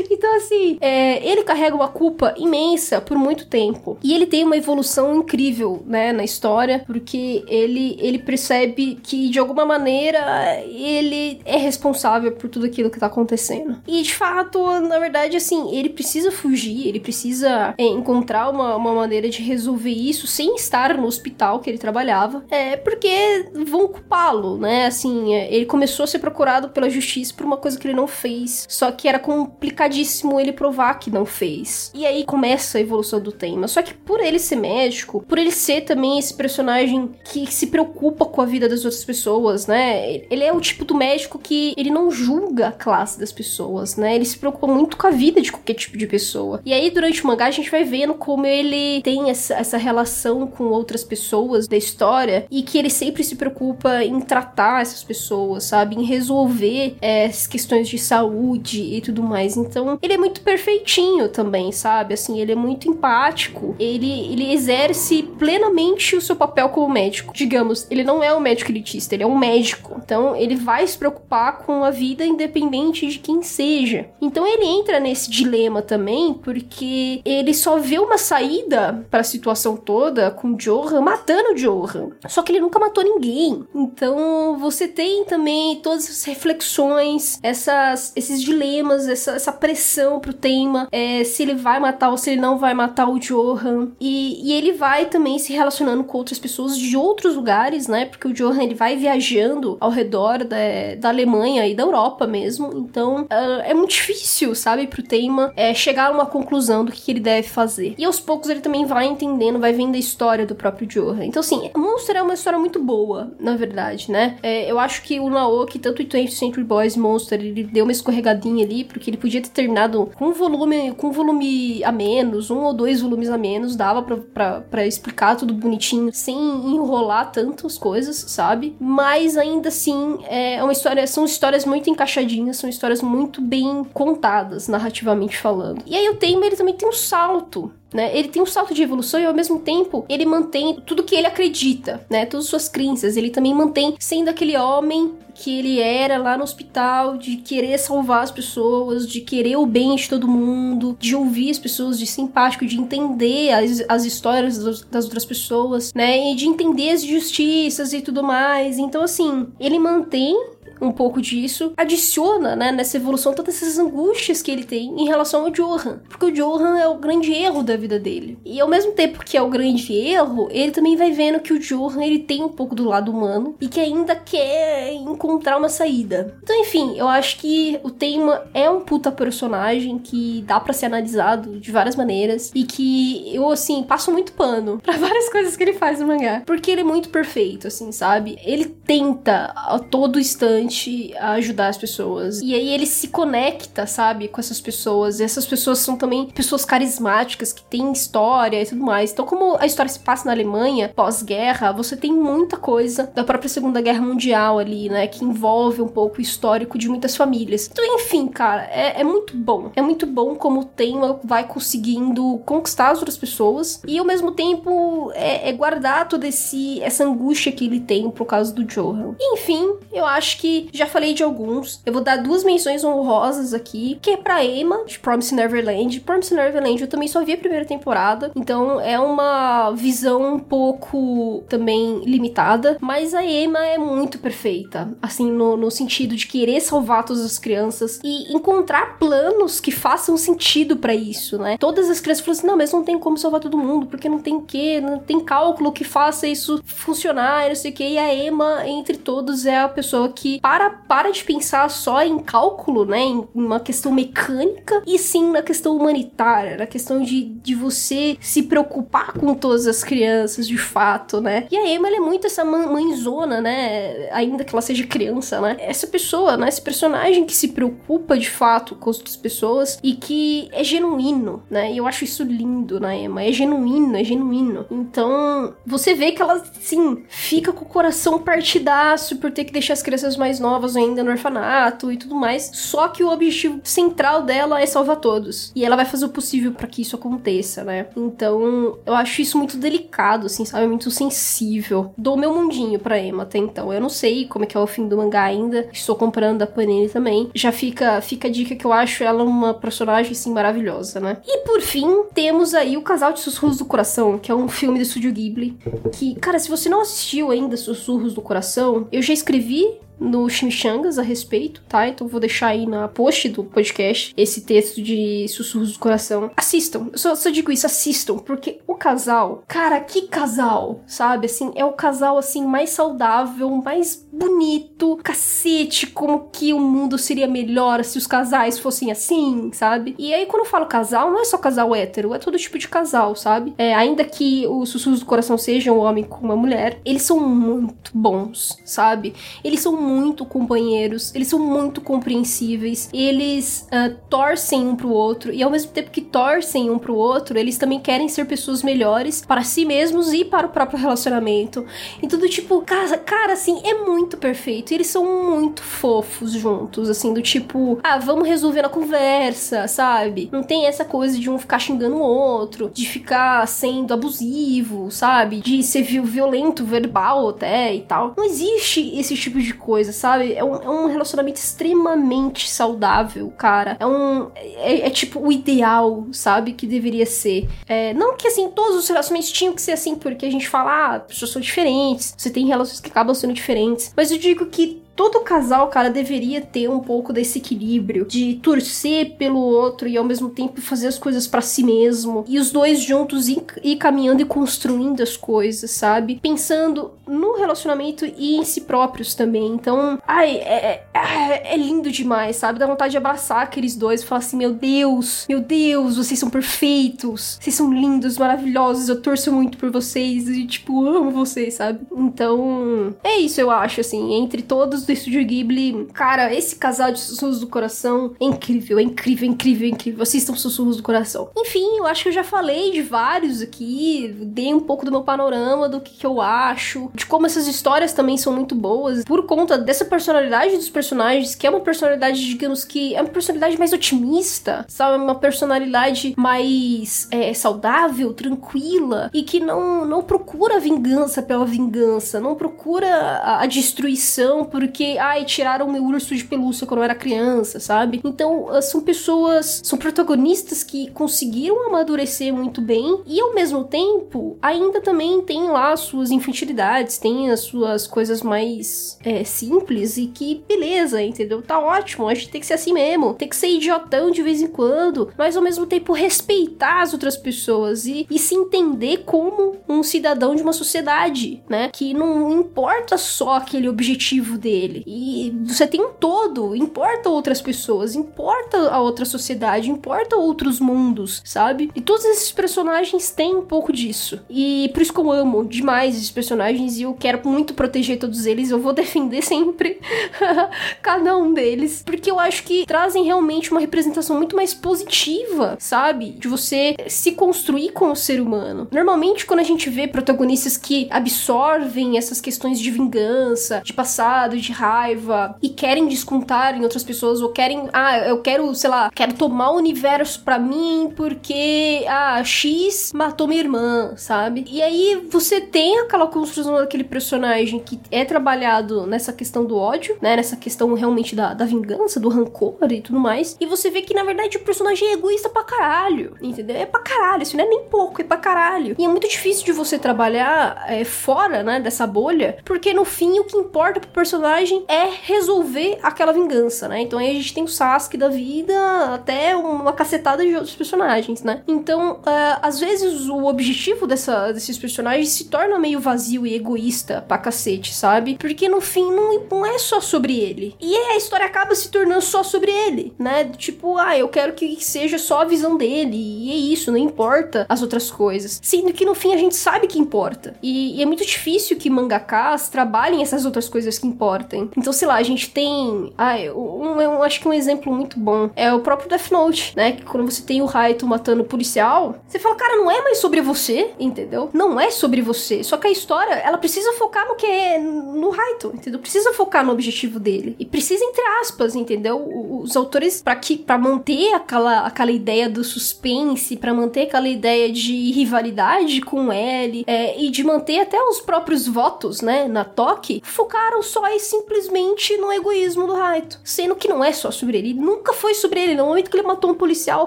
Então, 0.09 0.33
assim, 0.37 0.77
é, 0.79 1.27
ele 1.27 1.43
carrega 1.43 1.75
uma 1.75 1.89
culpa 1.89 2.33
imensa 2.37 3.01
por 3.01 3.17
muito 3.17 3.47
tempo. 3.47 3.97
E 4.01 4.13
ele 4.13 4.25
tem 4.25 4.45
uma 4.45 4.55
evolução 4.55 5.13
incrível, 5.13 5.83
né, 5.85 6.13
na 6.13 6.23
história, 6.23 6.83
porque 6.87 7.43
ele, 7.49 7.97
ele 7.99 8.19
percebe 8.19 8.97
que, 9.03 9.27
de 9.27 9.39
alguma 9.39 9.65
maneira, 9.65 10.63
ele 10.65 11.41
é 11.43 11.57
responsável 11.57 12.31
por 12.31 12.49
tudo 12.49 12.65
aquilo 12.65 12.89
que 12.89 12.99
tá 12.99 13.07
acontecendo. 13.07 13.75
E, 13.85 14.01
de 14.03 14.15
fato, 14.15 14.79
na 14.79 14.99
verdade, 14.99 15.35
assim, 15.35 15.75
ele 15.75 15.89
precisa 15.89 16.31
fugir, 16.31 16.92
ele 16.93 16.99
precisa 16.99 17.73
é, 17.77 17.83
encontrar 17.83 18.49
uma, 18.49 18.75
uma 18.75 18.93
maneira 18.93 19.27
de 19.27 19.41
resolver 19.41 19.89
isso 19.89 20.27
sem 20.27 20.55
estar 20.55 20.95
no 20.95 21.07
hospital 21.07 21.59
que 21.59 21.69
ele 21.69 21.79
trabalhava. 21.79 22.45
É 22.51 22.77
porque 22.77 23.49
vão 23.67 23.87
culpá-lo, 23.87 24.57
né? 24.57 24.85
Assim, 24.85 25.33
é, 25.33 25.53
ele 25.53 25.65
começou 25.65 26.03
a 26.03 26.07
ser 26.07 26.19
procurado 26.19 26.69
pela 26.69 26.89
justiça 26.89 27.33
por 27.33 27.45
uma 27.45 27.57
coisa 27.57 27.79
que 27.79 27.87
ele 27.87 27.95
não 27.95 28.07
fez. 28.07 28.65
Só 28.69 28.91
que 28.91 29.07
era 29.07 29.17
complicadíssimo 29.17 30.39
ele 30.39 30.51
provar 30.51 30.93
que 30.95 31.09
não 31.09 31.25
fez. 31.25 31.91
E 31.95 32.05
aí 32.05 32.23
começa 32.25 32.77
a 32.77 32.81
evolução 32.81 33.19
do 33.19 33.31
tema. 33.31 33.67
Só 33.67 33.81
que 33.81 33.93
por 33.93 34.19
ele 34.19 34.37
ser 34.37 34.55
médico, 34.55 35.25
por 35.27 35.37
ele 35.37 35.51
ser 35.51 35.81
também 35.81 36.19
esse 36.19 36.33
personagem 36.33 37.09
que 37.23 37.51
se 37.51 37.67
preocupa 37.67 38.25
com 38.25 38.41
a 38.41 38.45
vida 38.45 38.69
das 38.69 38.85
outras 38.85 39.03
pessoas, 39.03 39.65
né? 39.65 40.21
Ele 40.29 40.43
é 40.43 40.53
o 40.53 40.61
tipo 40.61 40.85
do 40.85 40.93
médico 40.93 41.39
que 41.39 41.73
ele 41.75 41.89
não 41.89 42.11
julga 42.11 42.67
a 42.67 42.71
classe 42.71 43.19
das 43.19 43.31
pessoas, 43.31 43.95
né? 43.95 44.15
Ele 44.15 44.25
se 44.25 44.37
preocupa 44.37 44.67
muito 44.67 44.95
com 44.97 45.07
a 45.07 45.11
vida 45.11 45.41
de 45.41 45.51
qualquer 45.51 45.73
tipo 45.73 45.97
de 45.97 46.05
pessoa. 46.05 46.61
E 46.65 46.72
aí 46.73 46.83
aí, 46.83 46.89
durante 46.89 47.23
o 47.23 47.27
mangá, 47.27 47.45
a 47.45 47.51
gente 47.51 47.71
vai 47.71 47.83
vendo 47.83 48.13
como 48.13 48.45
ele 48.45 49.01
tem 49.01 49.29
essa, 49.29 49.55
essa 49.55 49.77
relação 49.77 50.45
com 50.45 50.65
outras 50.65 51.03
pessoas 51.03 51.67
da 51.67 51.77
história 51.77 52.45
e 52.51 52.61
que 52.61 52.77
ele 52.77 52.89
sempre 52.89 53.23
se 53.23 53.35
preocupa 53.35 54.03
em 54.03 54.19
tratar 54.19 54.81
essas 54.81 55.03
pessoas, 55.03 55.63
sabe? 55.63 55.95
Em 55.95 56.03
resolver 56.03 56.95
é, 57.01 57.25
as 57.25 57.47
questões 57.47 57.87
de 57.87 57.97
saúde 57.97 58.81
e 58.81 59.01
tudo 59.01 59.23
mais. 59.23 59.57
Então, 59.57 59.97
ele 60.01 60.13
é 60.13 60.17
muito 60.17 60.41
perfeitinho 60.41 61.29
também, 61.29 61.71
sabe? 61.71 62.13
Assim, 62.13 62.39
ele 62.39 62.51
é 62.51 62.55
muito 62.55 62.89
empático. 62.89 63.75
Ele, 63.79 64.31
ele 64.31 64.51
exerce 64.51 65.23
plenamente 65.23 66.15
o 66.15 66.21
seu 66.21 66.35
papel 66.35 66.69
como 66.69 66.93
médico. 66.93 67.33
Digamos, 67.33 67.87
ele 67.89 68.03
não 68.03 68.21
é 68.21 68.35
um 68.35 68.39
médico 68.39 68.71
elitista, 68.71 69.15
ele 69.15 69.23
é 69.23 69.27
um 69.27 69.37
médico. 69.37 69.99
Então, 70.03 70.35
ele 70.35 70.55
vai 70.55 70.85
se 70.85 70.97
preocupar 70.97 71.59
com 71.59 71.83
a 71.83 71.91
vida 71.91 72.25
independente 72.25 73.07
de 73.07 73.19
quem 73.19 73.41
seja. 73.41 74.07
Então, 74.21 74.45
ele 74.45 74.65
entra 74.65 74.99
nesse 74.99 75.29
dilema 75.29 75.81
também, 75.81 76.33
porque 76.33 76.62
porque 76.63 77.21
ele 77.23 77.53
só 77.53 77.77
vê 77.77 77.99
uma 77.99 78.17
saída 78.17 79.05
para 79.11 79.19
a 79.19 79.23
situação 79.23 79.77
toda 79.77 80.31
com 80.31 80.55
Johan 80.55 81.01
matando 81.01 81.53
Johan. 81.55 82.09
Só 82.27 82.41
que 82.41 82.51
ele 82.51 82.61
nunca 82.61 82.79
matou 82.79 83.03
ninguém. 83.03 83.63
Então 83.75 84.57
você 84.57 84.87
tem 84.87 85.23
também 85.25 85.75
todas 85.77 86.05
essas 86.05 86.23
reflexões, 86.23 87.39
essas, 87.43 88.11
esses 88.15 88.41
dilemas, 88.41 89.07
essa, 89.07 89.31
essa 89.31 89.51
pressão 89.51 90.19
pro 90.19 90.33
tema, 90.33 90.87
é, 90.91 91.23
se 91.23 91.43
ele 91.43 91.53
vai 91.53 91.79
matar 91.79 92.09
ou 92.09 92.17
se 92.17 92.31
ele 92.31 92.41
não 92.41 92.57
vai 92.57 92.73
matar 92.73 93.07
o 93.07 93.19
Johan. 93.19 93.91
E, 93.99 94.49
e 94.49 94.53
ele 94.53 94.71
vai 94.71 95.05
também 95.05 95.37
se 95.37 95.53
relacionando 95.53 96.03
com 96.03 96.17
outras 96.17 96.39
pessoas 96.39 96.77
de 96.77 96.97
outros 96.97 97.35
lugares, 97.35 97.87
né? 97.87 98.05
Porque 98.05 98.27
o 98.27 98.33
Johan 98.33 98.63
ele 98.63 98.75
vai 98.75 98.95
viajando 98.95 99.77
ao 99.79 99.89
redor 99.91 100.43
da, 100.43 100.57
da 100.97 101.09
Alemanha 101.09 101.67
e 101.67 101.75
da 101.75 101.83
Europa 101.83 102.25
mesmo. 102.25 102.71
Então 102.75 103.23
uh, 103.23 103.61
é 103.63 103.73
muito 103.73 103.91
difícil, 103.91 104.55
sabe, 104.55 104.87
pro 104.87 105.03
tema 105.03 105.53
é, 105.55 105.73
chegar 105.73 106.07
a 106.07 106.11
uma 106.11 106.25
conclusão 106.25 106.52
conclusão 106.53 106.85
do 106.85 106.91
que 106.91 107.11
ele 107.11 107.19
deve 107.19 107.47
fazer. 107.47 107.95
E 107.97 108.05
aos 108.05 108.19
poucos 108.19 108.49
ele 108.49 108.61
também 108.61 108.85
vai 108.85 109.07
entendendo, 109.07 109.59
vai 109.59 109.73
vendo 109.73 109.95
a 109.95 109.97
história 109.97 110.45
do 110.45 110.53
próprio 110.53 110.87
Johan. 110.87 111.25
Então, 111.25 111.39
assim, 111.39 111.71
Monster 111.75 112.17
é 112.17 112.21
uma 112.21 112.35
história 112.35 112.59
muito 112.59 112.79
boa, 112.79 113.31
na 113.39 113.55
verdade, 113.55 114.11
né? 114.11 114.37
É, 114.43 114.69
eu 114.69 114.79
acho 114.79 115.01
que 115.01 115.19
o 115.19 115.29
Naoki, 115.29 115.79
tanto 115.79 116.01
em 116.01 116.05
20th 116.05 116.31
Century 116.31 116.63
Boys 116.63 116.95
Monster, 116.95 117.39
ele 117.39 117.63
deu 117.63 117.85
uma 117.85 117.91
escorregadinha 117.91 118.63
ali, 118.63 118.83
porque 118.83 119.09
ele 119.09 119.17
podia 119.17 119.41
ter 119.41 119.49
terminado 119.49 120.11
com 120.15 120.25
um 120.25 120.33
volume, 120.33 120.91
com 120.91 121.07
um 121.07 121.11
volume 121.11 121.83
a 121.83 121.91
menos, 121.91 122.51
um 122.51 122.59
ou 122.59 122.73
dois 122.73 123.01
volumes 123.01 123.29
a 123.29 123.37
menos, 123.37 123.75
dava 123.75 124.03
pra 124.03 124.85
explicar 124.85 125.35
tudo 125.35 125.53
bonitinho, 125.53 126.13
sem 126.13 126.37
enrolar 126.37 127.31
tantas 127.31 127.77
coisas, 127.79 128.25
sabe? 128.27 128.75
Mas 128.79 129.37
ainda 129.37 129.69
assim, 129.69 130.19
é 130.27 130.61
uma 130.63 130.73
história, 130.73 131.07
são 131.07 131.25
histórias 131.25 131.65
muito 131.65 131.89
encaixadinhas, 131.89 132.57
são 132.57 132.69
histórias 132.69 133.01
muito 133.01 133.41
bem 133.41 133.83
contadas, 133.91 134.67
narrativamente 134.67 135.35
falando. 135.37 135.81
E 135.87 135.95
aí 135.95 136.07
o 136.09 136.15
ele 136.45 136.55
também 136.55 136.75
tem 136.75 136.87
um 136.87 136.93
salto 136.93 137.71
né? 137.93 138.17
Ele 138.17 138.27
tem 138.27 138.41
um 138.41 138.45
salto 138.45 138.73
de 138.73 138.81
evolução 138.81 139.19
e 139.19 139.25
ao 139.25 139.33
mesmo 139.33 139.59
tempo 139.59 140.05
ele 140.09 140.25
mantém 140.25 140.81
tudo 140.85 141.03
que 141.03 141.15
ele 141.15 141.27
acredita, 141.27 142.05
né? 142.09 142.25
Todas 142.25 142.45
as 142.45 142.49
suas 142.49 142.67
crenças. 142.67 143.15
Ele 143.15 143.29
também 143.29 143.53
mantém 143.53 143.95
sendo 143.99 144.29
aquele 144.29 144.57
homem 144.57 145.13
que 145.35 145.57
ele 145.57 145.79
era 145.79 146.17
lá 146.17 146.37
no 146.37 146.43
hospital, 146.43 147.17
de 147.17 147.37
querer 147.37 147.77
salvar 147.79 148.23
as 148.23 148.31
pessoas, 148.31 149.07
de 149.07 149.19
querer 149.19 149.55
o 149.55 149.65
bem 149.65 149.95
de 149.95 150.07
todo 150.07 150.27
mundo, 150.27 150.95
de 150.99 151.15
ouvir 151.15 151.49
as 151.49 151.57
pessoas, 151.57 151.97
de 151.97 152.05
simpático, 152.05 152.65
de 152.65 152.79
entender 152.79 153.51
as, 153.51 153.83
as 153.89 154.05
histórias 154.05 154.83
das 154.85 155.05
outras 155.05 155.25
pessoas, 155.25 155.91
né? 155.93 156.31
E 156.31 156.35
de 156.35 156.47
entender 156.47 156.91
as 156.91 157.03
justiças 157.03 157.93
e 157.93 158.01
tudo 158.01 158.23
mais. 158.23 158.77
Então, 158.77 159.03
assim, 159.03 159.47
ele 159.59 159.79
mantém 159.79 160.35
um 160.83 160.91
pouco 160.91 161.21
disso, 161.21 161.73
adiciona, 161.77 162.55
né, 162.55 162.71
nessa 162.71 162.97
evolução 162.97 163.33
todas 163.33 163.55
essas 163.55 163.77
angústias 163.77 164.41
que 164.41 164.51
ele 164.51 164.63
tem 164.63 165.01
em 165.01 165.05
relação 165.05 165.45
ao 165.45 165.51
Johan. 165.51 165.99
Porque 166.09 166.25
o 166.25 166.31
Johan 166.31 166.77
é 166.77 166.87
o 166.87 166.97
grande 166.97 167.33
erro 167.33 167.63
da 167.63 167.77
vida 167.77 167.99
dele. 167.99 168.37
E 168.45 168.59
ao 168.59 168.67
mesmo 168.67 168.91
tempo 168.93 169.23
que 169.23 169.37
é 169.37 169.41
o 169.41 169.49
grande 169.49 169.93
erro, 169.93 170.47
ele 170.51 170.71
também 170.71 170.95
vai 170.95 171.11
vendo 171.11 171.39
que 171.39 171.53
o 171.53 171.59
Johan 171.59 172.03
ele 172.03 172.19
tem 172.19 172.43
um 172.43 172.49
pouco 172.49 172.75
do 172.75 172.83
lado 172.83 173.11
humano 173.11 173.55
e 173.61 173.67
que 173.67 173.79
ainda 173.79 174.15
quer 174.15 174.93
encontrar 174.93 175.57
uma 175.57 175.69
saída. 175.69 176.37
Então, 176.43 176.55
enfim, 176.59 176.97
eu 176.97 177.07
acho 177.07 177.37
que 177.37 177.79
o 177.83 177.89
tema 177.89 178.43
é 178.53 178.69
um 178.69 178.81
puta 178.81 179.11
personagem 179.11 179.97
que 179.97 180.43
dá 180.45 180.59
para 180.59 180.73
ser 180.73 180.87
analisado 180.87 181.59
de 181.59 181.71
várias 181.71 181.95
maneiras 181.95 182.51
e 182.53 182.63
que 182.63 183.33
eu, 183.33 183.49
assim, 183.49 183.83
passo 183.83 184.11
muito 184.11 184.33
pano 184.33 184.79
para 184.83 184.97
várias 184.97 185.29
coisas 185.29 185.55
que 185.55 185.63
ele 185.63 185.73
faz 185.73 185.99
no 185.99 186.07
mangá. 186.07 186.43
Porque 186.45 186.71
ele 186.71 186.81
é 186.81 186.85
muito 186.85 187.09
perfeito, 187.09 187.67
assim, 187.67 187.91
sabe? 187.91 188.37
Ele 188.43 188.65
tenta 188.65 189.53
a 189.55 189.79
todo 189.79 190.19
instante 190.19 190.72
realmente 190.73 191.15
ajudar 191.17 191.67
as 191.67 191.77
pessoas. 191.77 192.41
E 192.41 192.53
aí 192.53 192.69
ele 192.69 192.85
se 192.85 193.07
conecta, 193.07 193.85
sabe, 193.85 194.27
com 194.27 194.39
essas 194.39 194.59
pessoas. 194.59 195.19
E 195.19 195.23
essas 195.23 195.45
pessoas 195.45 195.79
são 195.79 195.95
também 195.95 196.27
pessoas 196.27 196.65
carismáticas, 196.65 197.53
que 197.53 197.63
têm 197.63 197.91
história 197.91 198.61
e 198.61 198.65
tudo 198.65 198.83
mais. 198.83 199.11
Então, 199.11 199.25
como 199.25 199.57
a 199.59 199.65
história 199.65 199.91
se 199.91 199.99
passa 199.99 200.25
na 200.25 200.31
Alemanha, 200.31 200.91
pós-guerra, 200.95 201.71
você 201.71 201.95
tem 201.95 202.11
muita 202.11 202.57
coisa 202.57 203.11
da 203.13 203.23
própria 203.23 203.49
Segunda 203.49 203.81
Guerra 203.81 204.01
Mundial 204.01 204.59
ali, 204.59 204.89
né? 204.89 205.07
Que 205.07 205.23
envolve 205.23 205.81
um 205.81 205.87
pouco 205.87 206.17
o 206.17 206.21
histórico 206.21 206.77
de 206.77 206.89
muitas 206.89 207.15
famílias. 207.15 207.69
Então, 207.71 207.85
enfim, 207.95 208.27
cara, 208.27 208.63
é, 208.71 209.01
é 209.01 209.03
muito 209.03 209.35
bom. 209.35 209.71
É 209.75 209.81
muito 209.81 210.05
bom 210.05 210.35
como 210.35 210.61
o 210.61 210.65
tema 210.65 211.19
vai 211.23 211.47
conseguindo 211.47 212.41
conquistar 212.45 212.91
as 212.91 212.99
outras 212.99 213.17
pessoas 213.17 213.81
e 213.87 213.97
ao 213.99 214.05
mesmo 214.05 214.31
tempo 214.31 215.11
é, 215.13 215.49
é 215.49 215.53
guardar 215.53 216.07
toda 216.07 216.27
esse, 216.27 216.81
essa 216.81 217.03
angústia 217.03 217.51
que 217.51 217.65
ele 217.65 217.79
tem 217.79 218.09
por 218.09 218.25
causa 218.25 218.53
do 218.53 218.63
Johan. 218.63 219.15
Enfim, 219.19 219.75
eu 219.91 220.05
acho 220.05 220.37
que 220.37 220.52
já 220.71 220.85
falei 220.85 221.13
de 221.13 221.23
alguns. 221.23 221.81
Eu 221.85 221.93
vou 221.93 222.01
dar 222.01 222.17
duas 222.17 222.43
menções 222.43 222.83
honrosas 222.83 223.53
aqui, 223.53 223.97
que 224.01 224.11
é 224.11 224.17
pra 224.17 224.43
Emma, 224.43 224.83
de 224.85 224.99
Promise 224.99 225.33
Neverland. 225.33 225.99
Promise 226.01 226.33
Neverland 226.33 226.81
eu 226.81 226.87
também 226.87 227.07
só 227.07 227.23
vi 227.23 227.33
a 227.33 227.37
primeira 227.37 227.65
temporada, 227.65 228.31
então 228.35 228.79
é 228.79 228.99
uma 228.99 229.71
visão 229.71 230.35
um 230.35 230.39
pouco 230.39 231.43
também 231.49 232.01
limitada, 232.05 232.77
mas 232.81 233.13
a 233.13 233.23
Emma 233.23 233.65
é 233.65 233.77
muito 233.77 234.19
perfeita, 234.19 234.91
assim, 235.01 235.31
no, 235.31 235.55
no 235.57 235.71
sentido 235.71 236.15
de 236.15 236.27
querer 236.27 236.61
salvar 236.61 237.05
todas 237.05 237.23
as 237.23 237.37
crianças 237.37 237.99
e 238.03 238.33
encontrar 238.33 238.97
planos 238.97 239.59
que 239.59 239.71
façam 239.71 240.17
sentido 240.17 240.77
para 240.77 240.93
isso, 240.93 241.37
né? 241.37 241.57
Todas 241.57 241.89
as 241.89 241.99
crianças 241.99 242.23
falam 242.23 242.37
assim, 242.37 242.47
não, 242.47 242.57
mas 242.57 242.71
não 242.71 242.83
tem 242.83 242.97
como 242.99 243.17
salvar 243.17 243.39
todo 243.39 243.57
mundo, 243.57 243.85
porque 243.87 244.09
não 244.09 244.19
tem 244.19 244.35
o 244.35 244.41
quê, 244.41 244.81
não 244.81 244.99
tem 244.99 245.19
cálculo 245.19 245.71
que 245.71 245.83
faça 245.83 246.27
isso 246.27 246.61
funcionar, 246.65 247.47
não 247.47 247.55
sei 247.55 247.71
o 247.71 247.73
quê, 247.73 247.89
e 247.89 247.97
a 247.97 248.13
Emma, 248.13 248.67
entre 248.67 248.97
todos, 248.97 249.45
é 249.45 249.57
a 249.57 249.69
pessoa 249.69 250.09
que 250.09 250.39
para, 250.43 250.69
para 250.69 251.09
de 251.09 251.23
pensar 251.23 251.69
só 251.69 252.03
em 252.03 252.19
cálculo, 252.19 252.83
né, 252.83 252.99
em 252.99 253.25
uma 253.33 253.61
questão 253.61 253.93
mecânica, 253.93 254.83
e 254.85 254.99
sim 254.99 255.31
na 255.31 255.41
questão 255.41 255.73
humanitária, 255.73 256.57
na 256.57 256.67
questão 256.67 257.01
de, 257.01 257.23
de 257.23 257.55
você 257.55 258.17
se 258.19 258.43
preocupar 258.43 259.13
com 259.13 259.33
todas 259.35 259.65
as 259.67 259.85
crianças, 259.85 260.45
de 260.45 260.57
fato, 260.57 261.21
né? 261.21 261.47
E 261.49 261.55
a 261.55 261.65
Emma, 261.65 261.87
é 261.87 261.99
muito 261.99 262.27
essa 262.27 262.43
mãezona, 262.43 263.39
né, 263.39 264.09
ainda 264.11 264.43
que 264.43 264.53
ela 264.53 264.61
seja 264.61 264.85
criança, 264.85 265.39
né? 265.39 265.55
Essa 265.59 265.87
pessoa, 265.87 266.35
né, 266.35 266.49
esse 266.49 266.61
personagem 266.61 267.23
que 267.23 267.33
se 267.33 267.47
preocupa 267.47 268.17
de 268.17 268.29
fato 268.29 268.75
com 268.75 268.89
as 268.89 268.97
outras 268.97 269.15
pessoas 269.15 269.79
e 269.81 269.93
que 269.93 270.49
é 270.51 270.61
genuíno, 270.61 271.41
né? 271.49 271.71
E 271.71 271.77
eu 271.77 271.87
acho 271.87 272.03
isso 272.03 272.21
lindo 272.21 272.81
na 272.81 272.93
Emma, 272.93 273.23
é 273.23 273.31
genuíno, 273.31 273.95
é 273.95 274.03
genuíno. 274.03 274.65
Então, 274.69 275.55
você 275.65 275.93
vê 275.93 276.11
que 276.11 276.21
ela, 276.21 276.43
sim, 276.59 277.05
fica 277.07 277.53
com 277.53 277.63
o 277.63 277.69
coração 277.69 278.19
partidaço 278.19 279.15
por 279.15 279.31
ter 279.31 279.45
que 279.45 279.53
deixar 279.53 279.71
as 279.71 279.81
crianças 279.81 280.17
mais 280.17 280.32
novas 280.39 280.75
ainda 280.75 281.03
no 281.03 281.11
orfanato 281.11 281.91
e 281.91 281.97
tudo 281.97 282.15
mais. 282.15 282.51
Só 282.53 282.87
que 282.87 283.03
o 283.03 283.09
objetivo 283.09 283.59
central 283.63 284.23
dela 284.23 284.61
é 284.61 284.65
salvar 284.65 284.97
todos. 284.97 285.51
E 285.55 285.65
ela 285.65 285.75
vai 285.75 285.85
fazer 285.85 286.05
o 286.05 286.09
possível 286.09 286.51
para 286.51 286.67
que 286.67 286.81
isso 286.81 286.95
aconteça, 286.95 287.63
né? 287.63 287.87
Então, 287.95 288.77
eu 288.85 288.93
acho 288.93 289.21
isso 289.21 289.37
muito 289.37 289.57
delicado, 289.57 290.25
assim, 290.25 290.45
sabe? 290.45 290.67
Muito 290.67 290.89
sensível. 290.91 291.93
Dou 291.97 292.17
meu 292.17 292.33
mundinho 292.33 292.79
pra 292.79 292.99
Emma 292.99 293.23
até 293.23 293.37
então. 293.37 293.73
Eu 293.73 293.81
não 293.81 293.89
sei 293.89 294.25
como 294.27 294.45
é 294.45 294.47
que 294.47 294.57
é 294.57 294.59
o 294.59 294.67
fim 294.67 294.87
do 294.87 294.97
mangá 294.97 295.23
ainda. 295.23 295.67
Estou 295.71 295.95
comprando 295.95 296.41
a 296.41 296.47
Panini 296.47 296.89
também. 296.89 297.29
Já 297.33 297.51
fica, 297.51 298.01
fica 298.01 298.27
a 298.27 298.31
dica 298.31 298.55
que 298.55 298.65
eu 298.65 298.73
acho 298.73 299.03
ela 299.03 299.23
uma 299.23 299.53
personagem, 299.53 300.11
assim, 300.11 300.31
maravilhosa, 300.31 300.99
né? 300.99 301.17
E 301.25 301.39
por 301.39 301.61
fim, 301.61 302.03
temos 302.13 302.53
aí 302.53 302.77
o 302.77 302.81
Casal 302.81 303.13
de 303.13 303.19
Sussurros 303.19 303.57
do 303.57 303.65
Coração, 303.65 304.17
que 304.17 304.31
é 304.31 304.35
um 304.35 304.47
filme 304.47 304.77
do 304.77 304.83
Estúdio 304.83 305.11
Ghibli. 305.11 305.57
Que, 305.91 306.15
cara, 306.15 306.39
se 306.39 306.49
você 306.49 306.69
não 306.69 306.81
assistiu 306.81 307.31
ainda 307.31 307.57
Sussurros 307.57 308.13
do 308.13 308.21
Coração, 308.21 308.87
eu 308.91 309.01
já 309.01 309.13
escrevi 309.13 309.65
no 309.99 310.29
Chimichangas 310.29 310.99
a 310.99 311.01
respeito, 311.01 311.63
tá? 311.67 311.87
Então 311.87 312.07
vou 312.07 312.19
deixar 312.19 312.47
aí 312.47 312.65
na 312.65 312.87
post 312.87 313.29
do 313.29 313.43
podcast 313.43 314.13
esse 314.17 314.41
texto 314.41 314.81
de 314.81 315.27
Sussurros 315.27 315.73
do 315.73 315.79
Coração. 315.79 316.31
Assistam, 316.35 316.89
eu 316.91 316.97
só, 316.97 317.15
só 317.15 317.29
digo 317.29 317.51
isso, 317.51 317.65
assistam, 317.65 318.17
porque 318.17 318.59
o 318.67 318.75
casal, 318.75 319.43
cara, 319.47 319.79
que 319.79 320.03
casal, 320.03 320.81
sabe? 320.87 321.25
Assim, 321.25 321.51
é 321.55 321.65
o 321.65 321.73
casal 321.73 322.17
assim 322.17 322.45
mais 322.45 322.71
saudável, 322.71 323.49
mais 323.49 324.07
bonito, 324.11 324.99
cacete, 325.03 325.87
como 325.87 326.29
que 326.31 326.53
o 326.53 326.59
mundo 326.59 326.97
seria 326.97 327.27
melhor 327.27 327.83
se 327.83 327.97
os 327.97 328.07
casais 328.07 328.59
fossem 328.59 328.91
assim, 328.91 329.51
sabe? 329.53 329.95
E 329.97 330.13
aí 330.13 330.25
quando 330.25 330.45
eu 330.45 330.49
falo 330.49 330.65
casal, 330.65 331.11
não 331.11 331.21
é 331.21 331.25
só 331.25 331.37
casal 331.37 331.75
hétero, 331.75 332.13
é 332.13 332.19
todo 332.19 332.37
tipo 332.37 332.57
de 332.57 332.67
casal, 332.67 333.15
sabe? 333.15 333.53
É, 333.57 333.73
ainda 333.73 334.03
que 334.03 334.45
os 334.47 334.69
Sussurros 334.69 334.99
do 334.99 335.05
Coração 335.05 335.37
sejam 335.37 335.77
um 335.77 335.81
homem 335.81 336.03
com 336.03 336.25
uma 336.25 336.35
mulher, 336.35 336.79
eles 336.85 337.03
são 337.03 337.19
muito 337.19 337.91
bons, 337.93 338.57
sabe? 338.65 339.13
Eles 339.43 339.59
são 339.59 339.82
muito 339.83 340.25
companheiros, 340.25 341.13
eles 341.13 341.27
são 341.27 341.39
muito 341.39 341.81
compreensíveis, 341.81 342.89
eles 342.93 343.67
uh, 343.71 343.95
torcem 344.09 344.67
um 344.67 344.75
pro 344.75 344.89
outro, 344.89 345.33
e 345.33 345.43
ao 345.43 345.51
mesmo 345.51 345.71
tempo 345.71 345.91
que 345.91 346.01
torcem 346.01 346.69
um 346.69 346.79
pro 346.79 346.95
outro, 346.95 347.37
eles 347.37 347.57
também 347.57 347.79
querem 347.79 348.07
ser 348.07 348.25
pessoas 348.25 348.63
melhores 348.63 349.23
para 349.25 349.43
si 349.43 349.65
mesmos 349.65 350.13
e 350.13 350.23
para 350.23 350.47
o 350.47 350.49
próprio 350.49 350.79
relacionamento. 350.79 351.65
E 352.01 352.07
tudo 352.07 352.27
tipo, 352.29 352.61
cara, 352.61 352.97
cara, 352.97 353.33
assim, 353.33 353.61
é 353.63 353.73
muito 353.73 354.17
perfeito. 354.17 354.71
E 354.71 354.75
eles 354.75 354.87
são 354.87 355.05
muito 355.29 355.61
fofos 355.61 356.31
juntos, 356.31 356.89
assim, 356.89 357.13
do 357.13 357.21
tipo, 357.21 357.79
ah, 357.83 357.97
vamos 357.97 358.27
resolver 358.27 358.61
na 358.61 358.69
conversa, 358.69 359.67
sabe? 359.67 360.29
Não 360.31 360.43
tem 360.43 360.65
essa 360.65 360.85
coisa 360.85 361.19
de 361.19 361.29
um 361.29 361.37
ficar 361.37 361.59
xingando 361.59 361.95
o 361.95 362.01
outro, 362.01 362.71
de 362.73 362.87
ficar 362.87 363.47
sendo 363.47 363.93
abusivo, 363.93 364.89
sabe? 364.91 365.41
De 365.41 365.61
ser 365.63 365.83
violento 365.83 366.63
verbal 366.63 367.29
até 367.29 367.73
e 367.73 367.81
tal. 367.81 368.13
Não 368.15 368.25
existe 368.25 368.97
esse 368.97 369.15
tipo 369.15 369.39
de 369.39 369.53
coisa 369.53 369.72
coisa, 369.73 369.91
sabe? 369.91 370.33
É 370.33 370.43
um, 370.43 370.55
é 370.55 370.69
um 370.69 370.85
relacionamento 370.85 371.39
extremamente 371.39 372.47
saudável, 372.47 373.33
cara. 373.35 373.75
É 373.79 373.87
um. 373.87 374.29
É, 374.35 374.85
é, 374.85 374.89
tipo 374.91 375.19
o 375.19 375.31
ideal, 375.31 376.05
sabe? 376.11 376.53
Que 376.53 376.67
deveria 376.67 377.07
ser. 377.07 377.49
É, 377.67 377.91
não 377.95 378.15
que 378.15 378.27
assim, 378.27 378.49
todos 378.49 378.77
os 378.77 378.87
relacionamentos 378.87 379.31
tinham 379.31 379.51
que 379.51 379.61
ser 379.63 379.71
assim, 379.71 379.95
porque 379.95 380.27
a 380.27 380.31
gente 380.31 380.47
fala, 380.47 380.95
ah, 380.95 380.99
pessoas 380.99 381.31
são 381.31 381.41
diferentes, 381.41 382.13
você 382.15 382.29
tem 382.29 382.45
relações 382.45 382.79
que 382.79 382.87
acabam 382.87 383.15
sendo 383.15 383.33
diferentes. 383.33 383.91
Mas 383.97 384.11
eu 384.11 384.19
digo 384.19 384.45
que 384.45 384.82
todo 384.95 385.21
casal, 385.21 385.67
cara, 385.67 385.89
deveria 385.89 386.41
ter 386.41 386.69
um 386.69 386.79
pouco 386.79 387.11
desse 387.11 387.39
equilíbrio 387.39 388.05
de 388.05 388.35
torcer 388.35 389.15
pelo 389.17 389.39
outro 389.39 389.87
e 389.87 389.97
ao 389.97 390.03
mesmo 390.03 390.29
tempo 390.29 390.61
fazer 390.61 390.87
as 390.87 390.97
coisas 390.97 391.27
para 391.27 391.41
si 391.41 391.63
mesmo. 391.63 392.23
E 392.27 392.39
os 392.39 392.51
dois 392.51 392.81
juntos 392.81 393.27
ir, 393.27 393.43
ir, 393.63 393.77
caminhando 393.77 394.21
e 394.21 394.25
construindo 394.25 395.01
as 395.01 395.17
coisas, 395.17 395.71
sabe? 395.71 396.19
Pensando 396.21 396.91
no 397.07 397.35
relacionamento 397.35 398.05
e 398.05 398.35
em 398.35 398.45
si 398.45 398.61
próprios 398.61 399.15
também. 399.15 399.47
Então, 399.47 399.99
ai, 400.07 400.37
é, 400.37 400.83
é, 400.93 401.53
é 401.53 401.57
lindo 401.57 401.91
demais, 401.91 402.35
sabe? 402.35 402.59
Dá 402.59 402.67
vontade 402.67 402.91
de 402.91 402.97
abraçar 402.97 403.41
aqueles 403.41 403.75
dois 403.75 404.01
e 404.01 404.05
falar 404.05 404.19
assim: 404.19 404.37
meu 404.37 404.53
Deus, 404.53 405.25
meu 405.27 405.39
Deus, 405.39 405.97
vocês 405.97 406.19
são 406.19 406.29
perfeitos, 406.29 407.37
vocês 407.41 407.55
são 407.55 407.73
lindos, 407.73 408.17
maravilhosos, 408.17 408.89
eu 408.89 409.01
torço 409.01 409.31
muito 409.31 409.57
por 409.57 409.71
vocês 409.71 410.27
e, 410.29 410.45
tipo, 410.45 410.85
amo 410.85 411.11
vocês, 411.11 411.55
sabe? 411.55 411.85
Então, 411.91 412.95
é 413.03 413.17
isso, 413.17 413.41
eu 413.41 413.49
acho, 413.49 413.81
assim, 413.81 414.13
entre 414.13 414.41
todos 414.41 414.82
do 414.85 414.91
Estúdio 414.91 415.25
Ghibli. 415.25 415.87
Cara, 415.93 416.33
esse 416.33 416.55
casal 416.55 416.91
de 416.91 416.99
sussurros 416.99 417.39
do 417.39 417.47
coração 417.47 418.13
é 418.19 418.25
incrível, 418.25 418.79
é 418.79 418.83
incrível, 418.83 419.27
é 419.27 419.31
incrível, 419.31 419.67
é 419.67 419.71
incrível. 419.71 420.03
Assistam 420.03 420.35
sussurros 420.35 420.77
do 420.77 420.83
coração. 420.83 421.29
Enfim, 421.37 421.77
eu 421.77 421.85
acho 421.85 422.03
que 422.03 422.09
eu 422.09 422.13
já 422.13 422.23
falei 422.23 422.71
de 422.71 422.81
vários 422.81 423.41
aqui, 423.41 424.15
dei 424.21 424.53
um 424.53 424.59
pouco 424.59 424.85
do 424.85 424.91
meu 424.91 425.01
panorama 425.01 425.69
do 425.69 425.81
que, 425.81 425.93
que 425.93 426.05
eu 426.05 426.21
acho, 426.21 426.89
de 426.93 427.05
como 427.05 427.25
essas 427.25 427.47
histórias 427.47 427.93
também 427.93 428.17
são 428.17 428.33
muito 428.33 428.55
boas, 428.55 429.03
por 429.03 429.25
conta 429.25 429.57
dessa 429.57 429.85
personalidade 429.85 430.55
dos 430.55 430.69
personagens, 430.69 431.35
que 431.35 431.45
é 431.45 431.49
uma 431.49 431.59
personalidade, 431.59 432.25
digamos 432.25 432.63
que, 432.63 432.95
é 432.95 433.01
uma 433.01 433.09
personalidade 433.09 433.57
mais 433.57 433.73
otimista, 433.73 434.65
sabe? 434.67 435.01
Uma 435.01 435.15
personalidade 435.15 436.13
mais 436.17 437.07
é, 437.11 437.33
saudável, 437.33 438.13
tranquila, 438.13 439.09
e 439.13 439.23
que 439.23 439.39
não, 439.39 439.85
não 439.85 440.01
procura 440.01 440.59
vingança 440.59 441.21
pela 441.21 441.45
vingança, 441.45 442.19
não 442.19 442.35
procura 442.35 442.87
a, 442.87 443.43
a 443.43 443.45
destruição 443.45 444.45
por 444.45 444.63
porque, 444.73 444.97
ai, 444.99 445.23
tiraram 445.23 445.71
meu 445.71 445.85
urso 445.85 446.15
de 446.15 446.23
pelúcia 446.23 446.65
quando 446.65 446.79
eu 446.79 446.85
era 446.85 446.95
criança, 446.95 447.59
sabe? 447.59 448.01
Então, 448.03 448.49
ah, 448.49 448.59
são 448.59 448.81
pessoas, 448.81 449.61
são 449.63 449.77
protagonistas 449.77 450.63
que 450.63 450.89
conseguiram 450.89 451.67
amadurecer 451.67 452.33
muito 452.33 452.59
bem 452.59 453.03
e 453.05 453.21
ao 453.21 453.35
mesmo 453.35 453.65
tempo 453.65 454.35
ainda 454.41 454.81
também 454.81 455.21
tem 455.21 455.43
lá 455.43 455.73
as 455.73 455.81
suas 455.81 456.09
infantilidades, 456.09 456.97
tem 456.97 457.29
as 457.29 457.41
suas 457.41 457.85
coisas 457.85 458.23
mais 458.23 458.97
é, 459.05 459.23
simples 459.23 459.95
e 459.97 460.07
que, 460.07 460.43
beleza, 460.47 461.03
entendeu? 461.03 461.43
Tá 461.43 461.59
ótimo, 461.59 462.07
a 462.07 462.15
gente 462.15 462.29
tem 462.29 462.41
que 462.41 462.47
ser 462.47 462.55
assim 462.55 462.73
mesmo, 462.73 463.13
tem 463.13 463.29
que 463.29 463.35
ser 463.35 463.49
idiotão 463.49 464.09
de 464.09 464.23
vez 464.23 464.41
em 464.41 464.47
quando, 464.47 465.13
mas 465.15 465.37
ao 465.37 465.43
mesmo 465.43 465.67
tempo 465.67 465.93
respeitar 465.93 466.81
as 466.81 466.93
outras 466.93 467.15
pessoas 467.15 467.85
e, 467.85 468.07
e 468.09 468.17
se 468.17 468.33
entender 468.33 469.03
como 469.05 469.57
um 469.69 469.83
cidadão 469.83 470.35
de 470.35 470.41
uma 470.41 470.51
sociedade, 470.51 471.43
né? 471.47 471.69
Que 471.71 471.93
não 471.93 472.31
importa 472.31 472.97
só 472.97 473.35
aquele 473.35 473.69
objetivo 473.69 474.35
dele 474.35 474.62
ele. 474.63 474.83
E 474.85 475.33
você 475.45 475.67
tem 475.67 475.81
um 475.81 475.93
todo, 475.93 476.55
importa 476.55 477.09
outras 477.09 477.41
pessoas, 477.41 477.95
importa 477.95 478.69
a 478.69 478.79
outra 478.79 479.05
sociedade, 479.05 479.69
importa 479.69 480.15
outros 480.15 480.59
mundos, 480.59 481.21
sabe? 481.25 481.71
E 481.75 481.81
todos 481.81 482.05
esses 482.05 482.31
personagens 482.31 483.11
têm 483.11 483.35
um 483.35 483.45
pouco 483.45 483.71
disso. 483.71 484.21
E 484.29 484.69
por 484.73 484.81
isso 484.81 484.93
que 484.93 484.99
eu 484.99 485.11
amo 485.11 485.45
demais 485.45 485.95
esses 485.95 486.11
personagens 486.11 486.77
e 486.77 486.83
eu 486.83 486.93
quero 486.93 487.21
muito 487.27 487.53
proteger 487.53 487.99
todos 487.99 488.25
eles. 488.25 488.49
Eu 488.49 488.59
vou 488.59 488.73
defender 488.73 489.21
sempre 489.21 489.79
cada 490.81 491.17
um 491.17 491.33
deles, 491.33 491.83
porque 491.85 492.09
eu 492.09 492.19
acho 492.19 492.43
que 492.43 492.65
trazem 492.65 493.03
realmente 493.03 493.51
uma 493.51 493.59
representação 493.59 494.17
muito 494.17 494.35
mais 494.35 494.53
positiva, 494.53 495.57
sabe? 495.59 496.11
De 496.11 496.27
você 496.27 496.75
se 496.87 497.13
construir 497.13 497.71
como 497.71 497.95
ser 497.95 498.21
humano. 498.21 498.67
Normalmente, 498.71 499.25
quando 499.25 499.39
a 499.39 499.43
gente 499.43 499.69
vê 499.69 499.87
protagonistas 499.87 500.57
que 500.57 500.87
absorvem 500.89 501.97
essas 501.97 502.21
questões 502.21 502.59
de 502.59 502.71
vingança, 502.71 503.61
de 503.63 503.73
passado, 503.73 504.37
de 504.37 504.51
raiva 504.53 505.35
e 505.41 505.49
querem 505.49 505.87
descontar 505.87 506.55
em 506.55 506.63
outras 506.63 506.83
pessoas 506.83 507.21
ou 507.21 507.29
querem, 507.29 507.67
ah, 507.73 507.97
eu 507.99 508.21
quero, 508.21 508.53
sei 508.55 508.69
lá, 508.69 508.89
quero 508.93 509.13
tomar 509.13 509.51
o 509.51 509.57
universo 509.57 510.21
para 510.23 510.39
mim 510.39 510.91
porque 510.95 511.85
ah, 511.87 512.23
X 512.23 512.91
matou 512.93 513.27
minha 513.27 513.41
irmã, 513.41 513.93
sabe? 513.97 514.45
E 514.49 514.61
aí 514.61 515.05
você 515.09 515.41
tem 515.41 515.79
aquela 515.79 516.07
construção 516.07 516.55
daquele 516.55 516.83
personagem 516.83 517.59
que 517.59 517.79
é 517.91 518.05
trabalhado 518.05 518.85
nessa 518.85 519.11
questão 519.11 519.45
do 519.45 519.57
ódio, 519.57 519.97
né? 520.01 520.15
Nessa 520.15 520.35
questão 520.35 520.73
realmente 520.73 521.15
da, 521.15 521.33
da 521.33 521.45
vingança, 521.45 521.99
do 521.99 522.09
rancor 522.09 522.57
e 522.71 522.81
tudo 522.81 522.99
mais. 522.99 523.35
E 523.39 523.45
você 523.45 523.69
vê 523.69 523.81
que 523.81 523.93
na 523.93 524.03
verdade 524.03 524.37
o 524.37 524.41
personagem 524.41 524.87
é 524.89 524.93
egoísta 524.93 525.29
pra 525.29 525.43
caralho, 525.43 526.15
entendeu? 526.21 526.55
É 526.55 526.65
pra 526.65 526.81
caralho, 526.81 527.23
isso 527.23 527.35
não 527.35 527.43
é 527.43 527.47
nem 527.47 527.63
pouco, 527.65 528.01
é 528.01 528.03
pra 528.03 528.17
caralho. 528.17 528.75
E 528.77 528.85
é 528.85 528.87
muito 528.87 529.07
difícil 529.07 529.45
de 529.45 529.51
você 529.51 529.77
trabalhar 529.79 530.65
é, 530.67 530.83
fora, 530.83 531.43
né, 531.43 531.59
dessa 531.59 531.87
bolha, 531.87 532.37
porque 532.45 532.73
no 532.73 532.85
fim 532.85 533.19
o 533.19 533.23
que 533.23 533.37
importa 533.37 533.79
pro 533.79 533.89
personagem 533.89 534.42
é 534.67 534.89
resolver 535.03 535.79
aquela 535.81 536.11
vingança, 536.11 536.67
né? 536.67 536.81
Então 536.81 536.99
aí 536.99 537.11
a 537.11 537.13
gente 537.13 537.33
tem 537.33 537.43
o 537.43 537.47
Sasuke 537.47 537.97
da 537.97 538.09
vida, 538.09 538.53
até 538.93 539.35
uma 539.35 539.73
cacetada 539.73 540.25
de 540.25 540.35
outros 540.35 540.55
personagens, 540.55 541.23
né? 541.23 541.43
Então, 541.47 541.93
uh, 541.93 542.39
às 542.41 542.59
vezes 542.59 543.07
o 543.07 543.25
objetivo 543.25 543.87
dessa, 543.87 544.31
desses 544.31 544.57
personagens 544.57 545.09
se 545.09 545.25
torna 545.25 545.59
meio 545.59 545.79
vazio 545.79 546.25
e 546.25 546.33
egoísta 546.33 547.03
pra 547.07 547.17
cacete, 547.17 547.73
sabe? 547.73 548.17
Porque 548.19 548.49
no 548.49 548.61
fim 548.61 548.91
não, 548.91 549.23
não 549.29 549.45
é 549.45 549.57
só 549.57 549.79
sobre 549.79 550.19
ele. 550.19 550.55
E 550.59 550.75
a 550.75 550.97
história 550.97 551.25
acaba 551.25 551.55
se 551.55 551.69
tornando 551.69 552.01
só 552.01 552.23
sobre 552.23 552.51
ele, 552.51 552.93
né? 552.97 553.25
Tipo, 553.37 553.77
ah, 553.77 553.97
eu 553.97 554.07
quero 554.07 554.33
que 554.33 554.63
seja 554.63 554.97
só 554.97 555.21
a 555.21 555.25
visão 555.25 555.57
dele, 555.57 555.97
e 555.97 556.31
é 556.31 556.35
isso, 556.35 556.71
não 556.71 556.77
importa 556.77 557.45
as 557.49 557.61
outras 557.61 557.89
coisas. 557.89 558.39
Sendo 558.41 558.73
que 558.73 558.85
no 558.85 558.95
fim 558.95 559.13
a 559.13 559.17
gente 559.17 559.35
sabe 559.35 559.67
que 559.67 559.79
importa. 559.79 560.35
E, 560.41 560.77
e 560.77 560.81
é 560.81 560.85
muito 560.85 561.05
difícil 561.05 561.57
que 561.57 561.69
mangakas 561.69 562.49
trabalhem 562.49 563.01
essas 563.01 563.25
outras 563.25 563.49
coisas 563.49 563.77
que 563.77 563.87
importem. 564.33 564.49
Então, 564.57 564.73
sei 564.73 564.87
lá, 564.87 564.95
a 564.95 565.03
gente 565.03 565.29
tem. 565.29 565.93
Ah, 565.97 566.15
um, 566.35 566.81
eu 566.81 567.03
acho 567.03 567.19
que 567.19 567.27
um 567.27 567.33
exemplo 567.33 567.73
muito 567.73 567.99
bom 567.99 568.29
é 568.35 568.53
o 568.53 568.59
próprio 568.59 568.89
Death 568.89 569.11
Note, 569.11 569.55
né? 569.55 569.73
Que 569.73 569.83
quando 569.83 570.09
você 570.09 570.21
tem 570.21 570.41
o 570.41 570.45
Raito 570.45 570.87
matando 570.87 571.21
o 571.21 571.25
policial, 571.25 571.95
você 572.07 572.19
fala, 572.19 572.35
cara, 572.35 572.57
não 572.57 572.69
é 572.69 572.81
mais 572.81 572.97
sobre 572.97 573.21
você, 573.21 573.71
entendeu? 573.79 574.29
Não 574.33 574.59
é 574.59 574.71
sobre 574.71 575.01
você. 575.01 575.43
Só 575.43 575.57
que 575.57 575.67
a 575.67 575.71
história, 575.71 576.13
ela 576.13 576.37
precisa 576.37 576.73
focar 576.73 577.07
no 577.07 577.15
que 577.15 577.25
é 577.25 577.59
no 577.59 578.09
Raito, 578.09 578.51
entendeu? 578.53 578.79
Precisa 578.79 579.13
focar 579.13 579.45
no 579.45 579.51
objetivo 579.51 579.99
dele. 579.99 580.35
E 580.39 580.45
precisa, 580.45 580.83
entre 580.83 581.03
aspas, 581.21 581.55
entendeu? 581.55 582.01
Os 582.41 582.55
autores, 582.55 583.01
para 583.01 583.15
que 583.15 583.37
para 583.37 583.57
manter 583.57 584.13
aquela, 584.13 584.65
aquela 584.65 584.91
ideia 584.91 585.29
do 585.29 585.43
suspense, 585.43 586.37
para 586.37 586.53
manter 586.53 586.83
aquela 586.83 587.07
ideia 587.07 587.51
de 587.51 587.91
rivalidade 587.91 588.81
com 588.81 589.11
ele, 589.11 589.63
é, 589.67 589.99
e 589.99 590.09
de 590.09 590.23
manter 590.23 590.59
até 590.59 590.81
os 590.81 590.99
próprios 590.99 591.47
votos, 591.47 592.01
né, 592.01 592.27
na 592.27 592.43
Toque, 592.43 593.01
focaram 593.03 593.61
só 593.61 593.83
e 593.87 593.99
simplesmente 594.23 594.97
no 594.97 595.11
egoísmo 595.11 595.67
do 595.67 595.73
Raito. 595.73 596.19
Sendo 596.23 596.55
que 596.55 596.67
não 596.67 596.83
é 596.83 596.91
só 596.91 597.11
sobre 597.11 597.37
ele. 597.37 597.53
Nunca 597.53 597.93
foi 597.93 598.13
sobre 598.13 598.41
ele. 598.41 598.55
No 598.55 598.65
momento 598.65 598.89
que 598.89 598.97
ele 598.97 599.05
matou 599.05 599.31
um 599.31 599.35
policial, 599.35 599.85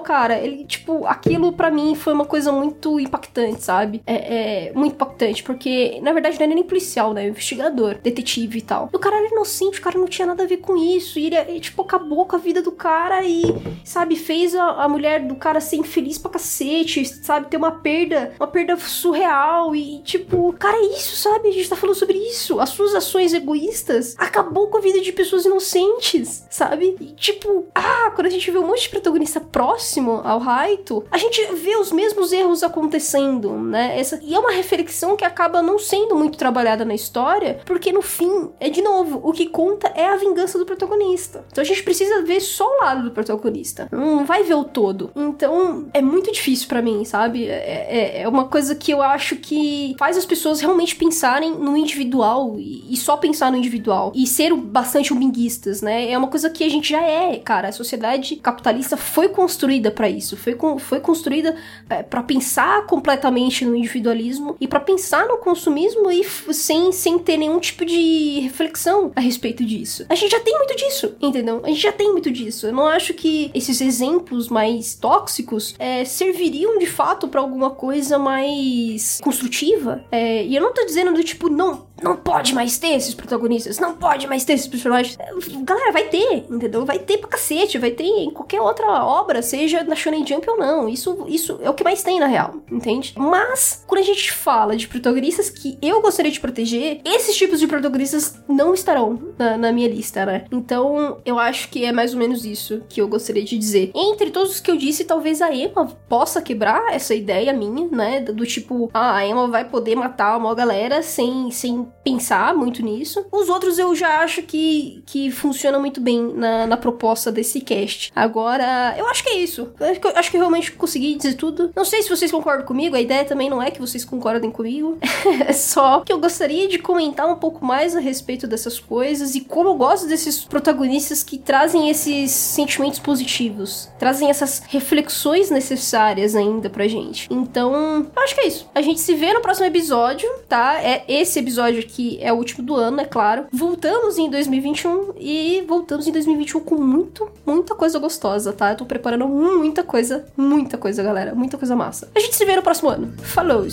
cara, 0.01 0.37
ele, 0.37 0.63
tipo, 0.65 1.05
aquilo 1.05 1.51
para 1.51 1.71
mim 1.71 1.95
foi 1.95 2.13
uma 2.13 2.25
coisa 2.25 2.51
muito 2.51 2.99
impactante, 2.99 3.63
sabe? 3.63 4.01
É, 4.05 4.67
é, 4.67 4.73
muito 4.73 4.93
impactante, 4.93 5.43
porque 5.43 5.99
na 6.01 6.13
verdade 6.13 6.37
não 6.37 6.45
era 6.45 6.55
nem 6.55 6.63
policial, 6.63 7.13
né? 7.13 7.27
Investigador, 7.27 7.95
detetive 7.95 8.59
e 8.59 8.61
tal. 8.61 8.89
E 8.93 8.95
o 8.95 8.99
cara 8.99 9.17
era 9.17 9.27
inocente, 9.27 9.79
o 9.79 9.83
cara 9.83 9.97
não 9.97 10.07
tinha 10.07 10.27
nada 10.27 10.43
a 10.43 10.47
ver 10.47 10.57
com 10.57 10.77
isso. 10.77 11.17
E 11.17 11.27
ele, 11.27 11.35
ele 11.35 11.59
tipo, 11.59 11.81
acabou 11.81 12.25
com 12.25 12.35
a 12.35 12.39
vida 12.39 12.61
do 12.61 12.71
cara 12.71 13.23
e, 13.23 13.43
sabe, 13.83 14.15
fez 14.15 14.55
a, 14.55 14.83
a 14.83 14.89
mulher 14.89 15.25
do 15.25 15.35
cara 15.35 15.59
ser 15.59 15.77
infeliz 15.77 16.17
pra 16.17 16.31
cacete, 16.31 17.05
sabe? 17.05 17.47
Ter 17.47 17.57
uma 17.57 17.71
perda, 17.71 18.33
uma 18.39 18.47
perda 18.47 18.77
surreal. 18.77 19.75
E, 19.75 19.99
tipo, 20.03 20.53
cara, 20.53 20.77
é 20.77 20.97
isso, 20.97 21.15
sabe? 21.15 21.49
A 21.49 21.51
gente 21.51 21.69
tá 21.69 21.75
falando 21.75 21.95
sobre 21.95 22.17
isso. 22.17 22.59
As 22.59 22.69
suas 22.69 22.93
ações 22.93 23.33
egoístas 23.33 24.15
acabou 24.27 24.67
com 24.67 24.77
a 24.77 24.81
vida 24.81 24.99
de 25.01 25.11
pessoas 25.11 25.45
inocentes, 25.45 26.45
sabe? 26.49 26.95
E, 26.99 27.05
tipo, 27.13 27.65
ah, 27.73 28.11
quando 28.13 28.27
a 28.27 28.29
gente 28.29 28.49
vê 28.51 28.57
um 28.57 28.67
monte 28.67 28.83
de 28.83 28.89
protagonista 28.89 29.39
próximo 29.39 30.21
ao 30.23 30.39
Raito, 30.39 31.03
a 31.09 31.17
gente 31.17 31.43
vê 31.55 31.75
os 31.77 31.91
mesmos 31.91 32.31
erros 32.31 32.63
acontecendo, 32.63 33.53
né? 33.53 33.99
Essa, 33.99 34.19
e 34.21 34.35
é 34.35 34.39
uma 34.39 34.51
reflexão 34.51 35.15
que 35.15 35.25
acaba 35.25 35.61
não 35.61 35.79
sendo 35.79 36.15
muito 36.15 36.37
trabalhada 36.37 36.85
na 36.85 36.93
história, 36.93 37.59
porque 37.65 37.91
no 37.91 38.01
fim, 38.01 38.49
é 38.59 38.69
de 38.69 38.81
novo, 38.81 39.21
o 39.23 39.31
que 39.31 39.47
conta 39.47 39.91
é 39.95 40.07
a 40.07 40.15
vingança 40.15 40.59
do 40.59 40.65
protagonista. 40.65 41.45
Então 41.51 41.61
a 41.61 41.65
gente 41.65 41.83
precisa 41.83 42.21
ver 42.21 42.41
só 42.41 42.67
o 42.67 42.83
lado 42.83 43.03
do 43.03 43.11
protagonista, 43.11 43.87
não 43.91 44.25
vai 44.25 44.43
ver 44.43 44.55
o 44.55 44.63
todo. 44.63 45.11
Então 45.15 45.87
é 45.93 46.01
muito 46.01 46.31
difícil 46.31 46.67
para 46.67 46.81
mim, 46.81 47.05
sabe? 47.05 47.47
É, 47.47 47.87
é, 47.89 48.21
é, 48.21 48.27
uma 48.27 48.45
coisa 48.45 48.75
que 48.75 48.91
eu 48.91 49.01
acho 49.01 49.37
que 49.37 49.95
faz 49.97 50.17
as 50.17 50.25
pessoas 50.25 50.59
realmente 50.59 50.95
pensarem 50.95 51.51
no 51.51 51.77
individual 51.77 52.55
e, 52.57 52.93
e 52.93 52.97
só 52.97 53.15
pensar 53.17 53.51
no 53.51 53.57
individual 53.57 54.06
e 54.15 54.25
ser 54.25 54.53
bastante 54.55 55.13
umbinguistas, 55.13 55.81
né? 55.81 56.11
É 56.11 56.17
uma 56.17 56.27
coisa 56.27 56.49
que 56.49 56.63
a 56.63 56.69
gente 56.69 56.89
já 56.89 57.01
é, 57.01 57.37
cara. 57.37 57.69
A 57.69 57.71
sociedade 57.71 58.35
capitalista 58.37 58.97
foi 58.97 59.29
construída 59.29 59.91
para 59.91 60.09
isso, 60.09 60.37
foi, 60.37 60.53
com, 60.53 60.77
foi 60.77 60.99
construída 60.99 61.55
é, 61.89 62.03
para 62.03 62.23
pensar 62.23 62.85
completamente 62.85 63.65
no 63.65 63.75
individualismo 63.75 64.55
e 64.59 64.67
para 64.67 64.79
pensar 64.79 65.27
no 65.27 65.37
consumismo 65.37 66.09
e 66.11 66.23
sem, 66.53 66.91
sem 66.91 67.19
ter 67.19 67.37
nenhum 67.37 67.59
tipo 67.59 67.85
de 67.85 68.39
reflexão 68.41 69.11
a 69.15 69.19
respeito 69.19 69.63
disso. 69.63 70.05
A 70.09 70.15
gente 70.15 70.31
já 70.31 70.39
tem 70.39 70.55
muito 70.57 70.75
disso, 70.75 71.15
entendeu? 71.21 71.61
A 71.63 71.67
gente 71.67 71.81
já 71.81 71.91
tem 71.91 72.11
muito 72.11 72.31
disso. 72.31 72.67
Eu 72.67 72.73
não 72.73 72.87
acho 72.87 73.13
que 73.13 73.51
esses 73.53 73.81
exemplos 73.81 74.49
mais 74.49 74.95
tóxicos 74.95 75.75
é, 75.79 76.05
serviriam 76.05 76.77
de 76.77 76.85
fato 76.85 77.27
para 77.27 77.41
alguma 77.41 77.71
coisa 77.71 78.17
mais 78.17 79.19
construtiva. 79.21 80.03
É, 80.11 80.45
e 80.45 80.55
eu 80.55 80.61
não 80.61 80.73
tô 80.73 80.85
dizendo 80.85 81.13
do 81.13 81.23
tipo, 81.23 81.49
não, 81.49 81.86
não 82.01 82.15
pode 82.15 82.53
mais 82.53 82.77
ter 82.77 82.93
esses 82.93 83.13
protagonistas, 83.13 83.79
não 83.79 83.95
pode 83.95 84.27
mais 84.27 84.45
ter 84.45 84.53
esses 84.53 84.67
personagens. 84.67 85.17
Galera, 85.63 85.91
vai 85.91 86.03
ter, 86.07 86.45
entendeu? 86.49 86.85
Vai 86.85 86.99
ter 86.99 87.17
pra 87.17 87.29
cacete, 87.29 87.77
vai 87.77 87.91
ter 87.91 88.03
em 88.03 88.31
qualquer 88.31 88.61
outra 88.61 89.03
obra, 89.03 89.41
seja 89.41 89.83
na 89.83 89.95
Shonen 89.95 90.25
Jump 90.25 90.49
ou 90.49 90.57
não. 90.57 90.87
Isso, 90.87 91.25
isso 91.27 91.59
é 91.61 91.69
o 91.69 91.73
que 91.73 91.83
mais 91.83 92.03
tem 92.03 92.19
na 92.19 92.27
real, 92.27 92.55
entende? 92.71 93.13
Mas, 93.17 93.83
quando 93.87 94.01
a 94.01 94.05
gente 94.05 94.31
fala 94.31 94.75
de 94.75 94.87
protagonistas 94.87 95.49
que 95.49 95.77
eu 95.81 96.01
gostaria 96.01 96.31
de 96.31 96.39
proteger, 96.39 97.01
esses 97.03 97.35
tipos 97.35 97.59
de 97.59 97.67
protagonistas 97.67 98.39
não 98.47 98.73
estarão 98.73 99.19
na, 99.37 99.57
na 99.57 99.71
minha 99.71 99.87
lista, 99.87 100.25
né? 100.25 100.45
Então, 100.51 101.19
eu 101.25 101.39
acho 101.39 101.69
que 101.69 101.83
é 101.83 101.91
mais 101.91 102.13
ou 102.13 102.19
menos 102.19 102.45
isso 102.45 102.81
que 102.87 103.01
eu 103.01 103.07
gostaria 103.07 103.43
de 103.43 103.57
dizer. 103.57 103.91
Entre 103.95 104.29
todos 104.29 104.51
os 104.51 104.59
que 104.59 104.69
eu 104.69 104.77
disse, 104.77 105.03
talvez 105.03 105.41
a 105.41 105.53
Emma 105.53 105.87
possa 106.07 106.41
quebrar 106.41 106.93
essa 106.93 107.15
ideia 107.15 107.53
minha, 107.53 107.87
né? 107.87 108.21
Do 108.21 108.45
tipo, 108.45 108.89
ah, 108.93 109.15
a 109.15 109.25
Emma 109.25 109.47
vai 109.47 109.65
poder 109.65 109.95
matar 109.95 110.37
uma 110.37 110.53
galera 110.53 111.01
sem, 111.01 111.49
sem 111.51 111.86
pensar 112.03 112.55
muito 112.55 112.81
nisso. 112.83 113.25
Os 113.31 113.49
outros 113.49 113.77
eu 113.77 113.93
já 113.95 114.19
acho 114.21 114.41
que, 114.43 115.03
que 115.05 115.29
funciona 115.31 115.77
muito 115.77 115.99
bem 115.99 116.33
na, 116.33 116.65
na 116.65 116.77
proposta 116.77 117.31
desse 117.31 117.61
cast. 117.61 118.11
Agora, 118.15 118.95
eu 118.97 119.07
acho 119.07 119.23
que 119.23 119.29
é 119.29 119.39
isso. 119.39 119.73
Eu 119.79 119.87
acho 119.87 119.99
que, 119.99 120.07
eu 120.07 120.17
acho 120.17 120.31
que 120.31 120.37
eu 120.37 120.41
realmente 120.41 120.71
consegui 120.71 121.15
dizer 121.15 121.35
tudo. 121.35 121.71
Não 121.75 121.83
sei 121.83 122.01
se 122.01 122.09
vocês 122.09 122.31
concordam 122.31 122.65
comigo, 122.65 122.95
a 122.95 123.01
ideia 123.01 123.25
também 123.25 123.49
não 123.49 123.61
é 123.61 123.71
que 123.71 123.81
vocês 123.81 124.05
concordem 124.05 124.49
comigo. 124.49 124.97
é 125.45 125.53
só 125.53 126.01
que 126.01 126.11
eu 126.11 126.19
gostaria 126.19 126.67
de 126.67 126.79
comentar 126.79 127.27
um 127.27 127.35
pouco 127.35 127.65
mais 127.65 127.95
a 127.95 127.99
respeito 127.99 128.47
dessas 128.47 128.79
coisas 128.79 129.35
e 129.35 129.41
como 129.41 129.69
eu 129.69 129.75
gosto 129.75 130.07
desses 130.07 130.43
protagonistas 130.45 131.23
que 131.23 131.37
trazem 131.37 131.89
esses 131.89 132.31
sentimentos 132.31 132.99
positivos, 132.99 133.89
trazem 133.99 134.29
essas 134.29 134.63
reflexões 134.67 135.49
necessárias 135.49 136.35
ainda 136.35 136.69
pra 136.69 136.87
gente. 136.87 137.27
Então, 137.29 138.07
eu 138.15 138.23
acho 138.23 138.35
que 138.35 138.41
é 138.41 138.47
isso. 138.47 138.69
A 138.73 138.81
gente 138.81 138.99
se 138.99 139.13
vê 139.13 139.33
no 139.33 139.41
próximo 139.41 139.67
episódio, 139.67 140.29
tá? 140.47 140.81
É 140.81 141.03
esse 141.07 141.39
episódio 141.39 141.76
aqui 141.79 142.17
é 142.21 142.31
o 142.31 142.35
último 142.35 142.65
do 142.65 142.75
ano, 142.75 143.01
é 143.01 143.05
claro. 143.05 143.45
Voltamos 143.51 144.17
em 144.17 144.29
2021 144.29 145.13
e 145.17 145.63
voltamos 145.67 146.07
em 146.07 146.11
2021 146.11 146.59
com 146.61 146.75
muito, 146.75 147.29
muita 147.45 147.75
coisa 147.75 147.99
gostosa, 147.99 148.53
tá? 148.53 148.71
Eu 148.71 148.77
tô 148.77 148.85
preparando 148.85 149.27
muita 149.27 149.83
coisa, 149.83 150.25
muita 150.35 150.77
coisa, 150.77 151.03
galera, 151.03 151.33
muita 151.35 151.57
coisa 151.57 151.75
massa. 151.75 152.09
A 152.15 152.19
gente 152.19 152.35
se 152.35 152.45
vê 152.45 152.55
no 152.55 152.61
próximo 152.61 152.89
ano. 152.89 153.13
Falou! 153.23 153.67